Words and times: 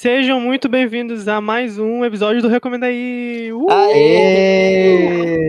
Sejam 0.00 0.40
muito 0.40 0.66
bem-vindos 0.66 1.28
a 1.28 1.42
mais 1.42 1.78
um 1.78 2.02
episódio 2.02 2.40
do 2.40 2.48
Recomenda 2.48 2.86
aí. 2.86 3.52
Uh! 3.52 3.70
Aê! 3.70 5.46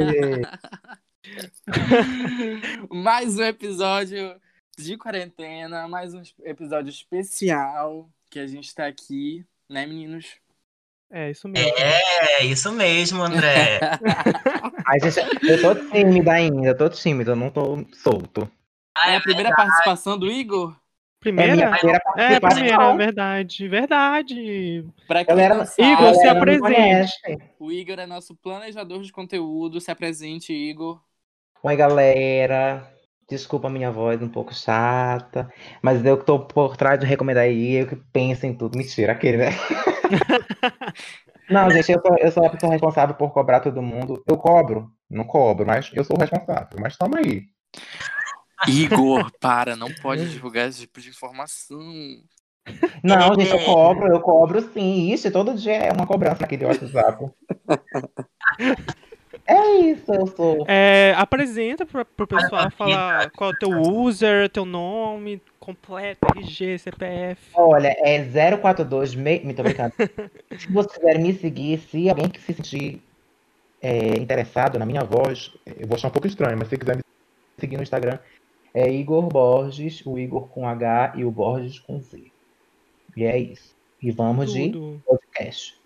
mais 2.92 3.40
um 3.40 3.44
episódio 3.44 4.36
de 4.78 4.98
quarentena, 4.98 5.88
mais 5.88 6.14
um 6.14 6.22
episódio 6.44 6.90
especial 6.90 8.10
que 8.30 8.40
a 8.40 8.46
gente 8.46 8.76
tá 8.76 8.88
aqui, 8.88 9.46
né, 9.70 9.86
meninos? 9.86 10.36
É, 11.10 11.32
isso 11.32 11.48
mesmo. 11.48 11.72
É, 11.78 12.44
isso 12.44 12.74
mesmo, 12.74 13.24
André. 13.24 13.80
Ai, 14.86 15.00
gente, 15.00 15.48
eu 15.48 15.62
tô 15.62 15.76
tímida 15.76 16.34
ainda, 16.34 16.68
eu 16.68 16.78
tô 16.78 16.90
tímida, 16.90 17.32
eu 17.32 17.38
não 17.38 17.50
tô 17.50 17.86
solto. 17.94 18.52
É 19.06 19.16
a 19.16 19.22
primeira 19.22 19.56
participação 19.56 20.20
do 20.20 20.30
Igor? 20.30 20.76
É 21.24 21.32
minha 21.32 21.70
Primeira? 21.70 21.72
primeira 21.78 22.02
É, 22.18 22.40
primeira, 22.40 22.96
verdade, 22.96 23.68
verdade. 23.68 24.86
Pra 25.08 25.24
quem 25.24 25.36
Galera, 25.36 25.66
sabe, 25.66 25.92
Igor, 25.92 26.16
se 26.16 26.26
não 26.26 26.32
apresente. 26.32 27.14
o 27.60 27.72
Igor 27.72 28.00
é 28.00 28.08
nosso 28.08 28.36
planejador 28.36 29.04
de 29.04 29.12
conteúdo. 29.12 29.80
Se 29.80 29.92
apresente, 29.92 30.52
Igor. 30.52 31.00
Oi, 31.64 31.76
galera. 31.76 32.92
Desculpa 33.30 33.68
a 33.68 33.72
minha 33.72 33.92
voz 33.92 34.22
um 34.22 34.28
pouco 34.28 34.54
chata, 34.54 35.50
mas 35.82 36.04
eu 36.04 36.18
que 36.18 36.26
tô 36.26 36.40
por 36.40 36.76
trás 36.76 37.00
do 37.00 37.06
Recomendar 37.06 37.44
aí, 37.44 37.76
eu 37.76 37.88
que 37.88 37.96
penso 38.12 38.46
em 38.46 38.54
tudo. 38.54 38.78
Mentira, 38.78 39.14
aquele, 39.14 39.38
né? 39.38 39.50
Não, 41.50 41.70
gente, 41.70 41.92
eu 41.92 42.02
sou, 42.02 42.18
eu 42.18 42.32
sou 42.32 42.46
a 42.46 42.50
pessoa 42.50 42.72
responsável 42.72 43.16
por 43.16 43.32
cobrar 43.32 43.60
todo 43.60 43.82
mundo. 43.82 44.24
Eu 44.28 44.38
cobro, 44.38 44.90
não 45.10 45.26
cobro, 45.26 45.66
mas 45.66 45.92
eu 45.94 46.04
sou 46.04 46.16
o 46.16 46.20
responsável. 46.20 46.80
Mas 46.80 46.98
toma 46.98 47.20
aí. 47.20 47.44
Igor, 48.68 49.32
para, 49.40 49.76
não 49.76 49.92
pode 50.02 50.30
divulgar 50.30 50.70
esse 50.70 50.82
tipo 50.82 51.00
de 51.00 51.10
informação. 51.10 51.80
Não, 53.04 53.34
gente, 53.36 53.52
eu 53.52 53.66
cobro, 53.66 54.08
eu 54.08 54.22
cobro 54.22 54.62
sim. 54.74 55.12
Isso, 55.12 55.32
todo 55.32 55.56
dia 55.56 55.78
é 55.78 55.92
uma 55.92 56.06
cobrança 56.06 56.42
naquele 56.42 56.66
WhatsApp. 56.66 57.26
É 59.48 59.80
isso, 59.80 60.14
eu 60.14 60.28
sou. 60.28 60.66
É, 60.68 61.14
apresenta 61.18 61.86
pra, 61.86 62.06
pro 62.06 62.28
pessoal 62.28 62.70
falar 62.72 63.32
qual 63.32 63.52
é 63.52 63.54
o 63.54 63.58
teu 63.58 63.70
user, 63.82 64.50
teu 64.50 64.66
nome 64.66 65.42
completo, 65.60 66.28
RG, 66.36 66.80
CPF. 66.80 67.42
Olha, 67.54 67.96
é 68.00 68.24
042. 68.58 69.16
Me... 69.16 69.40
Me 69.40 69.54
tô 69.54 69.64
brincando. 69.64 69.94
se 70.58 70.72
você 70.72 71.00
quiser 71.00 71.20
me 71.20 71.34
seguir, 71.34 71.80
se 71.80 72.10
alguém 72.10 72.30
que 72.30 72.40
se 72.40 72.54
sentir 72.54 73.02
é, 73.82 74.18
interessado 74.18 74.78
na 74.78 74.86
minha 74.86 75.04
voz, 75.04 75.52
eu 75.66 75.88
vou 75.88 75.96
achar 75.96 76.08
um 76.08 76.12
pouco 76.12 76.28
estranho, 76.28 76.58
mas 76.58 76.68
se 76.68 76.78
quiser 76.78 76.96
me 76.96 77.04
seguir 77.60 77.78
no 77.78 77.84
Instagram, 77.84 78.20
é 78.74 78.92
Igor 78.92 79.28
Borges, 79.28 80.02
o 80.06 80.18
Igor 80.18 80.48
com 80.48 80.68
H 80.68 81.14
e 81.18 81.26
o 81.26 81.32
Borges 81.32 81.80
com 81.80 82.00
Z. 82.02 82.32
E 83.16 83.24
é 83.24 83.38
isso. 83.38 83.76
E 84.02 84.12
vamos 84.12 84.52
de 84.54 84.72
Tudo. 84.72 85.02
podcast. 85.06 85.80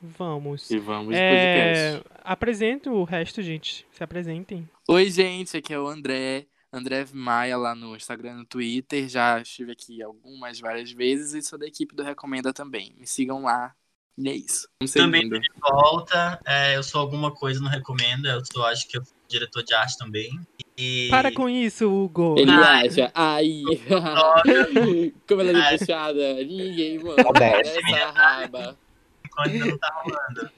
Vamos. 0.00 0.70
E 0.70 0.78
vamos 0.78 1.14
de 1.14 1.20
É, 1.20 1.92
podcast. 1.98 2.18
apresenta 2.24 2.90
o 2.90 3.04
resto, 3.04 3.42
gente. 3.42 3.86
Se 3.92 4.02
apresentem. 4.02 4.68
Oi, 4.88 5.10
gente, 5.10 5.56
aqui 5.56 5.72
é 5.72 5.78
o 5.78 5.86
André. 5.86 6.46
André 6.72 7.04
Maia 7.12 7.56
lá 7.58 7.74
no 7.74 7.94
Instagram 7.94 8.30
e 8.32 8.36
no 8.36 8.44
Twitter. 8.46 9.08
Já 9.08 9.40
estive 9.40 9.72
aqui 9.72 10.02
algumas, 10.02 10.58
várias 10.58 10.90
vezes 10.90 11.34
e 11.34 11.42
sou 11.46 11.58
da 11.58 11.66
equipe 11.66 11.94
do 11.94 12.02
Recomenda 12.02 12.52
também. 12.52 12.94
Me 12.98 13.06
sigam 13.06 13.42
lá. 13.42 13.74
E 14.16 14.28
é 14.28 14.34
isso. 14.34 14.68
Vamos 14.80 14.92
Também 14.92 15.28
de 15.28 15.40
volta. 15.60 16.40
É, 16.46 16.76
eu 16.76 16.82
sou 16.82 17.00
alguma 17.00 17.30
coisa, 17.30 17.60
não 17.60 17.70
recomenda. 17.70 18.30
Eu 18.30 18.42
sou, 18.50 18.64
acho 18.66 18.88
que 18.88 18.98
eu 18.98 19.04
sou 19.04 19.14
diretor 19.28 19.62
de 19.62 19.74
arte 19.74 19.96
também. 19.98 20.38
E 20.76 21.08
Para 21.10 21.32
com 21.32 21.48
isso, 21.48 21.86
Hugo. 21.90 22.34
Ele 22.38 22.50
Ah. 22.50 22.80
acha. 22.80 23.10
Ai. 23.14 23.62
Como 25.28 25.40
ela 25.42 25.68
é 25.68 25.78
puxada. 25.78 26.34
Ninguém, 26.44 26.98
mano. 26.98 27.16
Desce, 27.38 27.78
Essa 27.78 28.10
raba. 28.10 28.78
enquanto 29.24 29.52
não 29.54 29.78
tá 29.78 30.02
rolando. 30.02 30.50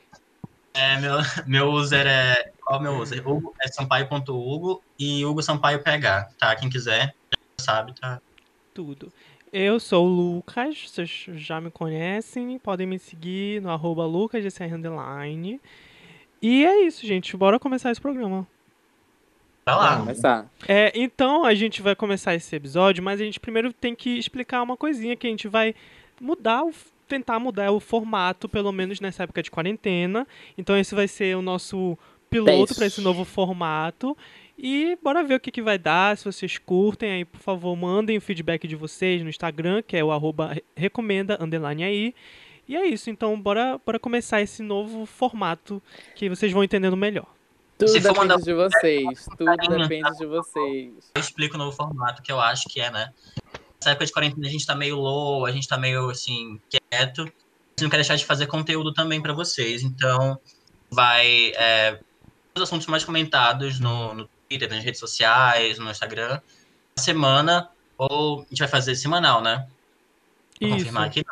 É, 0.72 1.00
meu, 1.00 1.16
meu 1.46 1.70
user 1.70 2.06
é. 2.06 2.52
Qual 2.64 2.78
é 2.78 2.80
o 2.80 2.82
meu 2.82 2.96
user? 3.00 3.26
Hugo 3.28 3.54
é 3.60 3.68
sampaio.hugo 3.68 4.82
e 4.98 5.24
Hugo 5.24 5.42
Sampaio 5.42 5.82
PH, 5.82 6.30
tá? 6.38 6.56
Quem 6.56 6.68
quiser, 6.70 7.14
já 7.58 7.64
sabe, 7.64 7.94
tá? 8.00 8.20
Tudo. 8.72 9.12
Eu 9.52 9.78
sou 9.78 10.06
o 10.06 10.08
Lucas, 10.08 10.88
vocês 10.88 11.26
já 11.34 11.60
me 11.60 11.70
conhecem, 11.70 12.58
podem 12.58 12.86
me 12.88 12.98
seguir 12.98 13.62
no 13.62 13.70
arroba 13.70 14.04
underline. 14.04 15.60
E 16.42 16.64
é 16.64 16.86
isso, 16.86 17.06
gente, 17.06 17.36
bora 17.36 17.60
começar 17.60 17.92
esse 17.92 18.00
programa. 18.00 18.46
Vai 19.64 19.74
Vamos 19.74 19.90
lá. 19.90 19.98
começar. 19.98 20.50
É, 20.68 20.92
então 20.94 21.44
a 21.44 21.54
gente 21.54 21.80
vai 21.80 21.94
começar 21.96 22.34
esse 22.34 22.54
episódio, 22.54 23.02
mas 23.02 23.20
a 23.20 23.24
gente 23.24 23.40
primeiro 23.40 23.72
tem 23.72 23.94
que 23.94 24.10
explicar 24.18 24.62
uma 24.62 24.76
coisinha 24.76 25.16
que 25.16 25.26
a 25.26 25.30
gente 25.30 25.48
vai 25.48 25.74
mudar, 26.20 26.64
o, 26.64 26.70
tentar 27.08 27.38
mudar 27.38 27.70
o 27.72 27.80
formato, 27.80 28.48
pelo 28.48 28.70
menos 28.72 29.00
nessa 29.00 29.22
época 29.22 29.42
de 29.42 29.50
quarentena. 29.50 30.26
Então 30.58 30.76
esse 30.76 30.94
vai 30.94 31.08
ser 31.08 31.36
o 31.36 31.42
nosso 31.42 31.98
piloto 32.28 32.74
para 32.74 32.86
esse 32.86 33.00
novo 33.00 33.24
formato. 33.24 34.16
E 34.56 34.96
bora 35.02 35.24
ver 35.24 35.34
o 35.34 35.40
que, 35.40 35.50
que 35.50 35.62
vai 35.62 35.78
dar. 35.78 36.16
Se 36.16 36.24
vocês 36.24 36.58
curtem, 36.58 37.10
aí 37.10 37.24
por 37.24 37.40
favor 37.40 37.74
mandem 37.74 38.16
o 38.16 38.20
feedback 38.20 38.68
de 38.68 38.76
vocês 38.76 39.22
no 39.22 39.28
Instagram, 39.28 39.82
que 39.82 39.96
é 39.96 40.04
o 40.04 40.12
arroba 40.12 40.52
re- 40.52 40.64
recomenda 40.76 41.38
underline 41.42 41.82
aí. 41.82 42.14
E 42.68 42.76
é 42.76 42.86
isso, 42.86 43.10
então 43.10 43.38
bora, 43.40 43.78
bora 43.84 43.98
começar 43.98 44.40
esse 44.40 44.62
novo 44.62 45.04
formato 45.06 45.82
que 46.14 46.28
vocês 46.28 46.50
vão 46.52 46.62
entendendo 46.64 46.96
melhor. 46.96 47.26
Tudo 47.78 47.88
Se 47.88 48.00
depende 48.00 48.18
mandar- 48.20 48.40
de 48.40 48.54
vocês. 48.54 49.26
Tudo 49.36 49.56
depende 49.56 50.16
de 50.18 50.26
vocês. 50.26 51.10
Eu 51.14 51.20
explico 51.20 51.56
o 51.56 51.58
novo 51.58 51.76
formato 51.76 52.22
que 52.22 52.30
eu 52.30 52.40
acho 52.40 52.68
que 52.68 52.80
é, 52.80 52.90
né? 52.90 53.12
Nessa 53.80 53.90
época 53.90 54.06
de 54.06 54.12
quarentena 54.12 54.46
a 54.46 54.50
gente 54.50 54.64
tá 54.66 54.74
meio 54.74 54.96
low, 54.96 55.44
a 55.44 55.50
gente 55.50 55.66
tá 55.68 55.76
meio 55.76 56.08
assim, 56.10 56.60
quieto. 56.70 57.22
A 57.22 57.24
gente 57.24 57.82
não 57.82 57.90
quer 57.90 57.96
deixar 57.96 58.16
de 58.16 58.24
fazer 58.24 58.46
conteúdo 58.46 58.92
também 58.94 59.20
pra 59.20 59.32
vocês. 59.32 59.82
Então, 59.82 60.38
vai. 60.90 61.52
É, 61.56 61.98
os 62.56 62.62
assuntos 62.62 62.86
mais 62.86 63.04
comentados 63.04 63.80
no, 63.80 64.14
no 64.14 64.28
Twitter, 64.48 64.70
nas 64.70 64.84
redes 64.84 65.00
sociais, 65.00 65.76
no 65.78 65.90
Instagram, 65.90 66.40
na 66.96 67.02
semana, 67.02 67.68
ou 67.98 68.42
a 68.42 68.46
gente 68.48 68.60
vai 68.60 68.68
fazer 68.68 68.94
semanal, 68.94 69.42
né? 69.42 69.66
Vou 70.60 70.68
Isso. 70.68 70.78
confirmar 70.78 71.06
aqui. 71.08 71.24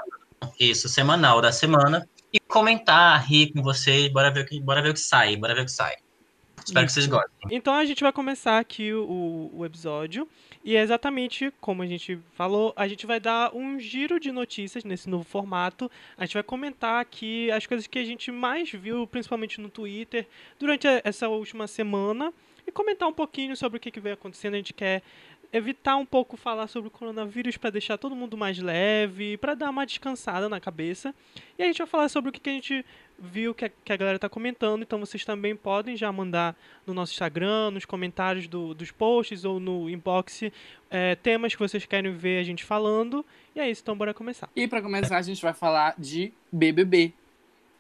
Isso, 0.59 0.89
semanal 0.89 1.41
da 1.41 1.53
semana. 1.53 2.09
E 2.33 2.41
comentar, 2.41 3.25
rir 3.25 3.53
com 3.53 3.63
vocês, 3.63 4.13
bora 4.13 4.33
ver 4.33 4.41
o 4.41 4.47
que, 4.47 4.61
bora 4.61 4.83
ver 4.83 4.91
o 4.91 4.95
que 4.95 5.01
sai, 5.01 5.37
bora 5.37 5.55
ver 5.55 5.61
o 5.63 5.65
que 5.67 5.71
sai. 5.71 5.95
Espero 6.65 6.87
que 6.87 6.93
vocês 6.93 7.07
Isso. 7.07 7.15
gostem. 7.15 7.49
Então 7.51 7.75
a 7.75 7.85
gente 7.85 8.03
vai 8.03 8.13
começar 8.13 8.59
aqui 8.59 8.93
o, 8.93 9.51
o 9.53 9.65
episódio. 9.65 10.29
E 10.65 10.77
é 10.77 10.81
exatamente 10.81 11.53
como 11.61 11.83
a 11.83 11.87
gente 11.87 12.19
falou, 12.35 12.73
a 12.77 12.87
gente 12.87 13.07
vai 13.07 13.19
dar 13.19 13.55
um 13.55 13.81
giro 13.81 14.21
de 14.21 14.31
notícias 14.31 14.85
nesse 14.85 15.11
novo 15.11 15.25
formato. 15.25 15.91
A 16.17 16.25
gente 16.25 16.35
vai 16.35 16.43
comentar 16.43 17.01
aqui 17.01 17.51
as 17.51 17.67
coisas 17.67 17.87
que 17.87 17.99
a 17.99 18.05
gente 18.05 18.31
mais 18.31 18.71
viu, 18.71 19.07
principalmente 19.07 19.61
no 19.61 19.69
Twitter, 19.69 20.27
durante 20.59 20.87
essa 21.05 21.29
última 21.29 21.67
semana. 21.67 22.33
E 22.65 22.71
comentar 22.71 23.09
um 23.09 23.13
pouquinho 23.13 23.57
sobre 23.57 23.79
o 23.79 23.81
que, 23.81 23.91
que 23.91 23.99
vem 23.99 24.13
acontecendo. 24.13 24.55
A 24.55 24.59
gente 24.59 24.73
quer 24.73 25.03
evitar 25.53 25.97
um 25.97 26.07
pouco 26.07 26.37
falar 26.37 26.67
sobre 26.67 26.89
o 26.89 26.91
coronavírus 26.91 27.57
para 27.57 27.71
deixar 27.71 27.99
todo 27.99 28.17
mundo 28.17 28.37
mais 28.37 28.59
leve, 28.59 29.37
para 29.37 29.55
dar 29.55 29.69
uma 29.71 29.85
descansada 29.85 30.49
na 30.49 30.59
cabeça. 30.59 31.15
E 31.59 31.63
a 31.63 31.67
gente 31.67 31.79
vai 31.79 31.87
falar 31.87 32.09
sobre 32.09 32.31
o 32.31 32.33
que, 32.33 32.41
que 32.41 32.49
a 32.49 32.53
gente 32.55 32.85
viu 33.19 33.55
que 33.55 33.67
a, 33.67 33.69
que 33.69 33.93
a 33.93 33.97
galera 33.97 34.19
tá 34.19 34.29
comentando. 34.29 34.83
Então 34.83 34.99
vocês 34.99 35.25
também 35.25 35.55
podem 35.55 35.97
já 35.97 36.11
mandar 36.11 36.57
no 36.87 36.95
nosso 36.95 37.13
Instagram, 37.13 37.71
nos 37.71 37.85
comentários 37.85 38.49
do- 38.49 38.73
dos 38.73 38.91
posts 38.91 39.45
ou 39.45 39.61
no 39.61 39.91
inbox 39.91 40.45
é, 40.91 41.15
temas 41.17 41.55
que 41.55 41.61
vocês 41.61 41.85
querem 41.85 42.13
ver 42.13 42.39
a 42.41 42.43
gente 42.43 42.65
falando. 42.65 43.25
E 43.55 43.61
é 43.61 43.71
isso, 43.71 43.83
então 43.83 43.97
bora 43.97 44.15
começar. 44.15 44.49
E 44.57 44.67
pra 44.67 44.81
começar, 44.81 45.19
a 45.19 45.23
gente 45.23 45.43
vai 45.43 45.53
falar 45.53 45.95
de 45.99 46.33
BBB, 46.51 47.13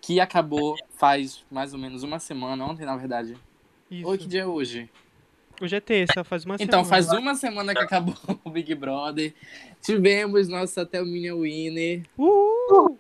que 0.00 0.20
acabou 0.20 0.76
faz 0.90 1.42
mais 1.50 1.72
ou 1.72 1.78
menos 1.80 2.02
uma 2.02 2.18
semana, 2.18 2.64
ontem 2.66 2.84
na 2.84 2.96
verdade. 2.96 3.34
Isso. 3.90 4.06
Oi, 4.08 4.18
que 4.18 4.26
dia 4.26 4.42
é 4.42 4.46
hoje? 4.46 4.90
Hoje 5.62 5.76
é 5.76 5.80
terça, 5.80 6.24
faz 6.24 6.44
uma 6.44 6.56
Então, 6.56 6.84
semana. 6.84 6.88
faz 6.88 7.12
uma 7.12 7.34
semana 7.37 7.72
que 7.72 7.81
acabou 7.81 8.16
o 8.44 8.50
Big 8.50 8.75
Brother. 8.75 9.32
Tivemos 9.81 10.48
nossa 10.48 10.84
Thelminha 10.84 11.37
Winner. 11.37 12.02
Uhul! 12.19 12.98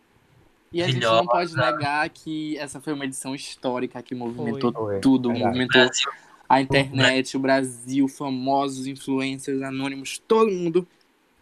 E 0.72 0.80
a 0.80 0.86
gente 0.86 1.00
não 1.00 1.26
pode 1.26 1.56
negar 1.56 2.08
que 2.08 2.56
essa 2.58 2.80
foi 2.80 2.92
uma 2.92 3.04
edição 3.04 3.34
histórica 3.34 4.00
que 4.00 4.14
movimentou 4.14 4.72
Foi. 4.72 5.00
tudo, 5.00 5.30
movimentou 5.32 5.90
a 6.48 6.60
internet, 6.60 7.36
o 7.36 7.40
Brasil, 7.40 8.06
famosos, 8.06 8.86
influencers, 8.86 9.60
anônimos, 9.60 10.22
todo 10.26 10.50
mundo. 10.50 10.86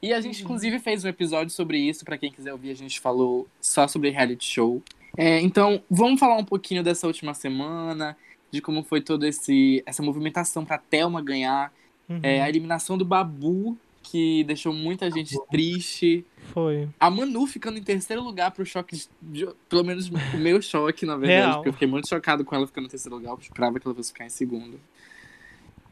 E 0.03 0.15
a 0.15 0.23
gente, 0.23 0.43
inclusive, 0.43 0.79
fez 0.79 1.05
um 1.05 1.09
episódio 1.09 1.53
sobre 1.53 1.79
isso. 1.79 2.03
Pra 2.03 2.17
quem 2.17 2.33
quiser 2.33 2.53
ouvir, 2.53 2.71
a 2.71 2.75
gente 2.75 2.99
falou 2.99 3.47
só 3.61 3.87
sobre 3.87 4.09
reality 4.09 4.47
show. 4.47 4.83
É, 5.17 5.39
então, 5.41 5.83
vamos 5.91 6.19
falar 6.19 6.39
um 6.39 6.45
pouquinho 6.45 6.83
dessa 6.83 7.07
última 7.07 7.35
semana, 7.35 8.17
de 8.51 8.61
como 8.61 8.83
foi 8.83 9.01
toda 9.01 9.27
esse, 9.29 9.83
essa 9.87 10.03
movimentação 10.03 10.65
pra 10.65 10.79
Thelma 10.79 11.23
ganhar. 11.23 11.73
Uhum, 12.09 12.21
É, 12.23 12.43
a 12.43 12.49
eliminação 12.49 12.99
do 12.99 13.05
Babu, 13.05 13.79
que 14.03 14.43
deixou 14.45 14.73
muita 14.73 15.11
gente 15.11 15.37
triste. 15.51 16.25
Foi. 16.53 16.89
A 16.99 17.09
Manu 17.11 17.47
ficando 17.47 17.79
em 17.79 17.83
terceiro 17.83 18.23
lugar 18.23 18.51
pro 18.51 18.65
choque, 18.67 18.97
de, 18.97 19.09
de- 19.23 19.49
pelo 19.69 19.85
menos 19.85 20.09
o 20.09 20.37
meu 20.39 20.61
choque, 20.61 21.07
na 21.07 21.17
verdade, 21.17 21.41
Real. 21.43 21.55
porque 21.57 21.69
eu 21.69 21.73
fiquei 21.75 21.87
muito 21.89 22.09
chocado 22.09 22.45
com 22.45 22.55
ela 22.57 22.67
ficando 22.67 22.87
em 22.87 22.91
terceiro 22.91 23.15
lugar, 23.17 23.31
eu 23.33 23.39
esperava 23.41 23.79
que 23.79 23.87
ela 23.87 23.95
fosse 23.95 24.13
ficar 24.13 24.25
em 24.27 24.31
segundo. 24.31 24.81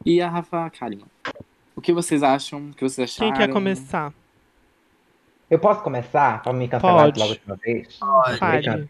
E 0.05 0.21
a 0.21 0.29
Rafa 0.29 0.69
Kalimann. 0.71 1.07
O 1.75 1.81
que 1.81 1.93
vocês 1.93 2.21
acham? 2.23 2.69
O 2.69 2.73
que 2.73 2.81
vocês 2.83 3.09
acharam? 3.09 3.31
Quem 3.31 3.39
quer 3.47 3.53
começar? 3.53 4.13
Eu 5.49 5.59
posso 5.59 5.81
começar 5.81 6.41
pra 6.43 6.51
me 6.53 6.67
cancelar 6.67 7.05
Pode. 7.05 7.19
logo 7.19 7.33
de 7.33 7.41
uma 7.45 7.55
vez? 7.55 7.97
Pode. 8.39 8.89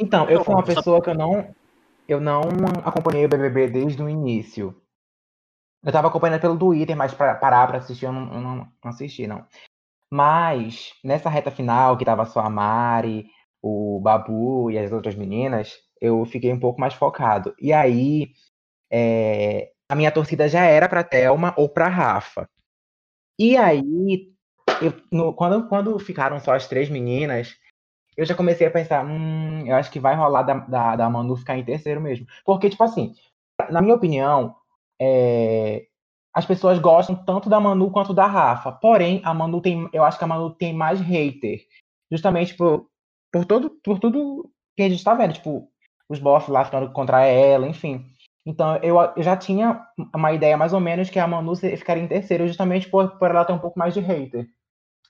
Então, 0.00 0.28
eu 0.28 0.42
fui 0.44 0.54
uma 0.54 0.62
pessoa 0.62 1.02
que 1.02 1.10
eu 1.10 1.14
não, 1.14 1.54
eu 2.12 2.20
não 2.20 2.40
acompanhei 2.84 3.24
o 3.24 3.28
BBB 3.28 3.68
desde 3.68 4.02
o 4.02 4.08
início. 4.08 4.74
Eu 5.82 5.92
tava 5.92 6.08
acompanhando 6.08 6.40
pelo 6.40 6.58
Twitter, 6.58 6.96
mas 6.96 7.14
pra 7.14 7.34
parar 7.34 7.66
pra 7.66 7.78
assistir, 7.78 8.04
eu 8.06 8.12
não, 8.12 8.34
eu 8.34 8.40
não, 8.40 8.72
assisti, 8.84 9.26
não. 9.26 9.46
Mas, 10.10 10.92
nessa 11.04 11.30
reta 11.30 11.50
final, 11.50 11.96
que 11.98 12.04
tava 12.04 12.26
só 12.26 12.40
a 12.40 12.50
Mari, 12.50 13.26
o 13.62 14.00
Babu 14.02 14.70
e 14.70 14.78
as 14.78 14.92
outras 14.92 15.14
meninas, 15.14 15.74
eu 16.00 16.24
fiquei 16.26 16.52
um 16.52 16.60
pouco 16.60 16.80
mais 16.80 16.94
focado. 16.94 17.54
E 17.60 17.72
aí, 17.72 18.32
é, 18.90 19.72
a 19.88 19.96
minha 19.96 20.12
torcida 20.12 20.48
já 20.48 20.64
era 20.64 20.88
pra 20.88 21.04
Thelma 21.04 21.54
ou 21.56 21.68
pra 21.68 21.88
Rafa. 21.88 22.48
E 23.38 23.56
aí, 23.56 24.32
eu- 24.82 24.94
no- 25.12 25.34
quando, 25.34 25.68
quando 25.68 25.98
ficaram 25.98 26.38
só 26.40 26.54
as 26.54 26.68
três 26.68 26.88
meninas, 26.88 27.56
eu 28.20 28.26
já 28.26 28.34
comecei 28.34 28.66
a 28.66 28.70
pensar, 28.70 29.02
hum, 29.02 29.64
eu 29.66 29.74
acho 29.74 29.90
que 29.90 29.98
vai 29.98 30.14
rolar 30.14 30.42
da, 30.42 30.52
da, 30.52 30.96
da 30.96 31.08
Manu 31.08 31.34
ficar 31.36 31.56
em 31.56 31.64
terceiro 31.64 32.02
mesmo. 32.02 32.26
Porque, 32.44 32.68
tipo 32.68 32.84
assim, 32.84 33.14
na 33.70 33.80
minha 33.80 33.94
opinião, 33.94 34.54
é, 35.00 35.86
as 36.34 36.44
pessoas 36.44 36.78
gostam 36.78 37.16
tanto 37.16 37.48
da 37.48 37.58
Manu 37.58 37.90
quanto 37.90 38.12
da 38.12 38.26
Rafa. 38.26 38.72
Porém, 38.72 39.22
a 39.24 39.32
Manu 39.32 39.62
tem, 39.62 39.88
eu 39.90 40.04
acho 40.04 40.18
que 40.18 40.24
a 40.24 40.26
Manu 40.26 40.50
tem 40.50 40.74
mais 40.74 41.00
hater. 41.00 41.60
Justamente 42.12 42.54
por, 42.54 42.88
por, 43.32 43.46
todo, 43.46 43.70
por 43.82 43.98
tudo 43.98 44.50
que 44.76 44.82
a 44.82 44.88
gente 44.90 45.02
tá 45.02 45.14
vendo. 45.14 45.32
Tipo, 45.32 45.66
os 46.06 46.18
bosses 46.18 46.50
lá 46.50 46.62
ficando 46.62 46.92
contra 46.92 47.24
ela, 47.24 47.66
enfim. 47.66 48.04
Então, 48.44 48.76
eu, 48.82 49.00
eu 49.16 49.22
já 49.22 49.34
tinha 49.34 49.82
uma 50.14 50.30
ideia 50.34 50.58
mais 50.58 50.74
ou 50.74 50.80
menos 50.80 51.08
que 51.08 51.18
a 51.18 51.26
Manu 51.26 51.56
ficaria 51.56 52.02
em 52.02 52.08
terceiro, 52.08 52.46
justamente 52.46 52.86
por, 52.90 53.18
por 53.18 53.30
ela 53.30 53.46
ter 53.46 53.54
um 53.54 53.58
pouco 53.58 53.78
mais 53.78 53.94
de 53.94 54.00
hater. 54.00 54.46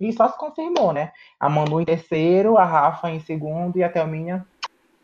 E 0.01 0.13
só 0.13 0.29
se 0.29 0.39
confirmou, 0.39 0.93
né? 0.93 1.13
A 1.39 1.49
Manu 1.49 1.81
em 1.81 1.85
terceiro, 1.85 2.57
a 2.57 2.65
Rafa 2.65 3.11
em 3.11 3.21
segundo 3.21 3.77
e 3.77 3.83
a 3.83 3.89
Thelminha 3.93 4.47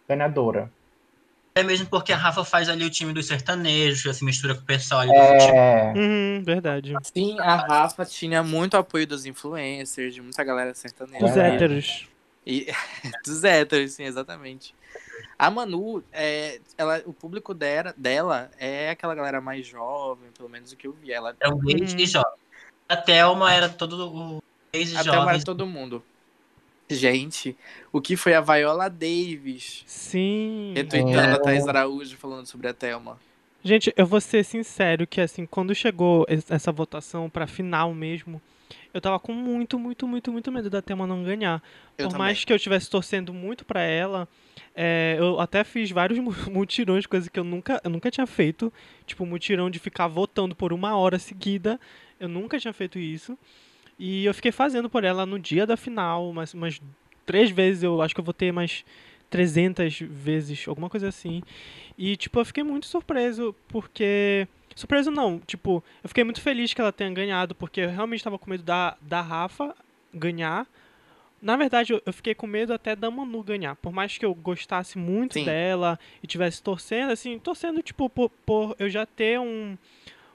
ganhadora. 0.09 0.73
É 1.57 1.63
mesmo 1.63 1.89
porque 1.89 2.13
a 2.13 2.17
Rafa 2.17 2.45
faz 2.45 2.69
ali 2.69 2.85
o 2.85 2.91
time 2.91 3.13
dos 3.13 3.27
sertanejos, 3.27 4.03
já 4.03 4.13
se 4.13 4.25
mistura 4.25 4.55
com 4.55 4.61
o 4.63 4.67
pessoal 4.67 5.01
ali 5.01 5.13
do 5.13 5.21
futebol. 5.21 5.57
É, 5.57 5.93
Uhum, 5.97 6.43
verdade. 6.45 6.95
Sim, 7.15 7.39
a 7.41 7.57
Rafa 7.57 8.05
tinha 8.05 8.43
muito 8.43 8.77
apoio 8.77 9.07
dos 9.07 9.25
influencers, 9.25 10.15
de 10.15 10.21
muita 10.21 10.45
galera 10.45 10.75
sertaneja. 10.75 11.25
Os 11.25 11.33
Verdade. 11.35 11.55
héteros. 11.55 12.09
E, 12.45 12.67
dos 13.25 13.43
héteros, 13.45 13.93
sim, 13.93 14.05
exatamente. 14.05 14.75
A 15.39 15.51
Manu, 15.51 16.03
é, 16.13 16.61
ela, 16.77 17.03
o 17.07 17.13
público 17.13 17.53
dela, 17.55 17.95
dela 17.97 18.51
é 18.59 18.91
aquela 18.91 19.15
galera 19.15 19.41
mais 19.41 19.67
jovem, 19.67 20.31
pelo 20.33 20.49
menos 20.49 20.73
o 20.73 20.77
que 20.77 20.87
eu 20.87 20.93
vi. 20.93 21.13
Ela 21.13 21.35
É 21.41 21.49
um 21.49 21.55
Uhum. 21.55 21.71
e 21.99 22.07
jovem. 22.07 22.31
A 22.89 22.97
Thelma 22.97 23.53
era 23.53 23.69
todo 23.69 24.15
o 24.15 24.39
até 24.97 25.11
mais 25.11 25.17
jovens. 25.25 25.45
todo 25.45 25.67
mundo. 25.67 26.03
Gente, 26.89 27.57
o 27.93 28.01
que 28.01 28.17
foi 28.17 28.33
a 28.35 28.41
Viola 28.41 28.89
Davis 28.89 29.83
Sim. 29.87 30.73
retweetando 30.77 31.19
É. 31.19 31.33
a 31.33 31.39
Thaís 31.39 31.67
Araújo 31.67 32.17
falando 32.17 32.47
sobre 32.47 32.69
a 32.69 32.75
Thelma? 32.75 33.19
Gente, 33.65 33.93
eu 33.97 34.07
vou 34.07 34.21
ser 34.21 34.45
sincero 34.45 35.05
que 35.07 35.21
assim, 35.21 35.45
quando 35.47 35.75
chegou 35.75 36.25
es- 36.29 36.49
essa 36.49 36.71
votação 36.71 37.29
pra 37.29 37.49
final 37.49 37.93
mesmo, 37.93 38.41
eu 38.95 39.01
tava 39.01 39.19
com 39.19 39.33
muito, 39.33 39.77
muito, 39.81 40.07
muito, 40.07 40.31
muito 40.31 40.53
medo 40.53 40.71
da 40.71 40.81
Thelma 40.81 41.09
não 41.09 41.25
ganhar. 41.25 41.61
Eu 41.99 42.05
Por 42.07 42.13
também. 42.13 42.19
mais 42.29 42.45
que 42.45 42.53
eu 42.53 42.57
estivesse 42.57 42.89
torcendo 42.89 43.35
muito 43.35 43.65
pra 43.65 43.81
ela, 43.83 44.29
é, 44.73 45.17
eu 45.19 45.41
até 45.41 45.65
fiz 45.65 45.91
vários 45.91 46.19
mu- 46.23 46.33
mutirões, 46.53 47.05
coisa 47.07 47.29
que 47.29 47.41
eu 47.41 47.45
nunca, 47.45 47.81
eu 47.83 47.91
nunca 47.91 48.13
tinha 48.13 48.29
feito. 48.29 48.73
Tipo, 49.05 49.27
mutirão 49.27 49.69
de 49.69 49.81
ficar 49.81 50.07
votando 50.07 50.55
por 50.55 50.73
uma 50.73 50.97
hora 50.97 51.19
seguida. 51.19 51.81
Eu 52.21 52.29
nunca 52.29 52.61
tinha 52.61 52.73
feito 52.73 52.97
isso. 52.97 53.37
E 53.99 54.25
eu 54.25 54.35
fiquei 54.35 54.53
fazendo 54.53 54.91
por 54.91 55.05
ela 55.05 55.25
no 55.25 55.39
dia 55.39 55.67
da 55.67 55.77
final, 55.77 56.29
umas, 56.29 56.53
umas 56.53 56.81
três 57.25 57.51
vezes. 57.51 57.83
Eu 57.83 58.03
acho 58.03 58.15
que 58.15 58.21
eu 58.21 58.25
votei 58.25 58.53
mais 58.53 58.85
300 59.31 60.01
vezes, 60.01 60.67
alguma 60.69 60.89
coisa 60.89 61.09
assim. 61.09 61.43
E, 61.97 62.17
tipo, 62.17 62.39
eu 62.39 62.45
fiquei 62.45 62.63
muito 62.63 62.87
surpreso, 62.87 63.55
porque. 63.69 64.47
Surpreso 64.75 65.11
não, 65.11 65.39
tipo, 65.39 65.83
eu 66.05 66.09
fiquei 66.09 66.23
muito 66.23 66.43
feliz 66.43 66.75
que 66.75 66.81
ela 66.81 66.93
tenha 66.93 67.11
ganhado, 67.11 67.55
porque 67.55 67.81
eu 67.81 67.89
realmente 67.89 68.23
tava 68.23 68.39
com 68.39 68.51
medo 68.51 68.63
da, 68.63 68.95
da 69.01 69.23
Rafa 69.23 69.75
ganhar. 70.13 70.67
Na 71.41 71.57
verdade, 71.57 71.93
eu, 71.93 72.03
eu 72.05 72.13
fiquei 72.13 72.35
com 72.35 72.47
medo 72.47 72.75
até 72.75 72.95
da 72.95 73.11
Manu 73.11 73.43
ganhar. 73.43 73.77
Por 73.77 73.93
mais 73.93 74.19
que 74.19 74.25
eu 74.27 74.35
gostasse 74.35 74.99
muito 74.99 75.35
Sim. 75.35 75.45
dela 75.45 75.99
e 76.23 76.27
tivesse 76.27 76.63
torcendo, 76.63 77.13
assim, 77.13 77.39
torcendo, 77.39 77.83
tipo, 77.83 78.11
por, 78.11 78.31
por 78.45 78.77
eu 78.79 78.91
já 78.91 79.07
ter 79.07 79.41
um. 79.41 79.79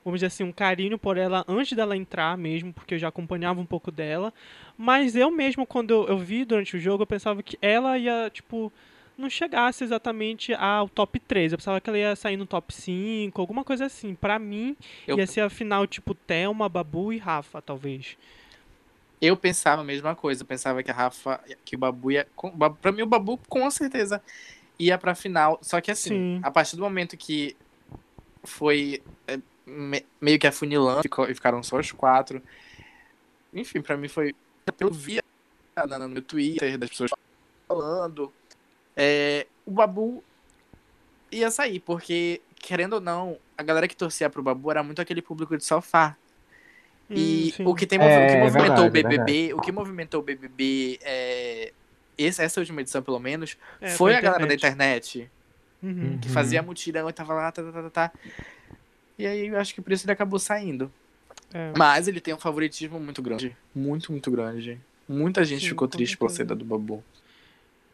Vamos 0.04 0.20
dizer 0.20 0.28
assim, 0.28 0.44
um 0.44 0.52
carinho 0.52 0.98
por 0.98 1.18
ela 1.18 1.46
antes 1.48 1.76
dela 1.76 1.96
entrar 1.96 2.36
mesmo, 2.38 2.74
porque 2.74 2.96
eu 2.96 3.00
já 3.00 3.08
acompanhava 3.10 3.60
um 3.62 3.66
pouco 3.66 3.92
dela. 3.92 4.34
Mas 4.78 5.16
eu 5.16 5.30
mesmo, 5.30 5.66
quando 5.66 5.92
eu, 5.92 6.08
eu 6.08 6.18
vi 6.18 6.44
durante 6.44 6.76
o 6.76 6.80
jogo, 6.80 7.04
eu 7.04 7.08
pensava 7.08 7.44
que 7.44 7.58
ela 7.62 7.98
ia, 8.00 8.30
tipo, 8.34 8.74
não 9.16 9.30
chegasse 9.30 9.84
exatamente 9.84 10.54
ao 10.56 10.90
top 10.90 11.20
3. 11.20 11.52
Eu 11.52 11.60
pensava 11.60 11.80
que 11.80 11.88
ela 11.90 12.00
ia 12.00 12.16
sair 12.16 12.36
no 12.36 12.48
top 12.48 12.74
5, 12.74 13.40
alguma 13.42 13.64
coisa 13.64 13.86
assim. 13.86 14.16
Pra 14.16 14.40
mim, 14.40 14.76
Eu- 15.08 15.18
ia 15.20 15.28
ser 15.28 15.42
a 15.42 15.50
final, 15.50 15.86
tipo, 15.86 16.16
Thelma, 16.16 16.68
Babu 16.68 17.14
e 17.14 17.20
Rafa, 17.20 17.62
talvez. 17.62 18.18
Eu 19.22 19.38
pensava 19.38 19.82
a 19.82 19.86
mesma 19.86 20.16
coisa. 20.16 20.42
Eu 20.42 20.48
pensava 20.48 20.82
que 20.82 20.90
a 20.90 20.94
Rafa, 20.94 21.40
que 21.64 21.76
o 21.76 21.80
Babu 21.80 22.12
ia. 22.12 22.28
Pra 22.82 22.92
mim, 22.92 23.04
o 23.04 23.06
Babu 23.06 23.38
com 23.48 23.70
certeza 23.70 24.20
ia 24.80 24.98
pra 24.98 25.14
final. 25.14 25.60
Só 25.62 25.80
que 25.80 25.92
assim, 25.92 26.10
Sim. 26.10 26.40
a 26.42 26.50
partir 26.50 26.76
do 26.76 26.82
momento 26.82 27.16
que 27.16 27.56
foi 28.44 29.04
é, 29.28 29.40
me- 29.72 30.06
meio 30.20 30.38
que 30.40 30.48
afunilando 30.48 31.02
ficou- 31.02 31.30
e 31.30 31.34
ficaram 31.34 31.64
só 31.64 31.80
os 31.80 31.92
quatro. 31.92 32.42
Enfim, 33.54 33.82
pra 33.82 33.98
mim 33.98 34.08
foi. 34.08 34.34
Eu 34.80 34.92
via 34.92 35.22
no 36.00 36.10
meu 36.10 36.22
Twitter 36.22 36.78
das 36.78 36.90
pessoas 36.90 37.12
falando. 37.68 38.32
é, 38.96 39.48
o 39.66 39.72
Babu 39.72 40.24
ia 41.32 41.50
sair, 41.50 41.80
porque, 41.80 42.42
querendo 42.56 42.94
ou 42.94 43.02
não, 43.02 43.38
a 43.58 43.64
galera 43.64 43.88
que 43.88 43.96
torcia 43.96 44.30
pro 44.30 44.44
Babu 44.44 44.70
era 44.70 44.84
muito 44.84 45.02
aquele 45.02 45.22
público 45.22 45.58
de 45.58 45.64
sofá. 45.64 46.18
E 47.10 47.50
Hum, 47.54 47.56
sim. 47.58 47.66
o 47.66 47.76
que, 47.76 47.86
tem, 47.88 48.00
o 48.00 48.02
que 48.02 48.08
É, 48.08 48.40
movimentou 48.40 48.86
o 48.88 48.90
verdade, 48.92 49.16
BBB, 49.18 49.54
o 49.54 49.62
que 49.62 49.72
movimentou 49.72 50.20
o 50.22 50.24
BBB, 50.24 51.00
é, 51.02 51.74
esse- 52.18 52.42
essa 52.42 52.60
última 52.60 52.82
edição 52.82 53.02
pelo 53.02 53.20
menos, 53.20 53.58
É, 53.82 53.90
foi 53.96 54.16
a 54.16 54.22
galera 54.22 54.46
da 54.46 54.54
internet. 54.54 55.30
Uhum. 55.84 56.20
que 56.20 56.28
Uhum. 56.28 56.34
fazia 56.34 56.62
mutirão 56.62 57.10
e 57.10 57.14
tava 57.14 57.34
lá, 57.34 57.52
tá, 57.52 57.64
tá, 57.64 57.72
tá, 57.72 57.82
tá, 57.84 57.90
tá. 57.90 58.14
E 59.22 59.28
aí 59.28 59.48
eu 59.50 59.60
acho 59.60 59.76
que 59.76 59.82
por 59.82 59.94
isso 59.94 60.04
ele 60.04 60.14
acabou 60.14 60.40
saindo. 60.40 60.92
É. 61.54 61.72
Mas 61.78 62.08
ele 62.08 62.20
tem 62.20 62.34
um 62.34 62.40
favoritismo 62.40 63.00
muito 63.00 63.22
grande. 63.22 63.56
Muito, 63.74 64.12
muito 64.12 64.32
grande. 64.32 64.80
Muita 65.08 65.46
gente 65.46 65.62
Sim, 65.62 65.70
ficou 65.70 65.88
triste 65.88 66.18
pela 66.18 66.32
saída 66.32 66.56
do 66.56 66.66
Babu. 66.66 67.04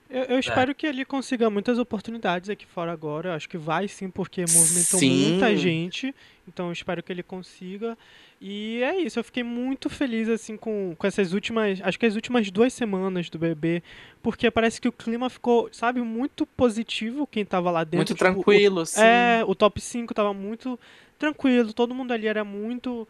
Eu, 0.09 0.23
eu 0.23 0.39
espero 0.39 0.73
que 0.73 0.87
ele 0.87 1.03
consiga 1.03 1.49
muitas 1.49 1.77
oportunidades 1.77 2.49
aqui 2.49 2.65
fora 2.65 2.91
agora. 2.91 3.29
Eu 3.29 3.33
acho 3.33 3.49
que 3.49 3.57
vai 3.57 3.87
sim, 3.87 4.09
porque 4.09 4.41
movimentou 4.41 4.99
Sim. 4.99 5.31
muita 5.31 5.55
gente. 5.55 6.15
Então 6.47 6.67
eu 6.67 6.71
espero 6.71 7.03
que 7.03 7.11
ele 7.11 7.23
consiga. 7.23 7.97
E 8.39 8.81
é 8.83 8.99
isso, 8.99 9.19
eu 9.19 9.23
fiquei 9.23 9.43
muito 9.43 9.89
feliz 9.89 10.29
assim 10.29 10.55
com, 10.55 10.95
com 10.97 11.07
essas 11.07 11.33
últimas. 11.33 11.79
Acho 11.81 11.99
que 11.99 12.05
as 12.05 12.15
últimas 12.15 12.49
duas 12.51 12.71
semanas 12.71 13.29
do 13.29 13.37
bebê. 13.37 13.83
Porque 14.21 14.49
parece 14.49 14.79
que 14.79 14.87
o 14.87 14.91
clima 14.91 15.29
ficou, 15.29 15.67
sabe, 15.73 16.01
muito 16.01 16.45
positivo 16.45 17.27
quem 17.27 17.43
tava 17.43 17.69
lá 17.71 17.83
dentro. 17.83 17.97
muito 17.97 18.13
tipo, 18.13 18.23
o- 18.23 18.33
tranquilo, 18.33 18.85
sim. 18.85 19.01
É, 19.01 19.43
o 19.45 19.53
top 19.55 19.81
5 19.81 20.13
tava 20.13 20.33
muito 20.33 20.79
tranquilo, 21.19 21.73
todo 21.73 21.95
mundo 21.95 22.11
ali 22.13 22.27
era 22.27 22.43
muito 22.43 23.07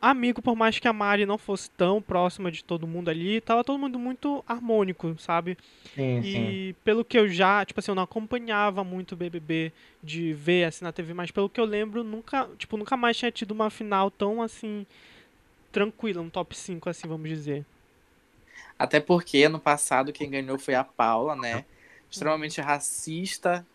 amigo, 0.00 0.42
por 0.42 0.56
mais 0.56 0.78
que 0.78 0.88
a 0.88 0.92
Mari 0.92 1.26
não 1.26 1.38
fosse 1.38 1.70
tão 1.70 2.00
próxima 2.02 2.50
de 2.50 2.64
todo 2.64 2.86
mundo 2.86 3.08
ali, 3.10 3.40
tava 3.40 3.64
todo 3.64 3.78
mundo 3.78 3.98
muito 3.98 4.44
harmônico, 4.46 5.16
sabe? 5.18 5.56
Sim, 5.94 6.22
sim. 6.22 6.58
E 6.64 6.74
pelo 6.84 7.04
que 7.04 7.18
eu 7.18 7.28
já, 7.28 7.64
tipo 7.64 7.80
assim, 7.80 7.90
eu 7.92 7.94
não 7.96 8.04
acompanhava 8.04 8.84
muito 8.84 9.12
o 9.12 9.16
BBB 9.16 9.72
de 10.02 10.32
ver 10.34 10.64
assim 10.64 10.84
na 10.84 10.92
TV, 10.92 11.14
mas 11.14 11.30
pelo 11.30 11.50
que 11.50 11.60
eu 11.60 11.64
lembro, 11.64 12.04
nunca, 12.04 12.48
tipo, 12.58 12.76
nunca 12.76 12.96
mais 12.96 13.16
tinha 13.16 13.32
tido 13.32 13.52
uma 13.52 13.70
final 13.70 14.10
tão 14.10 14.42
assim 14.42 14.86
tranquila, 15.72 16.22
um 16.22 16.30
top 16.30 16.56
5 16.56 16.90
assim, 16.90 17.08
vamos 17.08 17.28
dizer. 17.28 17.66
Até 18.78 19.00
porque 19.00 19.42
ano 19.44 19.60
passado 19.60 20.12
quem 20.12 20.30
ganhou 20.30 20.58
foi 20.58 20.74
a 20.74 20.84
Paula, 20.84 21.34
né? 21.36 21.66
Extremamente 22.10 22.60
racista, 22.60 23.66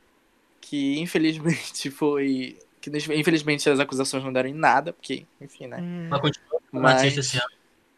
que 0.62 1.00
infelizmente 1.00 1.90
foi. 1.92 2.60
Que 2.82 2.90
infelizmente 2.90 3.70
as 3.70 3.80
acusações 3.80 4.24
não 4.24 4.34
deram 4.34 4.50
em 4.50 4.54
nada, 4.54 4.92
porque, 4.92 5.26
enfim, 5.40 5.68
né? 5.68 5.78
Hum, 5.80 6.08
Ela 6.08 6.20
continua 6.20 6.62
Mas 6.72 6.94
racista 6.94 7.20
esse 7.20 7.38
ano. 7.38 7.52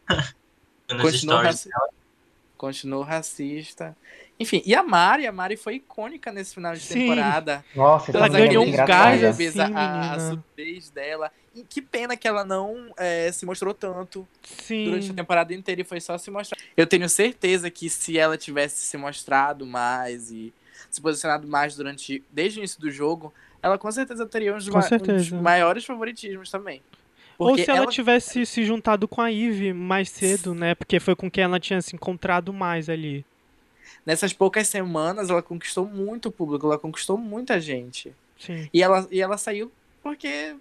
Nas 0.92 1.02
continuou, 1.02 1.42
raci... 1.42 1.70
continuou 2.58 3.04
racista. 3.04 3.96
Enfim, 4.40 4.62
e 4.66 4.76
a 4.76 4.84
Mari, 4.84 5.26
a 5.26 5.32
Mari 5.32 5.56
foi 5.56 5.76
icônica 5.76 6.32
nesse 6.32 6.56
final 6.56 6.74
de 6.74 6.82
Sim. 6.82 6.94
temporada. 6.94 7.64
Nossa, 7.76 8.12
Ela 8.12 8.26
é 8.26 8.30
ganhou 8.30 8.66
um 8.66 8.72
gás, 8.72 9.24
assim, 9.24 9.60
a, 9.74 10.14
a, 10.14 10.20
surdez 10.20 10.90
dela. 10.90 11.32
E 11.56 11.64
que 11.64 11.82
pena 11.82 12.18
que 12.18 12.28
ela 12.28 12.44
não 12.44 12.92
é, 12.98 13.32
se 13.32 13.46
mostrou 13.46 13.74
tanto 13.74 14.28
sim. 14.42 14.86
durante 14.86 15.12
a 15.12 15.14
temporada 15.14 15.54
inteira 15.54 15.82
e 15.82 15.84
foi 15.84 16.02
só 16.02 16.18
se 16.18 16.32
mostrar. 16.32 16.58
Eu 16.76 16.88
tenho 16.88 17.08
certeza 17.08 17.70
que 17.70 17.90
se 17.90 18.18
ela 18.18 18.38
tivesse 18.38 18.84
se 18.86 18.98
mostrado 18.98 19.66
mais 19.66 20.32
e 20.32 20.52
se 20.90 21.00
posicionado 21.00 21.48
mais 21.48 21.76
durante 21.76 22.24
desde 22.32 22.60
o 22.60 22.62
início 22.62 22.82
do 22.82 22.90
jogo, 22.90 23.32
ela 23.64 23.78
com 23.78 23.92
certeza 23.92 24.26
teria 24.28 24.52
ma- 24.52 24.58
dos 24.60 24.86
certeza. 24.86 25.36
maiores 25.42 25.86
favoritismos 25.86 26.52
também. 26.52 26.82
Ou 27.40 27.48
Porque 27.50 27.64
se 27.66 27.72
ela, 27.72 27.80
ela- 27.80 27.92
tivesse 27.92 28.46
se 28.46 28.64
juntado 28.64 29.08
com 29.08 29.20
a 29.22 29.32
Eve 29.32 29.74
mais 29.74 30.10
cedo, 30.10 30.54
né? 30.54 30.76
Porque 30.76 31.00
foi 31.00 31.16
com 31.16 31.32
quem 31.32 31.44
ela 31.44 31.60
tinha 31.60 31.82
se 31.82 31.96
encontrado 31.96 32.54
mais 32.54 32.90
ali. 32.90 33.26
Nessas 34.06 34.34
poucas 34.34 34.68
semanas, 34.68 35.30
ela 35.30 35.42
conquistou 35.42 35.86
muito 35.88 36.30
público, 36.30 36.68
ela 36.68 36.78
conquistou 36.78 37.18
muita 37.18 37.60
gente. 37.60 38.14
Sim. 38.38 38.70
E 38.74 38.84
ela, 38.84 39.08
e 39.10 39.22
ela 39.22 39.38
saiu 39.38 39.72
porque 40.04 40.56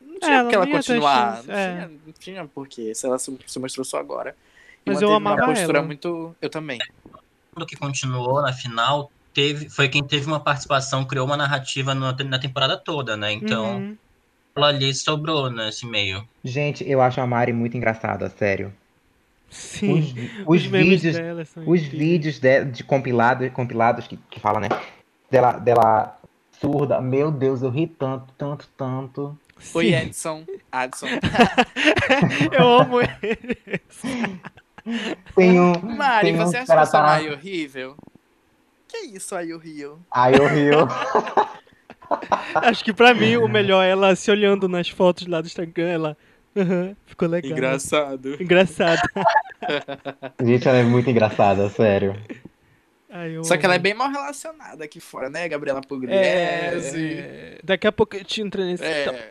não 0.00 0.20
tinha 0.20 0.32
É, 0.32 0.34
ela 0.34 0.44
por 0.44 0.50
que 0.50 0.54
ela 0.56 0.66
continuar. 0.66 1.36
chance, 1.36 1.48
Não, 1.48 1.54
é. 1.56 1.72
tinha, 1.74 1.88
não 2.06 2.12
tinha 2.12 2.44
por 2.46 2.68
quê, 2.68 2.94
se 2.94 3.06
ela 3.06 3.18
se, 3.18 3.36
se 3.46 3.58
mostrou 3.58 3.84
só 3.84 3.98
agora. 3.98 4.36
E 4.86 4.90
Mas 4.90 5.00
eu 5.00 5.12
amava 5.12 5.42
uma 5.42 5.46
postura 5.54 5.78
ela. 5.78 5.86
muito. 5.86 6.36
Eu 6.42 6.50
também. 6.50 6.78
mundo 7.56 7.66
que 7.66 7.74
continuou 7.76 8.42
na 8.42 8.52
final 8.52 9.10
teve, 9.34 9.68
foi 9.68 9.88
quem 9.88 10.02
teve 10.04 10.26
uma 10.26 10.40
participação, 10.40 11.04
criou 11.04 11.26
uma 11.26 11.36
narrativa 11.36 11.94
no- 11.94 12.12
na 12.12 12.38
temporada 12.38 12.76
toda, 12.76 13.16
né? 13.16 13.32
Então, 13.32 13.76
Uhum. 13.78 13.96
ela 14.56 14.68
ali 14.68 14.94
sobrou 14.94 15.50
nesse 15.50 15.84
meio. 15.86 16.26
Gente, 16.44 16.88
eu 16.88 17.02
acho 17.02 17.20
a 17.20 17.26
Mari 17.26 17.52
muito 17.52 17.76
engraçada, 17.76 18.30
sério. 18.30 18.72
Os, 19.50 19.56
Sim. 19.56 20.00
vi- 20.00 20.30
os 20.46 20.66
memes 20.66 21.02
vídeos, 21.02 21.16
dela 21.16 21.44
são 21.44 21.68
os 21.68 21.80
vídeos 21.82 22.38
de, 22.40 22.64
de 22.64 22.82
compilado, 22.84 23.48
compilados 23.50 24.06
que, 24.06 24.16
que 24.30 24.40
fala, 24.40 24.58
né? 24.60 24.68
Dela, 25.30 25.52
dela 25.52 26.18
surda. 26.60 27.00
Meu 27.00 27.30
Deus, 27.30 27.62
eu 27.62 27.70
ri 27.70 27.86
tanto, 27.86 28.32
tanto, 28.38 28.68
tanto. 28.76 29.38
Oi, 29.74 29.86
Sim. 29.86 29.94
Edson. 29.94 30.44
Adson. 30.72 31.06
Eu 32.52 32.80
amo 32.80 33.00
ele. 33.00 33.80
Tem 35.36 35.60
um. 35.60 35.72
Mari, 35.96 36.26
tem 36.32 36.34
um 36.40 36.44
você 36.46 36.56
acha 36.58 36.66
que 36.74 36.78
eu 36.80 36.86
sou 36.86 36.92
cara- 36.92 37.06
mais 37.06 37.30
horrível? 37.32 37.96
Que 38.94 39.16
isso 39.16 39.34
aí, 39.34 39.52
o 39.52 39.58
Rio? 39.58 39.98
Ai, 40.12 40.34
eu 40.36 40.46
rio. 40.46 40.78
Acho 42.54 42.84
que 42.84 42.92
pra 42.92 43.12
mim 43.12 43.36
o 43.36 43.48
melhor 43.48 43.82
é 43.82 43.90
ela 43.90 44.14
se 44.14 44.30
olhando 44.30 44.68
nas 44.68 44.88
fotos 44.88 45.26
lá 45.26 45.40
do 45.40 45.46
Instagram. 45.46 45.88
Ela. 45.88 46.16
"Aham, 46.56 46.94
ficou 47.04 47.26
legal. 47.26 47.50
Engraçado. 47.50 48.40
Engraçado. 48.40 49.02
Gente, 50.40 50.68
ela 50.68 50.78
é 50.78 50.82
muito 50.84 51.10
engraçada, 51.10 51.68
sério. 51.70 52.14
Ai, 53.10 53.36
eu 53.36 53.42
Só 53.42 53.56
que 53.56 53.64
ela 53.66 53.74
é 53.74 53.78
bem 53.80 53.94
mal 53.94 54.08
relacionada 54.10 54.84
aqui 54.84 55.00
fora, 55.00 55.28
né? 55.28 55.48
Gabriela 55.48 55.80
É, 55.80 55.86
Pugliese. 55.88 57.14
é, 57.18 57.58
daqui 57.64 57.86
a 57.88 57.92
pouco 57.92 58.14
eu 58.16 58.24
te 58.24 58.40
entro 58.42 58.62
nesse. 58.64 58.84
É. 58.84 59.28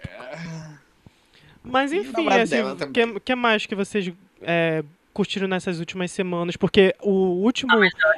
Mas 1.63 1.91
o 1.91 1.95
enfim, 1.95 2.27
assim, 2.29 2.61
o 2.61 2.91
que, 2.91 3.19
que 3.21 3.35
mais 3.35 3.65
que 3.65 3.75
vocês 3.75 4.11
é, 4.41 4.83
curtiram 5.13 5.47
nessas 5.47 5.79
últimas 5.79 6.11
semanas? 6.11 6.57
Porque 6.57 6.95
o 7.01 7.09
último 7.43 7.71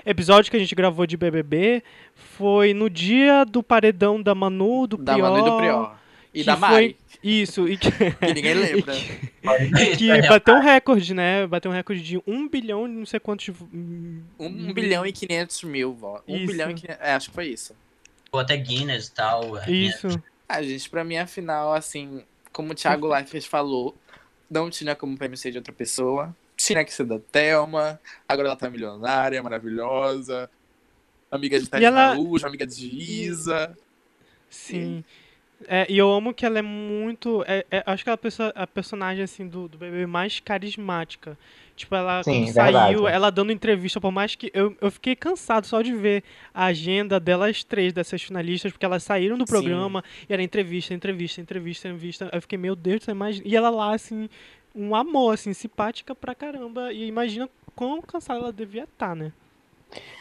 episódio 0.06 0.50
que 0.50 0.58
a 0.58 0.60
gente 0.60 0.74
gravou 0.76 1.06
de 1.06 1.18
BBB 1.18 1.84
foi 2.14 2.74
no 2.74 2.90
dia 2.90 3.44
do 3.46 3.62
paredão 3.62 4.22
da 4.22 4.34
Manu, 4.34 4.88
do 4.88 4.98
Da 4.98 5.14
Prior. 5.14 5.32
Manu 5.32 5.46
e 5.48 5.50
do 5.50 5.58
Prior. 5.58 5.98
E 6.34 6.44
da 6.44 6.58
foi- 6.58 6.70
Mari, 6.70 6.98
Isso, 7.24 7.68
e 7.68 7.78
que, 7.78 7.90
que 7.92 8.34
ninguém 8.34 8.54
lembra. 8.56 8.94
e 8.96 9.96
que 9.96 10.28
bateu 10.28 10.56
um 10.56 10.60
recorde, 10.62 11.14
né? 11.14 11.48
Bateu 11.48 11.72
um 11.72 11.74
recorde 11.74 12.02
de 12.04 12.22
um 12.28 12.48
bilhão 12.50 12.86
e 12.86 12.92
não 12.92 13.06
sei 13.06 13.20
quantos. 13.22 13.54
1 14.40 14.74
bilhão 14.74 15.06
e 15.06 15.12
500 15.14 15.64
mil 15.64 15.94
votos. 15.94 16.26
1 16.28 16.36
Isso. 16.38 16.48
bilhão 16.48 16.70
e 16.72 16.74
500... 16.74 16.98
É, 17.00 17.14
acho 17.14 17.30
que 17.30 17.36
foi 17.36 17.48
isso. 17.48 17.74
Ou 18.32 18.40
até 18.40 18.58
Guinness 18.58 19.08
e 19.08 19.12
tal. 19.14 19.58
é, 19.58 19.72
Isso. 19.72 20.08
Ah, 20.48 20.62
gente, 20.62 20.90
pra 20.90 21.04
mim, 21.06 21.16
afinal, 21.18 21.74
assim, 21.74 22.22
como 22.52 22.74
o 22.74 22.76
Thiago 22.76 23.08
Leifert 23.12 23.48
falou, 23.48 23.96
não 24.52 24.70
tinha 24.70 24.94
como 24.94 25.18
prêmio 25.18 25.38
ser 25.38 25.52
de 25.52 25.58
outra 25.58 25.72
pessoa. 25.74 26.36
Tinha 26.66 26.84
que 26.86 26.94
ser 26.94 27.06
da 27.06 27.20
Thelma. 27.20 28.00
Agora 28.28 28.48
ela 28.50 28.58
tá 28.58 28.70
milionária, 28.70 29.42
maravilhosa. 29.44 30.50
Amiga 31.32 31.60
de 31.60 31.68
Tati 31.70 31.84
ela- 31.84 32.12
Araújo, 32.12 32.46
amiga 32.48 32.66
de 32.66 32.88
Isa. 32.88 33.76
Sim. 34.50 35.04
É, 35.68 35.86
e 35.90 35.98
eu 35.98 36.12
amo 36.12 36.34
que 36.34 36.46
ela 36.46 36.60
é 36.60 36.62
muito. 36.62 37.44
é- 37.48 37.66
é- 37.72 37.84
acho 37.86 38.04
que 38.04 38.10
ela 38.10 38.14
é 38.14 38.16
a, 38.16 38.18
pessoa- 38.18 38.54
a 38.56 38.68
personagem 38.68 39.24
assim, 39.24 39.48
do, 39.48 39.68
do 39.70 39.78
BBB 39.78 40.06
mais 40.06 40.40
carismática. 40.40 41.38
Tipo, 41.78 41.96
ela 41.96 42.22
Sim, 42.24 42.44
quando 42.44 42.54
saiu, 42.54 42.74
verdade. 43.02 43.16
ela 43.16 43.30
dando 43.32 43.52
entrevista, 43.52 44.00
por 44.00 44.12
mais 44.12 44.36
que. 44.36 44.52
Eu, 44.54 44.76
eu 44.82 44.92
fiquei 44.92 45.16
cansado 45.16 45.66
só 45.66 45.82
de 45.82 45.94
ver 45.96 46.24
a 46.54 46.66
agenda 46.66 47.20
delas 47.22 47.64
três, 47.64 47.94
dessas 47.94 48.22
finalistas, 48.22 48.72
porque 48.72 48.86
elas 48.86 49.02
saíram 49.04 49.38
do 49.38 49.46
Sim. 49.46 49.52
programa 49.54 50.04
e 50.30 50.34
era 50.34 50.44
entrevista, 50.44 50.94
entrevista, 50.94 51.40
entrevista, 51.42 51.88
entrevista. 51.88 52.30
Eu 52.34 52.42
fiquei, 52.42 52.58
meu 52.58 52.76
Deus, 52.76 53.04
você 53.04 53.12
imagina. 53.12 53.48
E 53.48 53.56
ela 53.56 53.70
lá, 53.70 53.94
assim, 53.96 54.30
um 54.76 54.96
amor, 54.96 55.34
assim, 55.36 55.54
simpática 55.54 56.16
pra 56.16 56.36
caramba. 56.36 56.94
E 56.94 57.06
imagina 57.08 57.50
quão 57.76 58.02
cansada 58.02 58.40
ela 58.40 58.54
devia 58.54 58.84
estar, 58.86 59.16
né? 59.16 59.34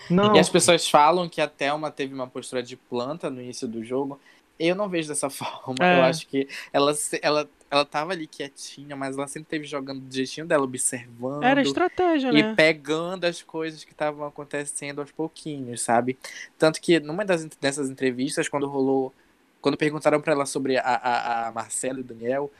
Não, 0.08 0.34
E 0.34 0.38
as 0.38 0.48
pessoas 0.48 0.88
falam 0.88 1.28
que 1.28 1.40
a 1.40 1.48
Thelma 1.48 1.90
teve 1.90 2.14
uma 2.14 2.26
postura 2.28 2.62
de 2.62 2.76
planta 2.76 3.30
no 3.30 3.40
início 3.40 3.66
do 3.66 3.84
jogo. 3.84 4.20
Eu 4.58 4.74
não 4.74 4.88
vejo 4.88 5.08
dessa 5.08 5.30
forma. 5.30 5.76
É. 5.80 5.98
Eu 5.98 6.02
acho 6.02 6.26
que 6.28 6.48
ela, 6.72 6.92
ela, 7.22 7.50
ela 7.70 7.84
tava 7.84 8.12
ali 8.12 8.26
quietinha, 8.26 8.94
mas 8.96 9.16
ela 9.16 9.26
sempre 9.26 9.48
teve 9.48 9.64
jogando 9.66 10.00
do 10.00 10.14
jeitinho 10.14 10.46
dela, 10.46 10.64
observando. 10.64 11.42
Era 11.42 11.62
estratégia, 11.62 12.32
E 12.32 12.42
né? 12.42 12.54
pegando 12.54 13.24
as 13.24 13.42
coisas 13.42 13.84
que 13.84 13.92
estavam 13.92 14.26
acontecendo 14.26 15.00
aos 15.00 15.10
pouquinhos, 15.10 15.80
sabe? 15.80 16.18
Tanto 16.58 16.80
que 16.80 17.00
numa 17.00 17.24
das, 17.24 17.44
dessas 17.60 17.90
entrevistas, 17.90 18.48
quando 18.48 18.68
rolou. 18.68 19.12
Quando 19.60 19.78
perguntaram 19.78 20.20
pra 20.20 20.34
ela 20.34 20.44
sobre 20.44 20.76
a, 20.76 20.82
a, 20.82 21.48
a 21.48 21.52
Marcela 21.52 21.98
e 21.98 22.02
o 22.02 22.04
Daniel, 22.04 22.52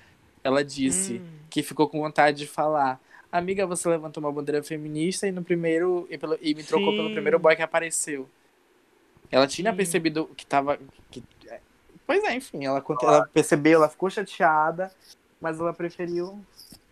ela 0.45 0.63
disse 0.63 1.15
Hum. 1.15 1.27
que 1.51 1.63
ficou 1.63 1.89
com 1.89 2.01
vontade 2.01 2.39
de 2.39 2.47
falar. 2.47 3.01
Amiga, 3.33 3.67
você 3.67 3.89
levantou 3.89 4.23
uma 4.23 4.31
bandeira 4.31 4.63
feminista 4.63 5.27
e 5.27 5.33
no 5.33 5.43
primeiro. 5.43 6.07
E, 6.11 6.17
pelo- 6.17 6.39
e 6.41 6.55
me 6.55 6.63
trocou 6.63 6.91
Sim. 6.93 6.97
pelo 6.99 7.11
primeiro 7.13 7.39
boy 7.39 7.57
que 7.57 7.63
apareceu. 7.63 8.29
Ela 9.31 9.47
tinha 9.49 9.71
Sim. 9.73 9.77
percebido 9.77 10.31
que 10.37 10.47
tava. 10.47 10.79
Que, 11.11 11.23
pois 12.07 12.23
é, 12.23 12.35
enfim, 12.37 12.65
ela, 12.65 12.85
ela 13.03 13.27
percebeu, 13.33 13.79
ela 13.81 13.89
ficou 13.89 14.09
chateada, 14.11 14.93
mas 15.41 15.59
ela 15.59 15.73
preferiu. 15.73 16.39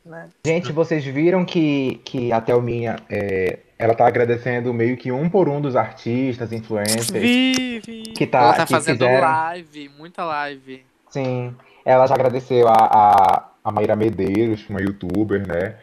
Né? 0.04 0.30
Gente, 0.44 0.72
vocês 0.72 1.04
viram 1.04 1.44
que, 1.44 2.00
que 2.04 2.32
a 2.32 2.40
Thelminha, 2.40 2.96
é, 3.08 3.60
ela 3.78 3.94
tá 3.94 4.04
agradecendo 4.04 4.74
meio 4.74 4.96
que 4.96 5.12
um 5.12 5.30
por 5.30 5.48
um 5.48 5.60
dos 5.60 5.76
artistas, 5.76 6.50
influencers, 6.52 7.08
Vi, 7.08 7.78
vi. 7.78 8.02
que 8.12 8.26
tá, 8.26 8.40
ela 8.40 8.54
tá 8.54 8.66
que 8.66 8.72
fazendo 8.72 8.98
fizeram. 9.04 9.20
live, 9.20 9.88
muita 9.90 10.24
live. 10.24 10.84
Sim, 11.08 11.54
ela 11.84 12.06
já 12.06 12.14
agradeceu 12.14 12.68
a, 12.68 12.72
a, 12.72 13.48
a 13.64 13.72
Maíra 13.72 13.96
Medeiros, 13.96 14.68
uma 14.68 14.80
youtuber, 14.80 15.46
né? 15.46 15.78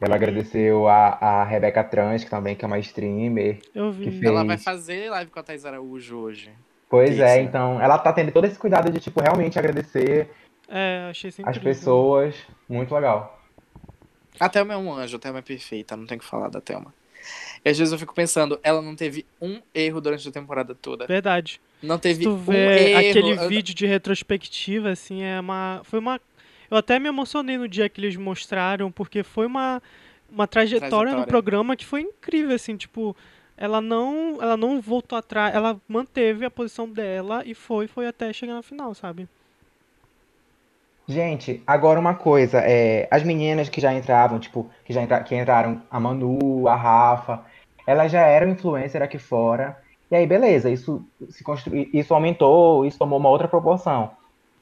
Ela 0.00 0.16
agradeceu 0.16 0.86
a, 0.88 1.18
a 1.20 1.44
Rebeca 1.44 1.82
Trans, 1.82 2.22
que 2.22 2.30
também 2.30 2.54
que 2.54 2.64
é 2.64 2.68
uma 2.68 2.78
streamer. 2.78 3.60
Eu 3.74 3.90
vi. 3.90 4.10
fez. 4.10 4.22
Ela 4.22 4.44
vai 4.44 4.58
fazer 4.58 5.10
live 5.10 5.30
com 5.30 5.40
a 5.40 5.42
Thais 5.42 5.64
Araújo 5.64 6.18
hoje. 6.18 6.50
Pois 6.88 7.12
Isso. 7.12 7.22
é, 7.22 7.40
então 7.40 7.80
ela 7.80 7.98
tá 7.98 8.12
tendo 8.12 8.30
todo 8.30 8.44
esse 8.44 8.58
cuidado 8.58 8.90
de, 8.90 9.00
tipo, 9.00 9.20
realmente 9.20 9.58
agradecer 9.58 10.30
É, 10.68 11.08
achei 11.10 11.30
isso 11.30 11.42
as 11.44 11.58
pessoas. 11.58 12.34
Muito 12.68 12.94
legal. 12.94 13.40
A 14.38 14.48
Thelma 14.48 14.74
é 14.74 14.76
um 14.76 14.92
anjo, 14.92 15.16
a 15.16 15.18
Thelma 15.18 15.38
é 15.38 15.42
perfeita, 15.42 15.96
não 15.96 16.06
tem 16.06 16.18
o 16.18 16.20
que 16.20 16.26
falar 16.26 16.48
da 16.48 16.60
Thelma. 16.60 16.94
E 17.64 17.68
às 17.68 17.78
vezes 17.78 17.90
eu 17.90 17.98
fico 17.98 18.14
pensando, 18.14 18.60
ela 18.62 18.82
não 18.82 18.94
teve 18.94 19.26
um 19.40 19.60
erro 19.74 20.00
durante 20.00 20.28
a 20.28 20.32
temporada 20.32 20.74
toda. 20.74 21.06
Verdade. 21.06 21.60
Não 21.82 21.98
teve 21.98 22.24
tu 22.24 22.30
um 22.30 22.36
vê 22.36 22.90
erro. 22.92 22.98
aquele 22.98 23.30
Eu- 23.32 23.48
vídeo 23.48 23.74
de 23.74 23.86
retrospectiva, 23.86 24.90
assim, 24.90 25.22
é 25.22 25.38
uma. 25.40 25.80
Foi 25.84 25.98
uma. 25.98 26.20
Eu 26.70 26.76
até 26.76 26.98
me 26.98 27.08
emocionei 27.08 27.56
no 27.58 27.68
dia 27.68 27.88
que 27.88 28.00
eles 28.00 28.16
mostraram, 28.16 28.90
porque 28.90 29.22
foi 29.22 29.46
uma, 29.46 29.80
uma 30.30 30.46
trajetória, 30.46 30.88
no 30.90 30.90
Trajetória. 31.02 31.26
programa 31.26 31.76
que 31.76 31.84
foi 31.86 32.00
incrível, 32.02 32.54
assim, 32.54 32.76
tipo. 32.76 33.16
Ela 33.58 33.80
não, 33.80 34.36
ela 34.42 34.54
não 34.54 34.82
voltou 34.82 35.16
atrás, 35.16 35.54
ela 35.54 35.80
manteve 35.88 36.44
a 36.44 36.50
posição 36.50 36.86
dela 36.86 37.42
e 37.46 37.54
foi, 37.54 37.86
foi 37.86 38.06
até 38.06 38.30
chegar 38.30 38.52
na 38.52 38.62
final, 38.62 38.94
sabe? 38.94 39.26
Gente, 41.08 41.62
agora 41.66 42.00
uma 42.00 42.14
coisa, 42.14 42.58
é, 42.60 43.06
as 43.10 43.22
meninas 43.22 43.68
que 43.68 43.80
já 43.80 43.94
entravam, 43.94 44.40
tipo, 44.40 44.68
que 44.84 44.92
já 44.92 45.00
entra, 45.02 45.22
que 45.22 45.36
entraram, 45.36 45.80
a 45.90 46.00
Manu, 46.00 46.66
a 46.66 46.74
Rafa, 46.74 47.44
elas 47.86 48.10
já 48.10 48.22
eram 48.22 48.50
influencer 48.50 49.00
aqui 49.02 49.18
fora. 49.18 49.80
E 50.10 50.14
aí, 50.14 50.26
beleza, 50.26 50.70
isso 50.70 51.04
se 51.30 51.42
construiu, 51.42 51.88
isso 51.92 52.14
aumentou, 52.14 52.84
isso 52.86 52.98
tomou 52.98 53.18
uma 53.18 53.28
outra 53.28 53.48
proporção. 53.48 54.10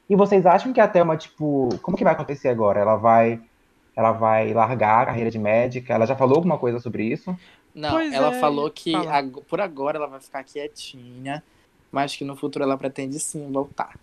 E 0.09 0.17
vocês 0.17 0.47
acham 0.47 0.73
que 0.73 0.81
a 0.81 0.89
Thelma, 0.89 1.17
tipo, 1.17 1.69
como 1.83 1.97
que 1.97 2.05
vai 2.05 2.13
acontecer 2.15 2.49
agora? 2.49 2.81
Ela 2.81 2.97
vai, 2.97 3.41
ela 3.97 4.13
vai 4.13 4.53
largar 4.53 5.03
a 5.03 5.07
carreira 5.07 5.31
de 5.31 5.39
médica? 5.39 5.93
Ela 5.95 6.07
já 6.07 6.17
falou 6.17 6.37
alguma 6.37 6.59
coisa 6.59 6.79
sobre 6.81 7.05
isso? 7.05 7.35
Não, 7.75 7.91
Pois 7.91 8.13
ela 8.13 8.29
é, 8.29 8.41
falou 8.41 8.71
que 8.71 8.93
fala. 8.93 9.13
ag- 9.13 9.41
por 9.49 9.61
agora 9.61 9.99
ela 9.99 10.07
vai 10.07 10.21
ficar 10.21 10.45
quietinha, 10.45 11.43
mas 11.91 12.15
que 12.17 12.25
no 12.25 12.37
futuro 12.37 12.65
ela 12.65 12.77
pretende 12.79 13.19
sim 13.19 13.51
voltar. 13.51 13.99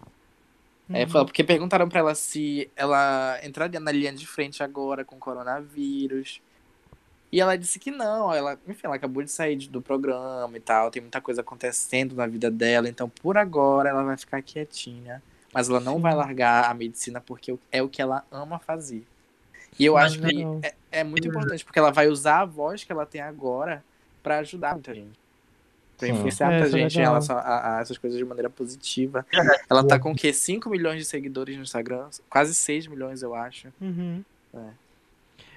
É, 0.93 1.03
Uhum. 1.03 1.09
fala- 1.09 1.25
porque 1.25 1.43
perguntaram 1.43 1.87
pra 1.87 1.99
ela 1.99 2.13
se 2.15 2.69
ela 2.75 3.39
entraria 3.43 3.79
na 3.79 3.91
linha 3.91 4.11
de 4.11 4.27
frente 4.27 4.61
agora 4.61 5.05
com 5.05 5.15
o 5.15 5.19
coronavírus. 5.19 6.41
E 7.31 7.39
ela 7.39 7.57
disse 7.57 7.79
que 7.79 7.91
não. 7.91 8.33
Ela, 8.33 8.59
enfim, 8.67 8.81
ela 8.83 8.95
acabou 8.95 9.23
de 9.23 9.31
sair 9.31 9.55
do 9.55 9.81
programa 9.81 10.55
e 10.57 10.59
tal. 10.59 10.91
Tem 10.91 11.01
muita 11.01 11.21
coisa 11.21 11.41
acontecendo 11.41 12.15
na 12.15 12.27
vida 12.27 12.51
dela. 12.51 12.89
Então, 12.89 13.07
por 13.07 13.37
agora, 13.37 13.89
ela 13.89 14.03
vai 14.03 14.17
ficar 14.17 14.41
quietinha. 14.41 15.23
Mas 15.53 15.69
ela 15.69 15.79
não 15.79 15.95
Sim. 15.95 16.01
vai 16.01 16.13
largar 16.13 16.69
a 16.69 16.73
medicina 16.73 17.21
porque 17.21 17.57
é 17.71 17.81
o 17.81 17.89
que 17.89 18.01
ela 18.01 18.25
ama 18.31 18.59
fazer. 18.59 19.05
E 19.79 19.85
eu 19.85 19.93
Mas 19.93 20.11
acho 20.11 20.21
que 20.21 20.27
legal. 20.27 20.59
é, 20.63 20.73
é 20.91 21.03
muito 21.03 21.27
importante, 21.27 21.63
porque 21.63 21.79
ela 21.79 21.91
vai 21.91 22.07
usar 22.07 22.41
a 22.41 22.45
voz 22.45 22.83
que 22.83 22.91
ela 22.91 23.05
tem 23.05 23.21
agora 23.21 23.83
pra 24.21 24.39
ajudar 24.39 24.73
muita 24.73 24.93
gente. 24.93 25.19
Pra 25.97 26.07
influenciar 26.07 26.51
É, 26.51 26.59
muita 26.59 26.67
é 26.77 26.79
gente 26.81 26.97
em 26.97 27.01
relação 27.01 27.37
a, 27.37 27.77
a 27.77 27.81
essas 27.81 27.97
coisas 27.97 28.17
de 28.17 28.25
maneira 28.25 28.49
positiva. 28.49 29.25
Ela 29.69 29.85
tá 29.87 29.99
com 29.99 30.11
o 30.11 30.15
quê? 30.15 30.33
5 30.33 30.69
milhões 30.69 30.97
de 30.97 31.05
seguidores 31.05 31.55
no 31.55 31.63
Instagram? 31.63 32.09
Quase 32.29 32.53
6 32.55 32.87
milhões, 32.87 33.21
eu 33.21 33.35
acho. 33.35 33.69
Uhum. 33.79 34.23
É. 34.53 34.80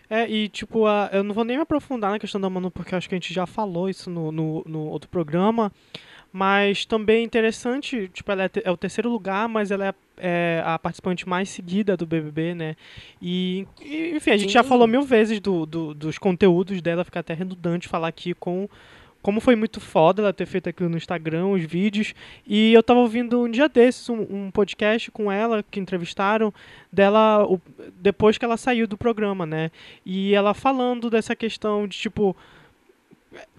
É, 0.09 0.29
e 0.29 0.49
tipo, 0.49 0.87
a, 0.87 1.09
eu 1.13 1.25
não 1.25 1.35
vou 1.35 1.45
nem 1.45 1.57
me 1.57 1.63
aprofundar 1.63 2.11
na 2.11 2.19
questão 2.19 2.41
da 2.41 2.51
Manu, 2.51 2.71
porque 2.71 2.95
acho 2.95 3.09
que 3.09 3.15
a 3.15 3.19
gente 3.19 3.33
já 3.33 3.47
falou 3.47 3.89
isso 3.89 4.11
no, 4.11 4.31
no, 4.31 4.63
no 4.67 4.81
outro 4.87 5.09
programa. 5.09 5.73
Mas 6.37 6.85
também 6.85 7.19
é 7.19 7.23
interessante, 7.23 8.09
tipo, 8.13 8.33
ela 8.33 8.43
é, 8.45 8.51
é 8.65 8.71
o 8.71 8.77
terceiro 8.77 9.09
lugar, 9.09 9.49
mas 9.49 9.71
ela 9.71 9.87
é, 9.87 9.95
é 10.19 10.63
a 10.67 10.77
participante 10.77 11.29
mais 11.29 11.49
seguida 11.49 11.97
do 11.97 12.05
BBB, 12.07 12.57
né? 12.57 12.77
E, 13.23 13.65
e, 13.81 14.17
enfim, 14.17 14.33
a 14.33 14.37
gente 14.37 14.53
já 14.53 14.65
Sim. 14.65 14.69
falou 14.69 14.89
mil 14.89 15.03
vezes 15.03 15.39
do, 15.39 15.65
do- 15.65 15.95
dos 15.95 16.19
conteúdos 16.19 16.83
dela, 16.83 17.05
fica 17.05 17.21
até 17.21 17.35
redundante 17.35 17.87
falar 17.87 18.09
aqui 18.09 18.35
com 18.35 18.69
como 19.25 19.41
foi 19.41 19.57
muito 19.57 19.81
foda 19.81 20.21
ela 20.21 20.35
ter 20.35 20.45
feito 20.45 20.69
aquilo 20.69 20.91
no 20.91 20.99
Instagram, 20.99 21.47
os 21.47 21.65
vídeos. 21.65 22.13
E 22.47 22.75
eu 22.75 22.83
tava 22.83 23.01
ouvindo 23.01 23.41
um 23.41 23.51
dia 23.51 23.71
desses 23.71 24.07
um, 24.11 24.21
um 24.29 24.51
podcast 24.51 25.11
com 25.11 25.33
ela, 25.33 25.65
que 25.71 25.81
entrevistaram, 25.81 26.53
dela 26.93 27.43
o- 27.47 27.59
depois 27.97 28.37
que 28.37 28.45
ela 28.45 28.59
saiu 28.59 28.87
do 28.87 28.99
programa, 28.99 29.47
né? 29.47 29.71
E 30.05 30.35
ela 30.35 30.53
falando 30.53 31.09
dessa 31.09 31.35
questão 31.35 31.89
de, 31.89 31.97
tipo, 31.97 32.37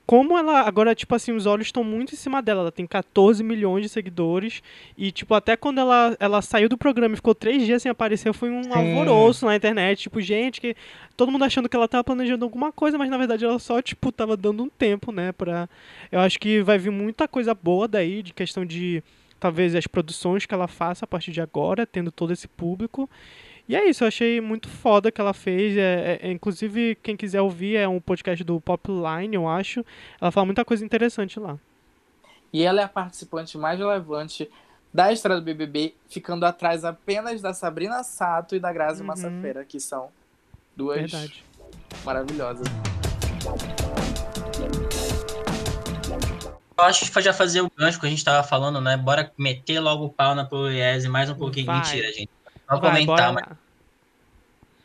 como 0.06 0.38
ela 0.38 0.62
agora, 0.62 0.94
tipo 0.94 1.16
assim, 1.16 1.32
os 1.32 1.46
olhos 1.46 1.68
estão 1.68 1.84
muito 1.84 2.14
em 2.14 2.18
cima 2.18 2.42
dela. 2.42 2.62
Ela 2.62 2.72
tem 2.72 2.86
14 2.86 3.44
milhões 3.44 3.84
de 3.84 3.90
seguidores. 3.90 4.62
E, 4.98 5.12
tipo, 5.12 5.34
até 5.34 5.58
quando 5.58 5.80
ela, 5.80 6.16
ela 6.20 6.42
saiu 6.42 6.70
do 6.70 6.78
programa 6.78 7.14
e 7.14 7.16
ficou 7.16 7.34
três 7.34 7.66
dias 7.66 7.82
sem 7.82 7.90
aparecer, 7.90 8.32
foi 8.34 8.52
um 8.52 8.64
Sim. 8.64 8.72
alvoroço 8.72 9.46
na 9.46 9.56
internet. 9.56 10.04
Tipo, 10.04 10.22
gente, 10.22 10.62
que 10.62 10.76
todo 11.18 11.32
mundo 11.32 11.44
achando 11.44 11.68
que 11.68 11.76
ela 11.76 11.88
tava 11.88 12.04
planejando 12.04 12.46
alguma 12.46 12.72
coisa, 12.72 12.98
mas 12.98 13.10
na 13.10 13.18
verdade 13.18 13.46
ela 13.46 13.58
só, 13.58 13.82
tipo, 13.82 14.12
tava 14.12 14.38
dando 14.38 14.64
um 14.64 14.70
tempo, 14.70 15.12
né? 15.12 15.32
Pra... 15.32 15.68
Eu 16.12 16.20
acho 16.20 16.40
que 16.40 16.62
vai 16.62 16.78
vir 16.78 16.92
muita 16.92 17.28
coisa 17.28 17.54
boa 17.54 17.88
daí, 17.88 18.22
de 18.22 18.34
questão 18.34 18.66
de 18.66 19.04
talvez 19.40 19.76
as 19.76 19.88
produções 19.88 20.46
que 20.46 20.54
ela 20.54 20.68
faça 20.68 21.06
a 21.06 21.08
partir 21.08 21.32
de 21.32 21.42
agora, 21.42 21.86
tendo 21.86 22.12
todo 22.12 22.32
esse 22.32 22.48
público. 22.48 23.10
E 23.67 23.75
é 23.75 23.89
isso, 23.89 24.03
eu 24.03 24.07
achei 24.07 24.39
muito 24.39 24.69
foda 24.69 25.12
que 25.12 25.19
ela 25.19 25.34
fez. 25.34 25.75
É, 25.75 26.19
é- 26.22 26.27
é- 26.27 26.31
inclusive, 26.31 26.95
quem 27.01 27.17
quiser 27.17 27.41
ouvir, 27.41 27.75
é 27.77 27.88
um 27.88 28.00
podcast 28.00 28.43
do 28.43 28.62
Popline, 28.62 29.36
eu 29.36 29.48
acho. 29.50 29.84
Ela 30.22 30.31
fala 30.31 30.45
muita 30.45 30.63
coisa 30.63 30.86
interessante 30.86 31.39
lá. 31.39 31.57
E 32.53 32.62
ela 32.63 32.79
é 32.79 32.84
a 32.84 32.88
participante 32.88 33.57
mais 33.57 33.79
relevante 33.79 34.50
da 34.93 35.12
história 35.12 35.36
do 35.38 35.43
BBB, 35.43 35.93
ficando 36.07 36.45
atrás 36.45 36.86
apenas 36.86 37.41
da 37.41 37.53
Sabrina 37.53 38.03
Sato 38.03 38.55
e 38.55 38.60
da 38.60 38.72
Grazi 38.72 39.01
Uhum. 39.01 39.07
Massafera, 39.07 39.65
que 39.65 39.79
são 39.79 40.10
duas 40.75 41.00
Verdade. 41.12 41.43
maravilhosas. 42.05 42.67
Eu 46.77 46.84
acho 46.84 47.12
que 47.12 47.22
já 47.22 47.34
fazer 47.34 47.62
o 47.62 47.72
gancho 47.75 48.00
que 48.00 48.05
a 48.05 48.10
gente 48.10 48.24
tava 48.24 48.45
falando, 48.45 48.79
né? 48.79 48.95
Bora 48.95 49.31
meter 49.38 49.79
logo 49.79 50.05
o 50.05 50.10
pau 50.10 50.36
na 50.36 50.45
Pugliese 50.45 51.07
mais 51.10 51.29
um 51.29 51.36
pouquinho. 51.36 51.65
Vai. 51.65 51.77
Mentira, 51.77 52.07
gente. 52.13 52.29
Só 52.69 52.79
Vai, 52.79 53.05
comentar 53.05 53.34
bora 53.34 53.60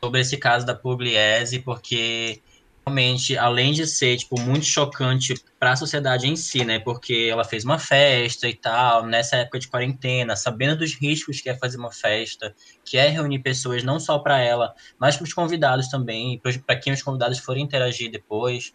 sobre 0.03 0.19
esse 0.19 0.37
caso 0.37 0.65
da 0.65 0.73
Pugliese, 0.73 1.59
porque 1.59 2.41
realmente, 2.85 3.37
além 3.37 3.71
de 3.71 3.85
ser, 3.85 4.17
tipo, 4.17 4.39
muito 4.41 4.65
chocante 4.65 5.35
para 5.59 5.73
a 5.73 5.75
sociedade 5.75 6.27
em 6.27 6.35
si, 6.35 6.65
né? 6.65 6.79
Porque 6.79 7.27
ela 7.31 7.43
fez 7.43 7.63
uma 7.63 7.77
festa 7.77 8.49
e 8.49 8.55
tal, 8.55 9.05
nessa 9.05 9.37
época 9.37 9.59
de 9.59 9.69
quarentena, 9.69 10.35
sabendo 10.35 10.77
dos 10.77 10.95
riscos 10.95 11.39
que 11.39 11.49
é 11.49 11.57
fazer 11.57 11.77
uma 11.77 11.91
festa, 11.91 12.53
que 12.83 12.97
é 12.97 13.07
reunir 13.07 13.39
pessoas 13.43 13.83
não 13.83 13.99
só 13.99 14.17
para 14.17 14.39
ela, 14.39 14.73
mas 14.99 15.15
para 15.15 15.25
os 15.25 15.33
convidados 15.33 15.87
também, 15.89 16.41
para 16.65 16.79
quem 16.79 16.91
os 16.91 17.03
convidados 17.03 17.37
forem 17.37 17.63
interagir 17.63 18.11
depois. 18.11 18.73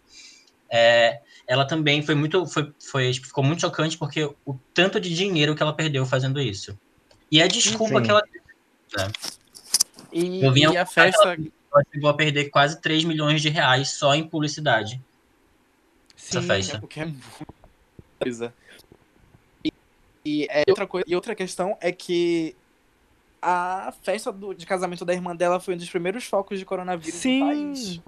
É, 0.71 1.17
ela 1.47 1.65
também 1.65 2.01
foi 2.01 2.15
muito, 2.15 2.45
foi, 2.45 2.71
foi, 2.89 3.11
tipo, 3.11 3.27
ficou 3.27 3.43
muito 3.43 3.61
chocante 3.61 3.97
porque 3.97 4.23
o 4.45 4.59
tanto 4.73 4.99
de 4.99 5.13
dinheiro 5.13 5.55
que 5.55 5.63
ela 5.63 5.75
perdeu 5.75 6.05
fazendo 6.05 6.39
isso. 6.39 6.77
E 7.29 7.41
a 7.41 7.47
desculpa 7.47 7.99
Sim. 7.99 8.03
que 8.03 8.11
ela 8.11 8.21
E, 10.11 10.43
Eu 10.43 10.51
vi 10.51 10.61
e 10.61 10.77
a 10.77 10.85
festa. 10.85 11.33
ela 11.33 11.83
chegou 11.93 12.09
a 12.09 12.13
perder 12.13 12.49
quase 12.49 12.81
3 12.81 13.03
milhões 13.03 13.41
de 13.41 13.49
reais 13.49 13.89
só 13.89 14.15
em 14.15 14.27
publicidade. 14.27 15.01
Essa 16.17 16.41
Sim, 16.41 16.47
festa. 16.47 16.79
O 16.83 16.87
que 16.87 16.99
é 16.99 17.05
muita 17.05 17.23
coisa. 18.19 18.53
E, 19.63 19.71
e 20.25 20.47
é 20.49 20.63
outra 20.67 20.87
coisa. 20.87 21.05
E 21.07 21.15
outra 21.15 21.35
questão 21.35 21.77
é 21.81 21.91
que 21.91 22.55
a 23.41 23.93
festa 24.01 24.31
do- 24.31 24.53
de 24.53 24.65
casamento 24.65 25.05
da 25.05 25.13
irmã 25.13 25.35
dela 25.35 25.59
foi 25.59 25.75
um 25.75 25.77
dos 25.77 25.89
primeiros 25.89 26.23
focos 26.25 26.57
de 26.57 26.65
coronavírus 26.65 27.19
Sim. 27.19 27.39
no 27.39 27.45
país. 27.47 28.01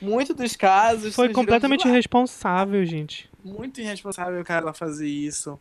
Muito 0.00 0.34
dos 0.34 0.56
casos 0.56 1.14
Foi 1.14 1.30
completamente 1.32 1.86
irresponsável, 1.86 2.84
gente. 2.84 3.30
muito 3.44 3.80
irresponsável, 3.80 4.42
cara, 4.44 4.62
ela 4.62 4.74
fazer 4.74 5.08
isso. 5.08 5.58